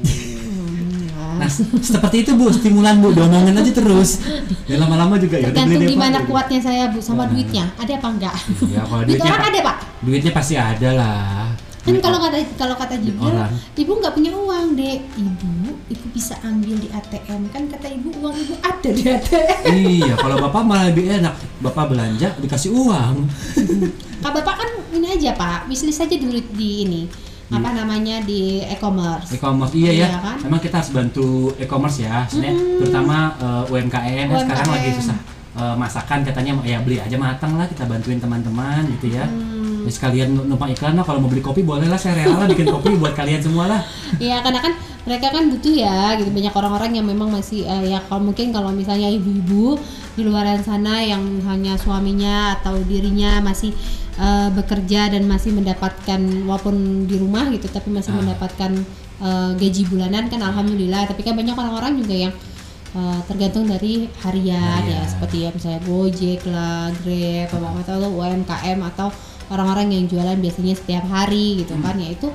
nah 1.35 1.49
seperti 1.77 2.23
itu 2.23 2.31
bu 2.33 2.47
stimulan 2.49 2.95
bu 2.97 3.11
diomongin 3.11 3.51
aja 3.53 3.67
terus 3.69 4.23
ya 4.65 4.75
lama-lama 4.77 5.15
juga 5.15 5.35
ya 5.35 5.51
Tergantung 5.51 5.75
deh, 5.77 5.83
Pak. 5.83 5.91
gimana 5.91 6.17
kuatnya 6.23 6.59
saya 6.61 6.83
bu 6.87 6.99
sama 6.99 7.23
Nah. 7.23 7.31
duitnya. 7.31 7.65
Ada 7.75 7.93
apa 7.95 8.07
enggak? 8.09 8.35
ya 8.65 8.81
kalau 8.81 9.03
Duit 9.03 9.09
duitnya 9.15 9.31
orang 9.33 9.47
ada 9.49 9.59
pak. 9.61 9.77
duitnya 9.99 10.31
pasti 10.31 10.53
ada 10.55 10.89
lah 10.91 11.51
Kan 11.85 11.95
kalau 11.99 12.17
orang. 12.17 12.33
kata 12.33 12.57
kalau 12.57 12.75
kata 12.75 12.95
Jibril, 12.97 13.29
orang. 13.29 13.53
ibu 13.75 13.91
nggak 13.93 14.13
punya 14.13 14.31
uang 14.33 14.67
dek. 14.73 14.99
Ibu, 15.15 15.51
ibu 15.87 16.05
bisa 16.09 16.33
ambil 16.41 16.75
di 16.75 16.89
ATM 16.89 17.41
kan 17.47 17.63
kata 17.67 17.87
ibu 17.87 18.09
uang 18.15 18.33
ibu 18.35 18.53
ada 18.59 18.89
di 18.89 19.03
ATM. 19.05 19.69
iya 19.71 20.13
kalau 20.15 20.35
bapak 20.39 20.61
malah 20.61 20.85
lebih 20.87 21.05
enak 21.11 21.33
bapak 21.59 21.85
belanja 21.87 22.33
dikasih 22.35 22.71
uang 22.71 23.29
Kak 24.23 24.31
bapak 24.33 24.55
kan 24.57 24.69
ini 24.91 25.07
aja 25.11 25.31
pak, 25.31 25.65
wishlist 25.65 25.99
aja 25.99 26.15
dulu 26.15 26.41
di 26.51 26.71
ini 26.83 27.01
apa 27.47 27.69
namanya 27.71 28.19
di 28.19 28.57
e-commerce. 28.65 29.29
e-commerce 29.31 29.69
iya 29.71 29.91
ya 29.93 30.07
Iya 30.07 30.19
kan? 30.19 30.37
memang 30.41 30.59
kita 30.59 30.81
harus 30.81 30.89
bantu 30.89 31.27
e-commerce 31.55 32.01
ya 32.01 32.25
sebenarnya 32.25 32.53
terutama 32.81 33.17
eh, 33.37 33.63
UMKM, 33.69 34.25
kan 34.25 34.37
sekarang 34.41 34.65
UMKM. 34.65 34.73
lagi 34.73 34.89
susah 34.97 35.17
eh, 35.53 35.75
masakan 35.77 36.19
katanya 36.23 36.51
ya 36.63 36.81
beli 36.81 36.97
aja 36.97 37.13
matang 37.15 37.53
lah 37.53 37.69
kita 37.69 37.85
bantuin 37.85 38.17
teman-teman 38.17 38.81
gitu 38.91 39.13
ya 39.13 39.29
Hmm. 39.85 39.89
Ya, 39.89 39.93
sekalian 39.93 40.27
numpang 40.33 40.73
iklan 40.73 40.97
lah 40.97 41.05
kalau 41.05 41.21
mau 41.21 41.29
beli 41.29 41.45
kopi 41.45 41.61
boleh 41.61 41.85
lah 41.85 41.95
saya 41.95 42.25
rela 42.25 42.41
lah 42.41 42.47
bikin 42.49 42.65
kopi 42.65 42.97
buat 42.97 43.13
kalian 43.13 43.37
semua 43.37 43.69
lah 43.69 43.81
Iya 44.17 44.41
karena 44.41 44.59
kan 44.59 44.73
mereka 45.05 45.29
kan 45.29 45.53
butuh 45.53 45.69
ya 45.69 46.17
gitu 46.17 46.33
banyak 46.33 46.49
orang-orang 46.49 46.91
yang 46.97 47.05
memang 47.05 47.29
masih 47.29 47.61
eh, 47.63 47.93
ya 47.93 48.01
kalau 48.09 48.25
mungkin 48.25 48.49
kalau 48.49 48.73
misalnya 48.73 49.05
ibu-ibu 49.05 49.77
di 50.17 50.25
luar 50.25 50.57
sana 50.65 51.05
yang 51.05 51.21
hanya 51.45 51.77
suaminya 51.77 52.57
atau 52.57 52.81
dirinya 52.81 53.37
masih 53.39 53.69
eh, 54.17 54.49
bekerja 54.49 55.13
dan 55.13 55.29
masih 55.29 55.53
mendapatkan 55.53 56.17
walaupun 56.49 57.05
di 57.05 57.21
rumah 57.21 57.45
gitu 57.53 57.69
tapi 57.69 57.93
masih 57.93 58.17
Ah. 58.17 58.25
mendapatkan 58.25 58.71
eh, 59.21 59.51
gaji 59.53 59.81
bulanan 59.85 60.25
kan 60.25 60.41
alhamdulillah 60.41 61.05
tapi 61.05 61.21
kan 61.21 61.37
banyak 61.37 61.53
orang-orang 61.53 62.01
juga 62.01 62.15
yang 62.25 62.33
eh, 62.97 63.19
tergantung 63.29 63.69
dari 63.69 64.07
harian 64.25 64.81
ya 64.81 65.03
Harian. 65.03 65.05
seperti 65.05 65.37
ya 65.45 65.49
misalnya 65.53 65.81
Gojek 65.85 66.41
lah, 66.49 66.89
Grab, 67.03 67.51
apa 67.51 67.79
atau 67.85 68.09
UMKM 68.09 68.79
atau 68.89 69.07
orang-orang 69.51 69.93
yang 69.93 70.03
jualan 70.09 70.37
biasanya 70.39 70.73
setiap 70.77 71.05
hari 71.09 71.65
gitu 71.65 71.73
kan. 71.81 71.95
Ya 71.97 72.13
itu 72.13 72.29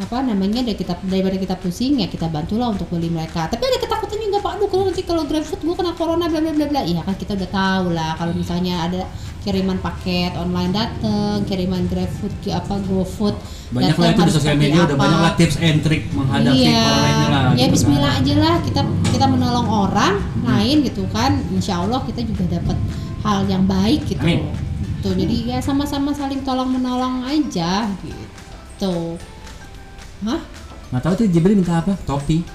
apa 0.00 0.24
namanya 0.24 0.66
dari 0.66 0.74
kita 0.74 0.98
daripada 1.04 1.36
kita 1.38 1.54
pusing 1.60 2.02
ya 2.02 2.08
kita 2.08 2.26
bantulah 2.26 2.72
untuk 2.72 2.88
beli 2.90 3.12
mereka. 3.12 3.46
Tapi 3.46 3.62
ada 3.62 3.78
ketakutan 3.78 4.18
juga 4.18 4.38
pak? 4.42 4.52
Aduh 4.58 4.68
kalau 4.72 4.84
nanti 4.88 5.02
kalau 5.04 5.22
GrabFood 5.28 5.60
gue 5.62 5.74
kena 5.76 5.92
corona 5.94 6.26
bla 6.26 6.40
bla 6.40 6.52
bla 6.52 6.66
bla. 6.66 6.82
Iya 6.82 7.00
kan 7.04 7.14
kita 7.14 7.38
udah 7.38 7.50
tahu 7.52 7.86
lah 7.92 8.16
kalau 8.18 8.32
misalnya 8.34 8.88
ada 8.88 9.02
kiriman 9.42 9.78
paket 9.82 10.32
online 10.38 10.70
dateng 10.70 11.42
kiriman 11.50 11.82
GrabFood 11.90 12.30
ke 12.46 12.54
apa 12.54 12.78
GoFood 12.78 13.34
banyak 13.72 13.96
lah 13.96 14.08
itu 14.12 14.22
di 14.28 14.32
sosial 14.36 14.56
media 14.60 14.84
udah 14.84 14.96
apa. 14.96 15.02
banyak 15.02 15.20
lah 15.24 15.32
tips 15.34 15.56
and 15.58 15.80
trick 15.80 16.04
menghadapi 16.12 16.60
iya. 16.60 16.84
corona 16.84 17.26
lah 17.26 17.42
ya 17.56 17.66
gitu 17.66 17.72
Bismillah 17.74 18.12
kan. 18.12 18.22
aja 18.22 18.34
lah. 18.36 18.54
Kita 18.60 18.80
kita 19.12 19.26
menolong 19.28 19.66
orang 19.68 20.14
lain 20.44 20.76
gitu 20.88 21.02
kan. 21.10 21.40
Insya 21.52 21.80
Allah 21.80 22.00
kita 22.04 22.20
juga 22.24 22.60
dapat 22.60 22.76
hal 23.22 23.46
yang 23.48 23.64
baik 23.64 24.08
gitu. 24.08 24.22
Amin. 24.24 24.71
Tuh, 25.02 25.18
jadi 25.18 25.36
ya 25.50 25.58
sama-sama 25.58 26.14
saling 26.14 26.46
tolong 26.46 26.70
menolong 26.70 27.26
aja 27.26 27.90
gitu. 28.06 29.18
Hah? 30.22 30.38
nggak 30.94 31.02
tahu 31.02 31.14
tuh 31.18 31.26
Jibril 31.26 31.58
minta 31.58 31.82
apa? 31.82 31.98
Topi. 32.06 32.46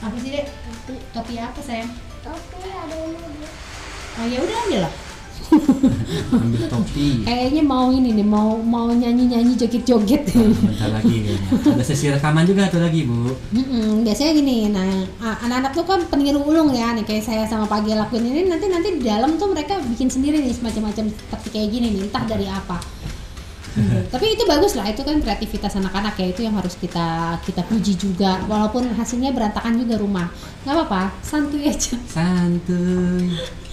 Apa 0.00 0.16
sih 0.16 0.32
dek? 0.32 0.48
Topi, 0.48 0.94
topi 1.12 1.34
apa 1.38 1.60
sayang 1.60 1.92
Topi 2.24 2.58
ada 2.64 2.96
ini 2.96 3.18
dia. 3.38 3.50
oh 4.18 4.26
ya 4.26 4.38
udah 4.40 4.56
ambil 4.66 4.80
lah 4.88 4.92
ambil 6.32 6.62
topi. 6.68 7.24
Kayaknya 7.28 7.62
mau 7.62 7.92
ini 7.92 8.16
nih 8.16 8.26
mau 8.26 8.56
mau 8.60 8.88
nyanyi 8.88 9.28
nyanyi 9.28 9.52
joget 9.56 9.84
joget 9.84 10.22
bentar 10.32 10.88
lagi 10.88 11.16
kayaknya 11.22 11.76
ada 11.76 11.84
sesi 11.84 12.08
rekaman 12.08 12.44
juga 12.48 12.68
tuh 12.72 12.80
lagi 12.80 13.04
bu. 13.04 13.36
Mm-mm, 13.52 14.04
biasanya 14.06 14.32
gini, 14.32 14.72
nah 14.72 15.04
anak-anak 15.20 15.72
tuh 15.76 15.84
kan 15.84 16.00
peniru 16.08 16.40
ulung 16.42 16.72
ya, 16.72 16.96
nih 16.96 17.04
kayak 17.04 17.24
saya 17.24 17.44
sama 17.44 17.68
Pagi 17.68 17.92
lakuin 17.92 18.26
ini. 18.26 18.48
Nanti 18.48 18.66
nanti 18.68 18.88
di 18.96 19.02
dalam 19.04 19.36
tuh 19.36 19.52
mereka 19.52 19.80
bikin 19.80 20.08
sendiri 20.08 20.40
nih 20.40 20.52
semacam-macam 20.56 21.08
seperti 21.08 21.48
kayak 21.52 21.68
gini 21.72 21.86
nih, 21.92 22.00
entah 22.08 22.24
dari 22.24 22.46
apa. 22.48 22.76
Gitu. 23.72 23.96
Tapi 24.12 24.36
itu 24.36 24.44
bagus 24.44 24.76
lah, 24.76 24.84
itu 24.84 25.00
kan 25.00 25.16
kreativitas 25.24 25.72
anak-anak 25.80 26.12
ya 26.20 26.26
itu 26.28 26.44
yang 26.44 26.52
harus 26.52 26.76
kita 26.76 27.40
kita 27.40 27.64
puji 27.64 27.96
juga, 27.96 28.44
walaupun 28.44 28.92
hasilnya 28.92 29.32
berantakan 29.32 29.80
juga 29.80 29.96
rumah, 29.96 30.28
nggak 30.68 30.76
apa-apa, 30.76 31.02
santuy 31.24 31.64
aja. 31.64 31.96
santuy 32.04 33.32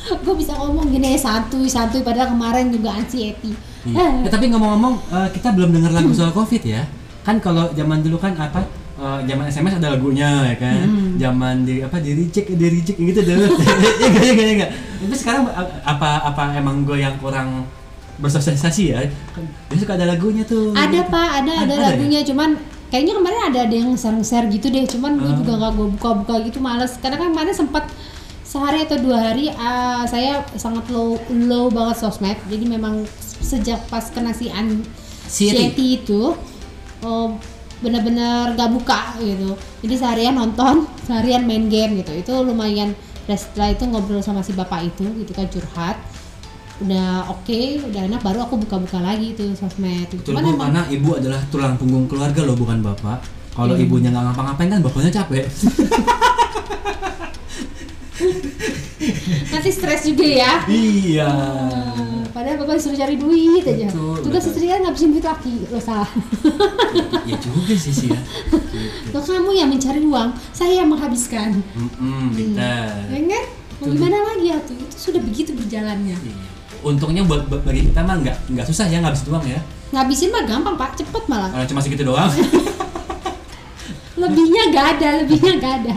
Gue 0.25 0.35
bisa 0.35 0.53
ngomong 0.53 0.87
gini 0.87 1.15
santuy 1.15 1.65
santuy 1.65 2.01
padahal 2.01 2.29
kemarin 2.29 2.69
juga 2.69 2.93
anxiety. 2.93 3.53
Iya. 3.81 4.25
Ya, 4.25 4.29
tapi 4.29 4.49
ngomong-ngomong 4.49 4.93
eh, 5.07 5.29
kita 5.31 5.51
belum 5.51 5.71
dengar 5.71 5.91
lagu 5.91 6.11
soal 6.11 6.31
covid 6.31 6.61
ya. 6.61 6.83
Kan 7.21 7.37
kalau 7.37 7.69
zaman 7.71 7.99
dulu 7.99 8.17
kan 8.17 8.33
apa 8.33 8.63
eh, 8.95 9.19
zaman 9.23 9.45
SMS 9.45 9.77
ada 9.77 9.93
lagunya 9.93 10.29
ya 10.45 10.55
kan? 10.55 10.83
Hmm. 10.83 11.11
zaman 11.15 11.55
di 11.63 11.79
apa 11.79 11.97
di 11.97 12.11
reject 12.13 12.47
di 12.49 12.65
reject 12.69 12.97
gitu 12.97 13.19
deh 13.19 13.35
ya 14.01 14.05
enggak 14.05 14.23
ya 14.23 14.31
enggak 14.31 14.45
ya 14.45 14.53
enggak 14.55 14.71
tapi 14.99 15.15
sekarang 15.15 15.43
apa 15.81 16.09
apa 16.25 16.43
emang 16.53 16.83
gue 16.83 16.97
yang 16.97 17.15
kurang 17.17 17.63
bersosialisasi 18.17 18.83
ya? 18.89 18.99
Kan 19.31 19.47
dia 19.71 19.77
suka 19.79 19.95
ada 19.95 20.03
lagunya 20.05 20.43
tuh. 20.43 20.75
Ada 20.75 21.07
pak, 21.07 21.29
ada 21.39 21.51
ada, 21.55 21.63
Ada 21.63 21.73
ya? 21.73 21.83
lagunya, 21.87 22.19
cuman 22.19 22.59
kayaknya 22.91 23.15
kemarin 23.15 23.41
ada 23.47 23.59
ada 23.63 23.75
yang 23.75 23.95
share-share 23.95 24.51
gitu 24.51 24.67
deh, 24.67 24.83
cuman 24.83 25.15
gue 25.15 25.31
Ah. 25.31 25.37
juga 25.39 25.51
nggak 25.55 25.71
gue 25.71 25.87
buka-buka 25.95 26.35
gitu 26.43 26.59
males, 26.59 26.99
karena 26.99 27.15
kan 27.15 27.31
kemarin 27.31 27.55
sempat 27.55 27.87
sehari 28.49 28.81
atau 28.81 28.97
dua 28.97 29.17
hari 29.21 29.45
ah, 29.51 30.01
saya 30.03 30.41
sangat 30.55 30.89
low 30.89 31.15
low 31.29 31.69
banget 31.69 32.01
sosmed, 32.01 32.33
jadi 32.45 32.65
memang 32.67 33.05
sejak 33.39 33.85
pas 33.85 34.01
kena 34.09 34.33
si 34.33 34.49
an 34.49 34.81
Si 35.23 35.45
si 35.45 35.53
Yeti. 35.53 35.61
Yeti 35.61 35.87
itu 35.95 36.21
oh, 36.99 37.27
bener-bener 37.79 38.51
gak 38.53 38.73
buka 38.73 39.13
gitu, 39.19 39.53
jadi 39.79 39.95
seharian 39.95 40.35
nonton, 40.35 40.83
seharian 41.05 41.45
main 41.45 41.69
game 41.69 41.95
gitu, 41.95 42.11
itu 42.11 42.33
lumayan. 42.39 42.97
Dan 43.23 43.37
setelah 43.37 43.69
itu 43.69 43.85
ngobrol 43.85 44.19
sama 44.19 44.41
si 44.41 44.51
bapak 44.51 44.81
itu 44.83 45.05
gitu 45.15 45.29
kan 45.29 45.45
curhat 45.47 46.01
udah 46.79 47.27
oke 47.29 47.59
udah 47.85 48.07
enak 48.07 48.23
baru 48.23 48.41
aku 48.41 48.55
buka-buka 48.57 48.97
lagi 48.97 49.35
tuh 49.35 49.51
sosmed 49.51 50.07
Betul 50.09 50.31
Cuman 50.31 50.41
Bu, 50.41 50.49
emang- 50.49 50.61
karena 50.65 50.81
ibu 50.89 51.09
adalah 51.13 51.41
tulang 51.45 51.75
punggung 51.75 52.07
keluarga 52.07 52.41
loh 52.41 52.55
bukan 52.55 52.79
bapak 52.79 53.19
kalau 53.51 53.75
Iya. 53.75 53.83
ibunya 53.83 54.09
nggak 54.09 54.25
ngapa-ngapain 54.25 54.69
kan 54.71 54.79
bapaknya 54.81 55.11
capek 55.13 55.45
nanti 59.53 59.69
stres 59.71 60.01
juga 60.05 60.25
ya? 60.27 60.53
Iya. 60.67 61.29
Ah, 61.29 62.23
padahal 62.31 62.59
bapak 62.59 62.79
disuruh 62.79 62.99
cari 62.99 63.15
duit 63.15 63.63
aja. 63.63 63.87
Betul, 63.89 64.15
tugas 64.23 64.43
betul. 64.45 64.51
istri 64.55 64.65
kan 64.69 64.79
ngabisin 64.85 65.09
duit 65.15 65.25
laki 65.25 65.55
lo 65.71 65.79
salah 65.79 66.09
ya 67.29 67.37
juga 67.39 67.73
sih 67.73 67.93
sih 67.93 68.09
ya 68.11 68.19
gitu. 68.19 69.13
lo 69.15 69.19
kamu 69.23 69.51
yang 69.55 69.69
mencari 69.71 70.01
uang 70.03 70.29
saya 70.51 70.83
yang 70.83 70.89
menghabiskan. 70.91 71.59
Mm-mm, 71.75 72.35
pintar. 72.35 73.07
ya 73.09 73.19
kan 73.23 73.45
mau 73.79 73.87
gimana 73.95 74.17
lagi 74.35 74.45
ya 74.51 74.57
tuh 74.63 74.75
itu? 74.75 74.95
Sudah 74.95 75.21
begitu 75.23 75.55
berjalannya. 75.55 76.17
Iya. 76.19 76.47
Untungnya 76.79 77.23
buat 77.27 77.47
bagi 77.47 77.91
kita 77.91 78.03
mah 78.03 78.19
nggak 78.23 78.37
nggak 78.51 78.65
susah 78.67 78.87
ya 78.87 79.03
ngabisin 79.03 79.27
uang 79.31 79.45
ya. 79.47 79.59
ngabisin 79.89 80.29
mah 80.29 80.43
gampang 80.45 80.75
pak. 80.75 80.99
Cepet 80.99 81.23
malah. 81.31 81.49
Cuma 81.65 81.79
segitu 81.81 82.03
doang. 82.05 82.29
lebihnya 84.19 84.63
gak 84.75 84.87
ada 84.99 85.07
lebihnya 85.23 85.53
gak 85.63 85.73
ada 85.83 85.93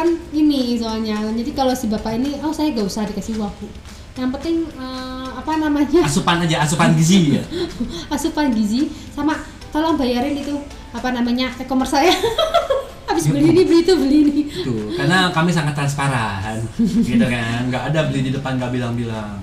kan 0.00 0.08
ini 0.32 0.80
soalnya 0.80 1.20
jadi 1.36 1.52
kalau 1.52 1.76
si 1.76 1.92
bapak 1.92 2.16
ini 2.16 2.40
oh 2.40 2.56
saya 2.56 2.72
gak 2.72 2.88
usah 2.88 3.04
dikasih 3.04 3.36
uang 3.36 3.52
Bu. 3.60 3.68
yang 4.16 4.32
penting 4.32 4.64
eh, 4.64 5.28
apa 5.36 5.60
namanya 5.60 6.00
asupan 6.08 6.40
aja, 6.40 6.64
asupan 6.64 6.96
gizi 6.96 7.36
ya. 7.36 7.44
asupan 8.16 8.48
gizi 8.56 8.88
sama 9.12 9.36
tolong 9.68 10.00
bayarin 10.00 10.40
itu 10.40 10.56
apa 10.96 11.12
namanya 11.12 11.52
e-commerce 11.60 12.00
saya 12.00 12.16
habis 13.12 13.28
beli 13.28 13.52
ini 13.52 13.62
beli 13.68 13.78
itu 13.84 13.94
beli 13.94 14.16
ini 14.24 14.40
Tuh, 14.64 14.96
karena 14.96 15.30
kami 15.30 15.50
sangat 15.50 15.74
transparan, 15.74 16.62
gitu 16.78 17.26
kan. 17.26 17.66
Nggak 17.70 17.90
ada 17.90 18.00
beli 18.06 18.20
di 18.28 18.30
depan 18.34 18.54
nggak 18.54 18.70
bilang-bilang. 18.70 19.38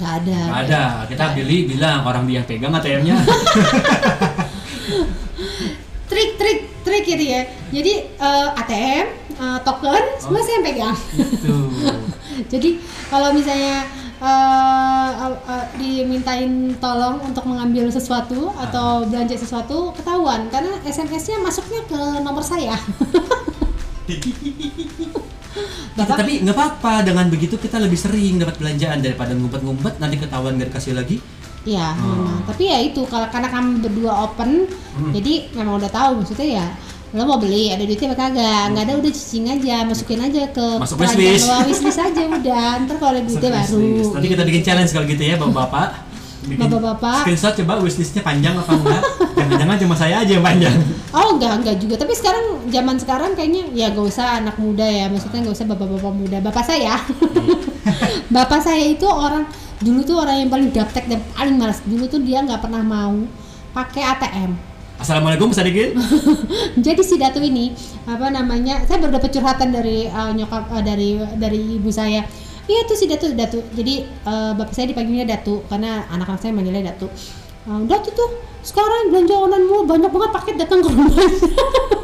nggak 0.00 0.12
ada 0.24 0.38
Nggak 0.48 0.60
ada. 0.68 0.82
Kita 1.04 1.24
beli 1.36 1.68
bilang 1.68 2.00
orang 2.04 2.24
dia 2.24 2.40
pegang 2.44 2.72
ATM-nya. 2.72 3.16
trik 6.10 6.30
trik 6.36 6.60
trik 6.84 7.04
gitu 7.06 7.24
ya 7.24 7.42
jadi 7.70 7.92
eh, 8.18 8.48
ATM 8.60 9.06
eh, 9.40 9.58
token 9.64 10.04
semua 10.16 10.40
saya 10.40 10.54
yang 10.54 10.66
pegang 10.66 10.96
Tuh. 11.40 11.68
jadi 12.52 12.70
kalau 13.08 13.32
misalnya 13.32 13.88
eh, 14.20 15.08
eh, 15.16 15.34
eh, 15.48 15.64
dimintain 15.74 16.52
tolong 16.76 17.18
untuk 17.22 17.44
mengambil 17.44 17.88
sesuatu 17.88 18.52
atau 18.54 19.02
belanja 19.04 19.34
sesuatu 19.34 19.90
ketahuan 19.92 20.46
karena 20.48 20.76
SMS-nya 20.84 21.40
masuknya 21.40 21.80
ke 21.84 21.98
nomor 22.20 22.44
saya 22.44 22.76
Bapak 25.90 26.22
tapi 26.22 26.40
nggak 26.40 26.54
apa-apa 26.54 27.02
dengan 27.02 27.26
begitu 27.26 27.58
kita 27.58 27.76
lebih 27.76 27.98
sering 27.98 28.38
dapat 28.38 28.56
belanjaan 28.56 29.02
daripada 29.02 29.34
ngumpet-ngumpet 29.34 29.98
nanti 29.98 30.16
ketahuan 30.16 30.54
nggak 30.56 30.70
dikasih 30.72 30.94
lagi. 30.94 31.18
Iya, 31.60 31.92
Hmm. 31.92 32.08
memang. 32.16 32.38
Tapi 32.48 32.62
ya 32.64 32.78
itu 32.80 33.02
kalau 33.04 33.28
karena 33.28 33.52
kami 33.52 33.84
berdua 33.84 34.24
open, 34.24 34.64
Hmm. 34.96 35.12
jadi 35.12 35.50
memang 35.52 35.76
udah 35.76 35.90
tahu 35.92 36.22
maksudnya 36.22 36.48
ya 36.56 36.66
lo 37.10 37.26
mau 37.26 37.42
beli 37.42 37.74
ada 37.74 37.82
duitnya 37.82 38.14
apa 38.14 38.18
kagak 38.22 38.62
nggak 38.70 38.84
ada 38.86 38.94
udah 39.02 39.10
cicing 39.10 39.50
aja 39.50 39.82
masukin 39.82 40.22
aja 40.22 40.46
ke 40.54 40.66
Masuk 40.78 40.94
wishlist. 41.02 41.50
wishlist 41.66 41.98
aja 41.98 42.22
udah 42.22 42.86
ntar 42.86 42.96
kalau 43.02 43.18
ada 43.18 43.22
duitnya 43.26 43.50
baru. 43.50 44.14
Nanti 44.14 44.28
kita 44.30 44.42
bikin 44.46 44.62
challenge 44.62 44.90
kalau 44.94 45.06
gitu 45.10 45.22
ya, 45.26 45.34
bapak-bapak. 45.34 45.88
Bikin 46.40 46.62
Bapak-bapak. 46.62 47.20
Screenshot 47.26 47.52
coba 47.58 47.72
wishlistnya 47.82 48.22
panjang 48.22 48.54
apa 48.54 48.72
enggak? 48.72 49.02
Jangan-jangan 49.36 49.76
cuma 49.82 49.94
saya 49.98 50.14
aja 50.22 50.32
yang 50.38 50.46
panjang. 50.46 50.76
oh 51.10 51.34
enggak 51.34 51.52
enggak 51.58 51.76
juga 51.82 51.94
tapi 51.98 52.14
sekarang 52.14 52.44
zaman 52.70 52.96
sekarang 52.96 53.30
kayaknya 53.34 53.62
ya 53.74 53.90
gak 53.90 54.06
usah 54.06 54.38
anak 54.38 54.54
muda 54.62 54.86
ya 54.86 55.10
maksudnya 55.10 55.42
gak 55.42 55.58
usah 55.58 55.66
bapak-bapak 55.66 56.14
muda 56.14 56.38
bapak 56.38 56.62
saya 56.62 56.94
bapak 58.34 58.62
saya 58.62 58.86
itu 58.86 59.10
orang 59.10 59.42
dulu 59.82 60.06
tuh 60.06 60.16
orang 60.22 60.46
yang 60.46 60.50
paling 60.54 60.70
gaptek 60.70 61.10
dan 61.10 61.18
paling 61.34 61.58
malas 61.58 61.82
dulu 61.82 62.06
tuh 62.06 62.22
dia 62.22 62.46
nggak 62.46 62.62
pernah 62.62 62.84
mau 62.86 63.26
pakai 63.74 64.02
ATM 64.06 64.69
Assalamualaikum 65.00 65.48
sedikit. 65.48 65.96
jadi 66.84 67.00
si 67.00 67.16
Datu 67.16 67.40
ini 67.40 67.72
apa 68.04 68.28
namanya 68.28 68.84
saya 68.84 69.00
baru 69.00 69.16
dapat 69.16 69.32
curhatan 69.32 69.72
dari 69.72 70.04
uh, 70.12 70.28
nyokap 70.36 70.68
uh, 70.68 70.84
dari 70.84 71.16
dari 71.40 71.80
ibu 71.80 71.88
saya. 71.88 72.20
Iya 72.68 72.84
tuh 72.84 73.00
si 73.00 73.08
Datu 73.08 73.32
Datu. 73.32 73.64
Jadi 73.72 74.04
uh, 74.28 74.52
bapak 74.52 74.76
saya 74.76 74.92
dipanggilnya 74.92 75.24
Datu 75.24 75.64
karena 75.72 76.04
anak-anak 76.12 76.40
saya 76.44 76.52
manggilnya 76.52 76.92
Datu. 76.92 77.08
Uh, 77.64 77.80
Datu 77.88 78.12
tuh 78.12 78.44
sekarang 78.60 79.08
belanja 79.08 79.40
online 79.40 79.64
mulu 79.64 79.88
banyak 79.88 80.12
banget 80.12 80.30
paket 80.36 80.54
datang 80.60 80.84
ke 80.84 80.92
rumah 80.92 81.08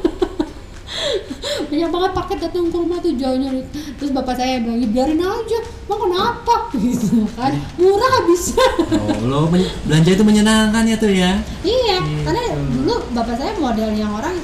banyak 1.68 1.91
banget 1.91 2.12
paket 2.14 2.39
datang 2.41 2.66
ke 2.66 2.76
rumah 2.76 2.99
tuh 2.99 3.12
jauhnya 3.12 3.51
terus 3.97 4.11
bapak 4.11 4.34
saya 4.34 4.61
bilang 4.61 4.78
"Ya, 4.78 4.89
biarin 4.89 5.18
aja 5.18 5.59
mau 5.87 5.99
kenapa 6.01 6.55
gitu 6.76 7.26
kan 7.32 7.53
murah 7.76 8.11
habisnya 8.20 8.66
Oh, 8.87 9.20
lo 9.22 9.41
belanja 9.49 10.11
itu 10.11 10.22
menyenangkan 10.22 10.84
ya 10.84 10.97
tuh 10.97 11.11
ya. 11.11 11.39
Iya, 11.61 11.97
Gitu. 11.99 12.22
karena 12.22 12.43
dulu 12.70 12.95
bapak 13.12 13.34
saya 13.34 13.53
model 13.57 13.91
yang 13.93 14.11
orang 14.11 14.34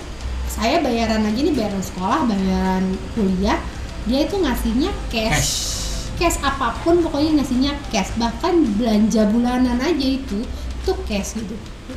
saya 0.47 0.79
bayaran 0.79 1.23
aja 1.23 1.39
nih 1.39 1.55
bayaran 1.55 1.81
sekolah, 1.81 2.21
bayaran 2.27 2.85
kuliah, 3.13 3.57
dia 4.05 4.21
itu 4.23 4.37
ngasihnya 4.37 4.91
cash. 5.09 5.33
Cash. 5.33 5.55
Cash 6.13 6.39
apa 6.41 6.77
pun 6.83 7.01
pokoknya 7.01 7.41
ngasihnya 7.41 7.73
cash. 7.89 8.13
Bahkan 8.15 8.77
belanja 8.77 9.27
bulanan 9.31 9.81
aja 9.81 10.07
itu 10.13 10.45
itu 10.45 10.93
cash 11.07 11.39
gitu. 11.39 11.55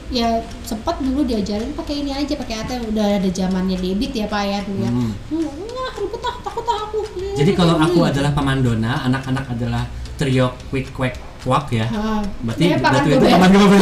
Ya 0.09 0.27
sempat 0.61 0.97
dulu 0.97 1.23
diajarin 1.23 1.71
pakai 1.71 2.01
ini 2.01 2.11
aja 2.11 2.33
pakai 2.35 2.55
ATM 2.59 2.89
udah 2.89 3.05
ada 3.17 3.29
zamannya 3.29 3.77
debit 3.77 4.11
ya 4.11 4.25
Pak 4.25 4.41
ya 4.43 4.59
dulu 4.61 4.79
ya. 4.81 4.91
Hmm. 4.91 5.11
Hmm, 5.29 5.49
ribet 5.95 6.21
ah, 6.21 6.35
takut 6.41 6.65
ah 6.65 6.77
aku. 6.83 6.99
Jadi 7.35 7.51
kalau 7.53 7.75
aku 7.75 7.99
Hmm. 7.99 8.09
adalah 8.09 8.31
pemandona, 8.31 8.91
anak-anak 9.03 9.45
adalah 9.49 9.83
trio 10.15 10.51
quick 10.69 10.89
quack 10.91 11.15
quack 11.41 11.65
ya. 11.71 11.85
Ah, 11.89 12.21
Berarti 12.41 12.63
pakan 12.75 12.91
Datu 12.95 13.09
itu 13.11 13.25
paman 13.27 13.49
gober. 13.51 13.79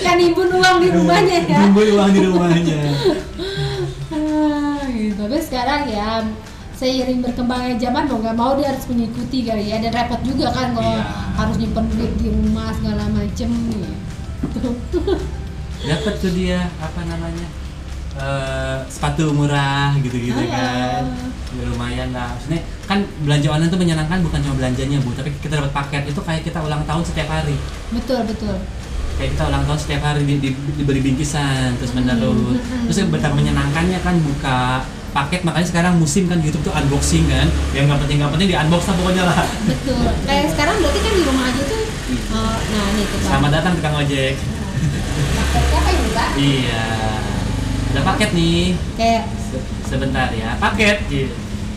kan 0.00 0.16
ibu 0.18 0.42
uang 0.42 0.76
di 0.80 0.88
rumahnya 0.90 1.38
ya. 1.46 1.58
Nunggu 1.62 1.82
uang 1.94 2.10
di 2.10 2.20
rumahnya. 2.24 2.80
Ah, 4.10 4.82
gitu. 4.90 5.22
Tapi 5.22 5.38
sekarang 5.38 5.86
ya 5.86 6.18
seiring 6.80 7.20
berkembangnya 7.20 7.76
zaman 7.78 8.08
mau 8.08 8.18
nggak 8.18 8.32
mau 8.34 8.52
dia 8.56 8.72
harus 8.72 8.88
mengikuti 8.88 9.44
kali 9.44 9.68
ya 9.68 9.76
dan 9.78 9.92
repot 9.92 10.20
juga 10.22 10.48
kan 10.48 10.72
kalau 10.72 10.96
Iya. 10.96 11.04
harus 11.36 11.56
nyimpen 11.56 11.84
duit 11.90 12.12
di 12.16 12.28
rumah 12.30 12.72
segala 12.72 13.04
macem 13.10 13.50
gitu. 14.48 14.70
Dapat 15.80 16.14
tuh 16.16 16.32
dia 16.32 16.72
apa 16.78 17.00
namanya? 17.04 17.48
eh, 18.12 18.78
sepatu 18.86 19.30
murah 19.30 19.94
gitu-gitu 19.96 20.34
Ah, 20.36 20.48
kan. 20.50 21.04
Ya, 21.50 21.62
lumayan 21.64 22.10
lah. 22.10 22.32
Maksudnya 22.32 22.58
kan 22.84 22.98
belanja 23.20 23.48
online 23.48 23.70
itu 23.70 23.78
menyenangkan 23.78 24.18
bukan 24.20 24.38
cuma 24.40 24.54
belanjanya, 24.56 24.98
Bu, 24.98 25.12
tapi 25.12 25.30
kita 25.36 25.56
dapat 25.56 25.72
paket 25.72 26.02
itu 26.06 26.20
kayak 26.20 26.42
kita 26.42 26.58
ulang 26.58 26.82
tahun 26.84 27.02
setiap 27.02 27.28
hari. 27.30 27.54
betul 27.90 28.20
betul. 28.24 28.56
kayak 29.14 29.30
kita 29.30 29.44
ulang 29.46 29.62
tahun 29.62 29.78
setiap 29.78 30.02
hari 30.02 30.22
di, 30.24 30.34
di- 30.38 30.56
diberi 30.74 31.00
bingkisan 31.02 31.76
terus 31.76 31.92
menerus 31.92 32.56
Hmm. 32.56 32.88
terus 32.88 32.96
yang 32.98 33.10
betapa 33.10 33.36
menyenangkannya 33.36 33.98
kan 34.00 34.16
buka 34.18 34.58
paket 35.10 35.40
makanya 35.40 35.66
sekarang 35.66 35.92
musim 35.96 36.24
kan 36.24 36.38
YouTube 36.38 36.62
tuh 36.62 36.72
unboxing 36.72 37.26
kan 37.26 37.46
yang 37.70 37.84
nggak 37.84 38.00
penting 38.00 38.16
nggak 38.18 38.30
penting 38.30 38.48
di 38.48 38.56
unbox 38.56 38.82
lah 38.84 38.94
pokoknya 38.94 39.24
lah 39.24 39.42
Betul. 39.64 40.06
Kayak 40.22 40.46
sekarang 40.50 40.76
berarti 40.78 41.00
kan 41.00 41.12
di 41.12 41.22
rumah 41.22 41.44
aja 41.44 41.62
tuh. 41.64 41.82
eh, 42.10 42.56
nah 42.68 42.86
nih 42.92 43.04
tuh 43.04 43.18
selamat 43.20 43.50
datang 43.52 43.72
tukang 43.74 43.94
ojek 43.96 44.34
Paketnya 45.32 45.78
apa 45.78 45.90
juga? 45.92 46.24
iya 46.36 46.84
ada 47.90 48.00
paket 48.06 48.30
nih 48.32 48.62
Kayak 48.94 49.22
Se- 49.42 49.66
sebentar 49.84 50.30
ya 50.30 50.54
paket 50.56 50.96
gitu. 51.06 51.34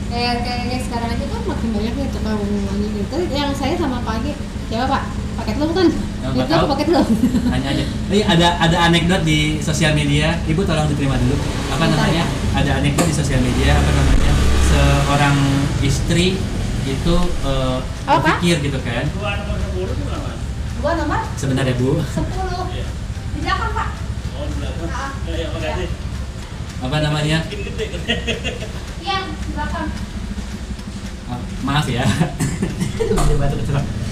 kayak 0.08 0.46
kayak, 0.46 0.78
sekarang 0.80 1.10
aja 1.10 1.26
kan 1.26 1.42
makin 1.44 1.70
banyak 1.74 1.94
nih 1.96 2.08
tukang 2.08 2.38
wangi 2.38 2.88
gitu. 2.94 3.18
Yang 3.28 3.50
saya 3.58 3.74
sama 3.74 3.98
pagi, 4.04 4.38
siapa 4.70 4.86
Pak? 4.88 5.04
Paket 5.34 5.56
lo 5.58 5.66
kan? 5.68 5.88
Oh, 6.24 6.30
nggak 6.32 6.46
Itu 6.46 6.54
tahu. 6.54 6.66
paket 6.72 6.88
lo. 6.90 7.02
hanya 7.50 7.68
aja. 7.70 7.84
Ini 8.08 8.20
ada 8.24 8.48
ada 8.60 8.78
anekdot 8.86 9.22
di 9.24 9.40
sosial 9.60 9.92
media. 9.94 10.38
Ibu 10.44 10.62
tolong 10.64 10.88
diterima 10.88 11.18
dulu. 11.18 11.36
Apa 11.70 11.84
Bentar 11.84 11.98
namanya? 12.00 12.24
Ya. 12.24 12.26
ada 12.54 12.72
anekdot 12.80 13.06
di 13.06 13.16
sosial 13.16 13.42
media 13.42 13.74
apa 13.74 13.90
namanya? 13.92 14.32
Seorang 14.70 15.36
istri 15.82 16.38
itu 16.84 17.16
eh, 17.42 17.78
Apa, 18.06 18.20
Pak? 18.20 18.38
berpikir 18.40 18.58
gitu 18.62 18.80
kan. 18.80 19.06
Gua 20.84 20.92
nomor 21.00 21.20
sebentar 21.34 21.64
ya 21.64 21.76
bu. 21.76 21.96
10 21.96 22.04
Di 23.34 23.40
belakang 23.40 23.72
Pak. 23.72 23.88
Apa 26.84 26.98
namanya? 27.00 27.38
Iya, 29.00 29.18
belakang. 29.56 29.88
Ah, 31.24 31.40
maaf 31.64 31.88
ya. 31.88 32.04
Kecelakaan. 33.00 34.03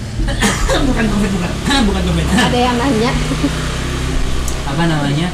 Bukan 0.82 1.04
covid 1.08 1.30
bukan 1.32 1.50
bukan 1.86 2.02
covid 2.08 2.26
Ada 2.30 2.58
yang 2.58 2.76
nanya. 2.78 3.12
apa 4.62 4.82
namanya? 4.88 5.28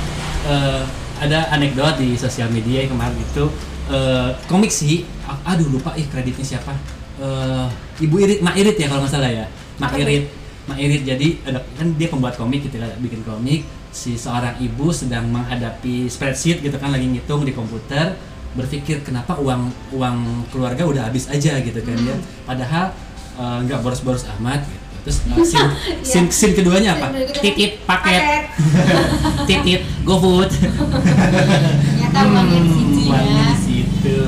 Eh, 0.49 0.83
ada 1.19 1.39
anekdot 1.53 1.99
di 1.99 2.15
sosial 2.15 2.49
media 2.51 2.87
yang 2.87 2.97
kemarin 2.97 3.19
itu. 3.19 3.45
Eh, 3.89 4.29
komik 4.47 4.73
sih 4.73 5.05
aduh 5.45 5.69
lupa 5.69 5.93
ih 5.95 6.09
kreditnya 6.09 6.45
siapa. 6.57 6.73
Eh, 7.19 7.67
ibu 8.03 8.17
Irit 8.19 8.41
Mak 8.41 8.57
Irit 8.57 8.77
ya 8.79 8.87
kalau 8.89 9.05
nggak 9.05 9.13
salah 9.13 9.31
ya. 9.31 9.47
Mak 9.79 9.95
Irit. 9.99 10.25
Mak 10.69 10.79
Irit 10.79 11.03
jadi 11.05 11.29
ada 11.49 11.61
kan 11.77 11.89
dia 11.97 12.09
pembuat 12.09 12.35
komik 12.37 12.67
gitu 12.67 12.77
kan 12.81 12.91
bikin 13.01 13.21
komik. 13.25 13.63
Si 13.89 14.15
seorang 14.15 14.57
ibu 14.61 14.93
sedang 14.93 15.27
menghadapi 15.33 16.07
spreadsheet 16.07 16.61
gitu 16.61 16.77
kan 16.77 16.93
lagi 16.93 17.09
ngitung 17.09 17.45
di 17.45 17.53
komputer. 17.53 18.17
Berpikir 18.57 19.05
kenapa 19.05 19.37
uang 19.39 19.69
uang 19.93 20.49
keluarga 20.49 20.83
udah 20.89 21.03
habis 21.13 21.29
aja? 21.29 21.61
gitu 21.61 21.79
kan 21.85 21.97
ya. 22.01 22.17
Padahal 22.49 22.91
eh, 23.39 23.59
nggak 23.63 23.79
boros-boros 23.81 24.27
amat 24.37 24.61
gitu. 24.63 24.85
terus 25.01 25.19
eh, 25.25 25.41
scene, 25.43 25.71
scene, 26.09 26.29
scene 26.29 26.53
keduanya 26.53 26.95
apa? 26.95 27.15
Titip 27.33 27.81
paket. 27.83 28.51
Titit 29.49 29.81
GoFood 30.03 30.51
Ternyata 30.53 32.19
uangnya 32.29 32.61
di 32.61 32.71
situ 32.71 33.01
Hmm, 33.09 33.25
ya. 33.25 33.47
di 33.49 33.57
situ. 33.59 34.21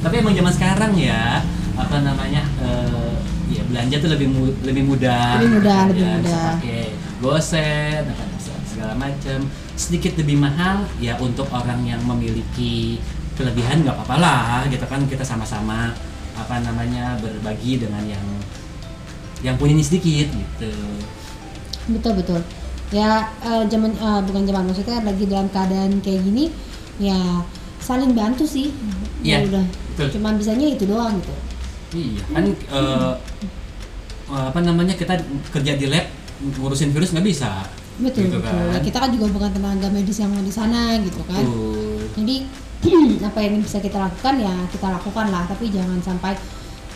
Tapi 0.00 0.14
emang 0.16 0.32
zaman 0.32 0.52
sekarang 0.52 0.92
ya 0.94 1.42
apa 1.72 1.96
namanya 2.00 2.42
eh, 2.58 3.12
ya 3.50 3.62
belanja 3.64 3.96
tuh 3.98 4.10
lebih 4.10 4.28
mu- 4.28 4.56
lebih 4.62 4.84
mudah. 4.86 5.36
Lebih 5.36 5.50
mudah, 5.54 5.76
Ya, 5.76 5.86
lebih 5.86 6.04
bisa 6.04 6.16
mudah. 6.16 6.42
pakai 6.54 6.82
goset 7.18 8.04
segala 8.64 8.94
macam 8.96 9.38
sedikit 9.74 10.16
lebih 10.16 10.38
mahal 10.38 10.88
ya 10.96 11.14
untuk 11.18 11.44
orang 11.50 11.84
yang 11.84 12.00
memiliki 12.02 12.96
kelebihan 13.34 13.82
nggak 13.82 13.94
apa-apa 13.94 14.16
lah 14.16 14.42
gitu 14.66 14.84
kan. 14.84 15.04
Kita 15.04 15.22
sama-sama 15.22 15.92
apa 16.32 16.60
namanya 16.60 17.16
berbagi 17.20 17.76
dengan 17.76 18.02
yang 18.04 18.26
yang 19.42 19.56
punya 19.58 19.74
sedikit 19.80 20.30
gitu 20.30 20.72
Betul 21.82 22.14
betul. 22.14 22.40
Ya 22.94 23.26
eh, 23.42 23.64
zaman 23.66 23.90
eh, 23.90 24.20
bukan 24.22 24.42
zaman 24.46 24.64
maksudnya 24.70 25.02
lagi 25.02 25.24
dalam 25.26 25.50
keadaan 25.50 25.98
kayak 25.98 26.22
gini 26.22 26.54
ya 26.96 27.42
saling 27.82 28.14
bantu 28.14 28.46
sih. 28.46 28.70
Ya 29.18 29.42
Iya, 29.42 29.50
udah. 29.50 29.64
betul. 29.66 30.08
Cuman 30.14 30.38
bisanya 30.38 30.66
itu 30.70 30.86
doang 30.86 31.18
gitu. 31.18 31.34
Iya 31.92 32.22
kan 32.30 32.44
eh, 32.46 33.12
apa 34.30 34.60
namanya 34.62 34.94
kita 34.94 35.18
kerja 35.50 35.74
di 35.74 35.90
lab 35.90 36.06
ngurusin 36.40 36.94
virus 36.94 37.10
nggak 37.10 37.26
bisa. 37.26 37.66
Betul 37.98 38.30
Gitu 38.30 38.38
betul. 38.38 38.46
kan. 38.46 38.72
Ya, 38.72 38.80
kita 38.80 38.96
kan 38.98 39.10
juga 39.10 39.26
bukan 39.28 39.50
tenaga 39.50 39.86
medis 39.90 40.16
yang 40.16 40.32
di 40.38 40.52
sana 40.54 40.96
gitu 41.02 41.20
kan. 41.26 41.42
Tuh. 41.42 42.06
Jadi 42.14 42.46
apa 43.28 43.38
yang 43.38 43.62
bisa 43.62 43.78
kita 43.78 43.98
lakukan? 43.98 44.34
Ya 44.42 44.54
kita 44.70 44.86
lakukan 44.90 45.26
lah. 45.30 45.46
Tapi 45.46 45.70
jangan 45.70 45.98
sampai 46.02 46.34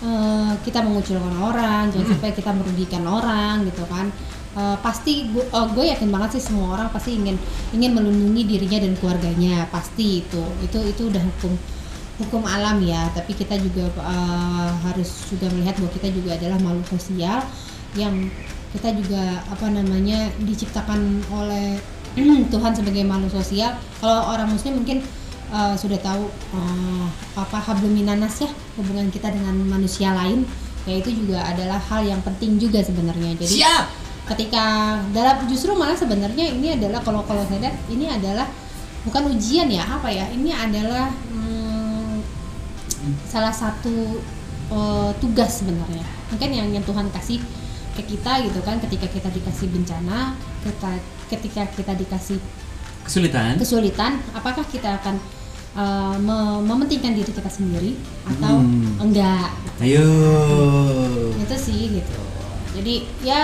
eh, 0.02 0.52
kita 0.66 0.82
mengucilkan 0.82 1.34
orang, 1.38 1.88
jangan 1.94 2.16
sampai 2.16 2.30
kita 2.34 2.50
merugikan 2.50 3.04
orang 3.06 3.62
gitu 3.66 3.86
kan. 3.86 4.10
Eh, 4.56 4.76
pasti 4.80 5.28
gue, 5.30 5.44
gue 5.52 5.84
yakin 5.92 6.08
banget 6.08 6.40
sih 6.40 6.48
semua 6.48 6.80
orang 6.80 6.88
pasti 6.88 7.20
ingin 7.20 7.36
ingin 7.76 7.92
melindungi 7.92 8.42
dirinya 8.56 8.78
dan 8.82 8.92
keluarganya. 8.98 9.56
Pasti 9.70 10.26
itu. 10.26 10.42
Itu 10.64 10.82
itu 10.82 11.02
udah 11.12 11.22
hukum 11.22 11.52
hukum 12.24 12.42
alam 12.44 12.82
ya. 12.82 13.06
Tapi 13.14 13.36
kita 13.36 13.54
juga 13.62 13.86
eh, 14.02 14.70
harus 14.90 15.30
juga 15.30 15.52
melihat 15.54 15.78
bahwa 15.78 15.90
kita 15.94 16.08
juga 16.10 16.30
adalah 16.34 16.58
makhluk 16.58 16.98
sosial 16.98 17.40
yang 17.96 18.28
kita 18.76 18.92
juga 18.92 19.40
apa 19.48 19.72
namanya 19.72 20.28
diciptakan 20.42 21.24
oleh 21.32 21.80
Tuhan 22.52 22.72
sebagai 22.74 23.04
makhluk 23.04 23.32
sosial. 23.32 23.76
Kalau 24.00 24.32
orang 24.32 24.48
muslim 24.52 24.80
mungkin 24.82 25.00
eh, 25.50 25.74
sudah 25.78 25.98
tahu 26.00 26.24
eh, 26.30 27.06
apa 27.38 27.58
hablum 27.60 27.92
minanas 27.92 28.42
ya 28.42 28.50
hubungan 28.78 29.08
kita 29.10 29.30
dengan 29.30 29.54
manusia 29.66 30.12
lain 30.14 30.46
ya 30.86 31.02
itu 31.02 31.10
juga 31.10 31.42
adalah 31.42 31.82
hal 31.82 32.06
yang 32.06 32.22
penting 32.22 32.62
juga 32.62 32.78
sebenarnya 32.78 33.34
jadi 33.42 33.54
Siap. 33.66 33.84
ketika 34.34 34.64
dalam 35.10 35.42
justru 35.50 35.74
malah 35.74 35.98
sebenarnya 35.98 36.46
ini 36.54 36.78
adalah 36.78 37.02
kalau 37.02 37.26
kalau 37.26 37.42
saya 37.50 37.66
lihat 37.66 37.76
ini 37.90 38.06
adalah 38.06 38.46
bukan 39.02 39.34
ujian 39.34 39.66
ya 39.70 39.82
apa 39.86 40.10
ya 40.10 40.26
ini 40.30 40.50
adalah 40.54 41.10
hmm, 41.10 42.22
salah 43.26 43.54
satu 43.54 44.22
eh, 44.70 45.10
tugas 45.18 45.62
sebenarnya 45.62 46.06
mungkin 46.30 46.50
yang 46.54 46.68
yang 46.70 46.84
Tuhan 46.86 47.10
kasih 47.10 47.38
ke 47.96 48.02
kita 48.04 48.44
gitu 48.46 48.60
kan 48.62 48.78
ketika 48.82 49.08
kita 49.08 49.28
dikasih 49.32 49.72
bencana 49.72 50.36
kita 50.62 50.90
ketika 51.32 51.62
kita 51.74 51.92
dikasih 51.96 52.38
Kesulitan. 53.06 53.54
kesulitan 53.56 54.12
apakah 54.32 54.66
kita 54.66 54.96
akan 54.96 55.16
me- 56.18 56.62
mementingkan 56.64 57.12
diri 57.12 57.28
kita 57.28 57.46
sendiri 57.46 57.94
atau 58.26 58.58
Hmm. 58.58 58.96
enggak 58.98 59.52
Ayo. 59.76 60.08
itu 61.36 61.56
sih 61.56 61.80
gitu 61.94 62.16
jadi 62.72 62.94
ya 63.22 63.42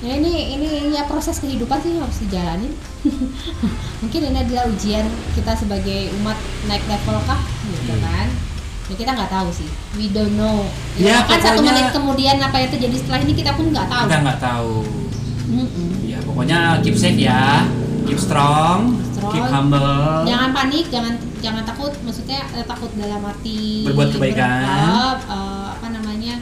ya 0.00 0.12
ini 0.12 0.30
ini 0.52 0.66
ya 0.90 1.04
proses 1.04 1.38
kehidupan 1.38 1.78
sih 1.78 1.94
harus 1.94 2.18
dijalanin 2.18 2.70
mungkin 4.02 4.20
ini 4.24 4.38
adalah 4.40 4.66
ujian 4.68 5.06
kita 5.32 5.52
sebagai 5.54 6.10
umat 6.16 6.38
naik 6.64 6.86
level 6.86 7.18
kah 7.20 7.38
gitu 7.68 7.92
Hmm. 7.92 8.00
kan 8.00 8.26
ya 8.84 8.94
kita 8.96 9.10
nggak 9.12 9.30
tahu 9.30 9.48
sih 9.52 9.68
we 9.92 10.06
don't 10.08 10.34
know 10.34 10.66
Ya, 10.94 11.18
ya, 11.18 11.24
kan 11.24 11.38
satu 11.40 11.62
menit 11.62 11.90
kemudian 11.90 12.36
apa 12.36 12.56
yang 12.56 12.70
terjadi 12.70 12.96
setelah 12.96 13.20
ini 13.20 13.32
kita 13.32 13.52
pun 13.52 13.70
nggak 13.70 13.86
tahu 13.86 14.04
Kita 14.04 14.18
nggak 14.20 14.40
tahu. 14.40 14.74
Mm-mm. 15.44 15.90
Ya 16.04 16.18
pokoknya 16.22 16.58
keep 16.80 16.94
safe 16.94 17.18
ya. 17.18 17.66
Keep 18.04 18.18
strong. 18.18 18.78
Strong. 19.10 19.32
Keep 19.32 19.46
humble. 19.46 20.24
jangan 20.24 20.50
panik 20.52 20.86
jangan 20.88 21.14
jangan 21.38 21.62
takut 21.62 21.92
maksudnya 22.02 22.40
eh, 22.52 22.64
takut 22.64 22.90
dalam 22.94 23.22
arti 23.22 23.82
Berbuat 23.84 24.08
kebaikan. 24.10 24.62
berbuat, 24.62 25.18
eh, 25.26 25.66
apa 25.72 25.86
namanya 25.90 26.34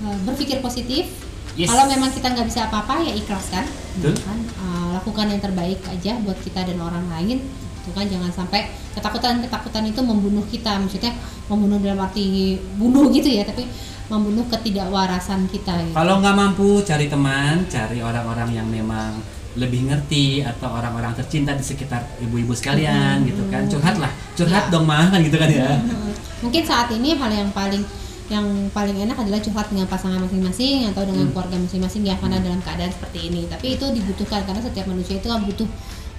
eh, 0.00 0.16
berpikir 0.22 0.58
positif 0.58 1.06
Yes. 1.52 1.68
kalau 1.68 1.84
memang 1.84 2.08
kita 2.08 2.32
nggak 2.32 2.48
bisa 2.48 2.64
apa-apa 2.64 3.04
ya 3.04 3.12
ikhlaskan 3.12 3.68
Betul. 4.00 4.16
kan 4.18 4.38
Eh, 4.40 4.88
lakukan 4.90 5.28
yang 5.28 5.36
terbaik 5.38 5.84
aja 5.84 6.16
buat 6.18 6.38
kita 6.38 6.64
dan 6.64 6.78
orang 6.78 7.04
lain 7.08 7.44
itu 7.82 7.90
kan 7.90 8.06
jangan 8.06 8.30
sampai 8.32 8.60
ketakutan 8.92 9.42
ketakutan 9.42 9.84
itu 9.84 10.00
membunuh 10.00 10.46
kita 10.46 10.78
maksudnya 10.78 11.12
membunuh 11.44 11.76
dalam 11.76 11.98
arti 12.00 12.56
bunuh 12.78 13.10
gitu 13.10 13.26
ya 13.28 13.42
tapi 13.42 13.66
membunuh 14.06 14.46
ketidakwarasan 14.46 15.44
kita 15.46 15.76
gitu. 15.82 15.92
Kalau 15.92 16.20
nggak 16.20 16.32
mampu 16.32 16.80
cari 16.80 17.06
teman, 17.06 17.64
cari 17.66 17.98
orang-orang 17.98 18.48
yang 18.54 18.64
memang 18.66 19.18
lebih 19.52 19.84
ngerti 19.84 20.40
atau 20.40 20.72
orang-orang 20.72 21.12
tercinta 21.12 21.52
di 21.52 21.60
sekitar 21.60 22.00
ibu-ibu 22.18 22.52
sekalian 22.52 23.20
Hmm. 23.20 23.28
gitu 23.28 23.42
kan. 23.48 23.62
Curhatlah, 23.66 24.08
curhat 24.32 24.64
Ya. 24.66 24.72
dong 24.72 24.84
mah 24.84 25.08
kan 25.08 25.20
gitu 25.20 25.36
kan 25.36 25.48
ya. 25.48 25.76
Hmm. 25.76 26.12
Mungkin 26.40 26.62
saat 26.64 26.88
ini 26.90 27.14
hal 27.14 27.28
yang 27.28 27.50
paling 27.50 27.84
yang 28.26 28.46
paling 28.72 28.96
enak 28.96 29.12
adalah 29.14 29.36
curhat 29.38 29.68
dengan 29.68 29.84
pasangan 29.84 30.16
masing-masing 30.18 30.88
atau 30.88 31.04
dengan 31.04 31.28
Hmm. 31.28 31.32
keluarga 31.36 31.56
masing-masing 31.58 32.02
ya 32.02 32.16
karena 32.16 32.40
dalam 32.40 32.60
keadaan 32.60 32.88
seperti 32.88 33.28
ini. 33.28 33.44
Tapi 33.44 33.76
itu 33.76 33.84
dibutuhkan 33.84 34.40
karena 34.42 34.60
setiap 34.60 34.88
manusia 34.88 35.20
itu 35.20 35.28
kan 35.28 35.44
butuh 35.44 35.68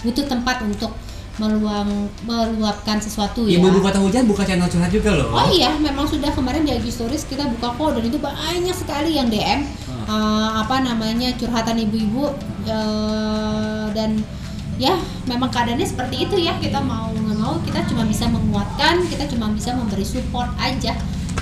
butuh 0.03 0.25
tempat 0.27 0.61
untuk 0.61 0.93
meluang 1.33 1.89
meluapkan 2.29 3.01
sesuatu 3.01 3.49
ya. 3.49 3.57
Ibu-ibu 3.57 3.81
kota 3.81 3.97
hujan 3.97 4.29
buka 4.29 4.45
channel 4.45 4.69
curhat 4.69 4.93
juga 4.93 5.17
loh. 5.17 5.33
Oh 5.33 5.49
iya, 5.49 5.73
memang 5.73 6.05
sudah 6.05 6.29
kemarin 6.29 6.61
di 6.61 6.69
IG 6.71 6.93
Stories 6.93 7.25
kita 7.25 7.49
buka 7.49 7.73
kok 7.73 7.89
dan 7.97 8.03
itu 8.05 8.21
banyak 8.21 8.75
sekali 8.75 9.17
yang 9.17 9.25
DM 9.27 9.65
Eh, 10.03 10.49
apa 10.51 10.83
namanya 10.83 11.31
curhatan 11.39 11.79
ibu-ibu 11.79 12.35
eh, 12.67 13.85
dan 13.95 14.19
ya 14.75 14.99
memang 15.23 15.47
keadaannya 15.47 15.87
seperti 15.87 16.27
itu 16.27 16.35
ya. 16.43 16.59
Kita 16.59 16.83
mau 16.83 17.07
nggak 17.11 17.37
mau 17.39 17.55
kita 17.63 17.87
cuma 17.87 18.03
bisa 18.03 18.27
menguatkan 18.27 19.07
kita 19.07 19.23
cuma 19.31 19.47
bisa 19.55 19.71
memberi 19.71 20.03
support 20.03 20.51
aja. 20.59 20.91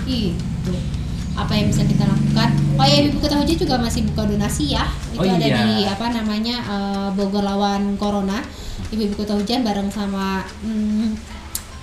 Gitu. 0.05 0.74
Apa 1.34 1.57
yang 1.57 1.74
bisa 1.74 1.88
kita 1.88 2.05
lakukan? 2.05 2.49
Oh 2.78 2.86
ya 2.86 3.07
ibu 3.07 3.18
kota 3.18 3.39
hujan 3.39 3.57
juga 3.57 3.76
masih 3.82 4.05
buka 4.14 4.30
donasi 4.30 4.78
ya. 4.78 4.86
Itu 5.16 5.26
Oh 5.26 5.26
ada 5.26 5.47
iya. 5.47 5.57
di 5.57 5.70
apa 5.89 6.05
namanya 6.14 6.55
eh, 6.62 7.07
Bogor 7.18 7.41
lawan 7.41 7.97
Corona. 7.97 8.45
Ibu-ibu 8.91 9.24
kota 9.26 9.39
hujan 9.39 9.64
bareng 9.64 9.88
sama 9.89 10.43
hmm, 10.62 11.16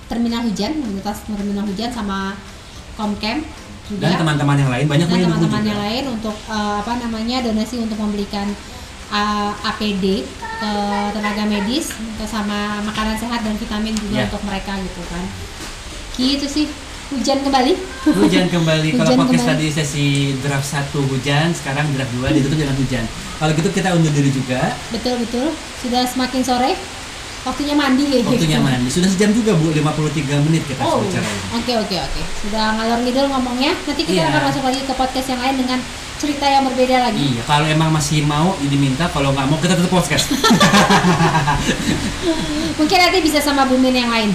terminal 0.07 0.45
hujan 0.45 0.77
komunitas 0.77 1.25
terminal 1.25 1.65
hujan 1.65 1.89
sama 1.89 2.37
Komcam 2.93 3.41
juga 3.89 4.05
Dan 4.05 4.17
teman-teman 4.17 4.55
yang 4.55 4.69
lain 4.69 4.85
banyak 4.85 5.07
dan 5.07 5.19
teman-teman 5.25 5.63
yang 5.65 5.79
lain 5.79 6.03
untuk 6.09 6.35
eh, 6.47 6.75
apa 6.77 6.93
namanya 6.97 7.37
donasi 7.41 7.75
untuk 7.77 7.97
membelikan 7.97 8.47
eh, 9.09 9.51
APD 9.65 10.05
ke 10.59 10.71
tenaga 11.11 11.43
medis 11.45 11.89
untuk 11.95 12.27
sama 12.27 12.83
makanan 12.83 13.15
sehat 13.15 13.41
dan 13.41 13.55
vitamin 13.55 13.95
juga 13.95 14.13
Ya. 14.13 14.25
untuk 14.27 14.43
mereka 14.43 14.75
gitu 14.77 15.01
kan 15.07 15.23
gitu 16.13 16.45
sih 16.45 16.65
hujan 17.09 17.41
kembali 17.41 17.73
Hujan 18.05 18.47
kembali. 18.47 18.89
Kalau 18.97 19.11
podcast 19.17 19.43
kembali. 19.43 19.55
tadi 19.55 19.67
sesi 19.71 20.05
draft 20.39 20.63
1 20.63 20.93
hujan, 20.93 21.47
sekarang 21.51 21.89
draft 21.89 22.13
2 22.13 22.31
ditutup 22.31 22.55
dengan 22.55 22.75
hujan. 22.75 23.03
Kalau 23.35 23.51
gitu 23.51 23.69
kita 23.71 23.91
undur 23.91 24.07
diri 24.09 24.29
juga. 24.29 24.75
betul 24.89 25.15
betul 25.17 25.47
sudah 25.79 26.03
semakin 26.05 26.41
sore 26.41 26.71
waktunya 27.41 27.73
mandi 27.73 28.03
Waktunya 28.21 28.59
mandi. 28.67 28.89
Sudah 28.89 29.07
sejam 29.07 29.31
juga 29.31 29.55
Bu, 29.55 29.71
53 29.71 30.45
menit 30.45 30.63
kita 30.65 30.81
Oh, 30.81 30.99
bicara 30.99 31.23
ini. 31.23 31.41
oke 31.55 31.73
oke 31.83 31.95
oke. 31.97 32.21
Sudah 32.41 32.75
ngalor 32.75 32.99
ngidul 33.01 33.25
ngomongnya. 33.27 33.71
Nanti 33.83 34.01
kita 34.03 34.19
Iya. 34.19 34.31
akan 34.31 34.41
masuk 34.47 34.63
lagi 34.63 34.79
ke 34.81 34.93
podcast 34.93 35.27
yang 35.27 35.39
lain 35.39 35.55
dengan 35.57 35.79
cerita 36.19 36.43
yang 36.43 36.67
berbeda 36.67 36.95
lagi. 37.01 37.23
Iya, 37.31 37.43
kalau 37.47 37.63
emang 37.63 37.89
masih 37.89 38.19
mau 38.21 38.51
diminta, 38.59 39.07
kalau 39.07 39.31
nggak 39.31 39.47
mau 39.47 39.55
kita 39.55 39.73
tutup 39.73 39.95
podcast. 39.95 40.27
Mungkin 42.75 42.97
nanti 42.97 43.19
bisa 43.19 43.39
sama 43.39 43.63
Bumin 43.63 43.95
yang 43.95 44.11
lain. 44.11 44.31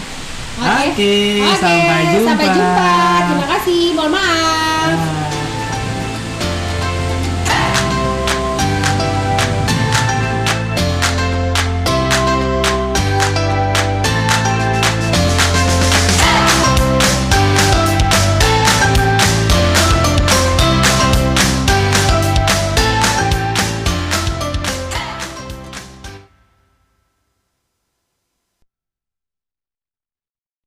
Oke. 0.55 0.94
Oke, 0.94 1.12
Oke, 1.42 1.59
sampai 1.61 2.05
jumpa. 2.09 2.28
Sampai 2.30 2.46
jumpa. 2.48 2.92
Terima 3.26 3.46
kasih. 3.52 3.82
Mohon 3.92 4.12
maaf. 4.12 4.96
Bye. 4.96 5.34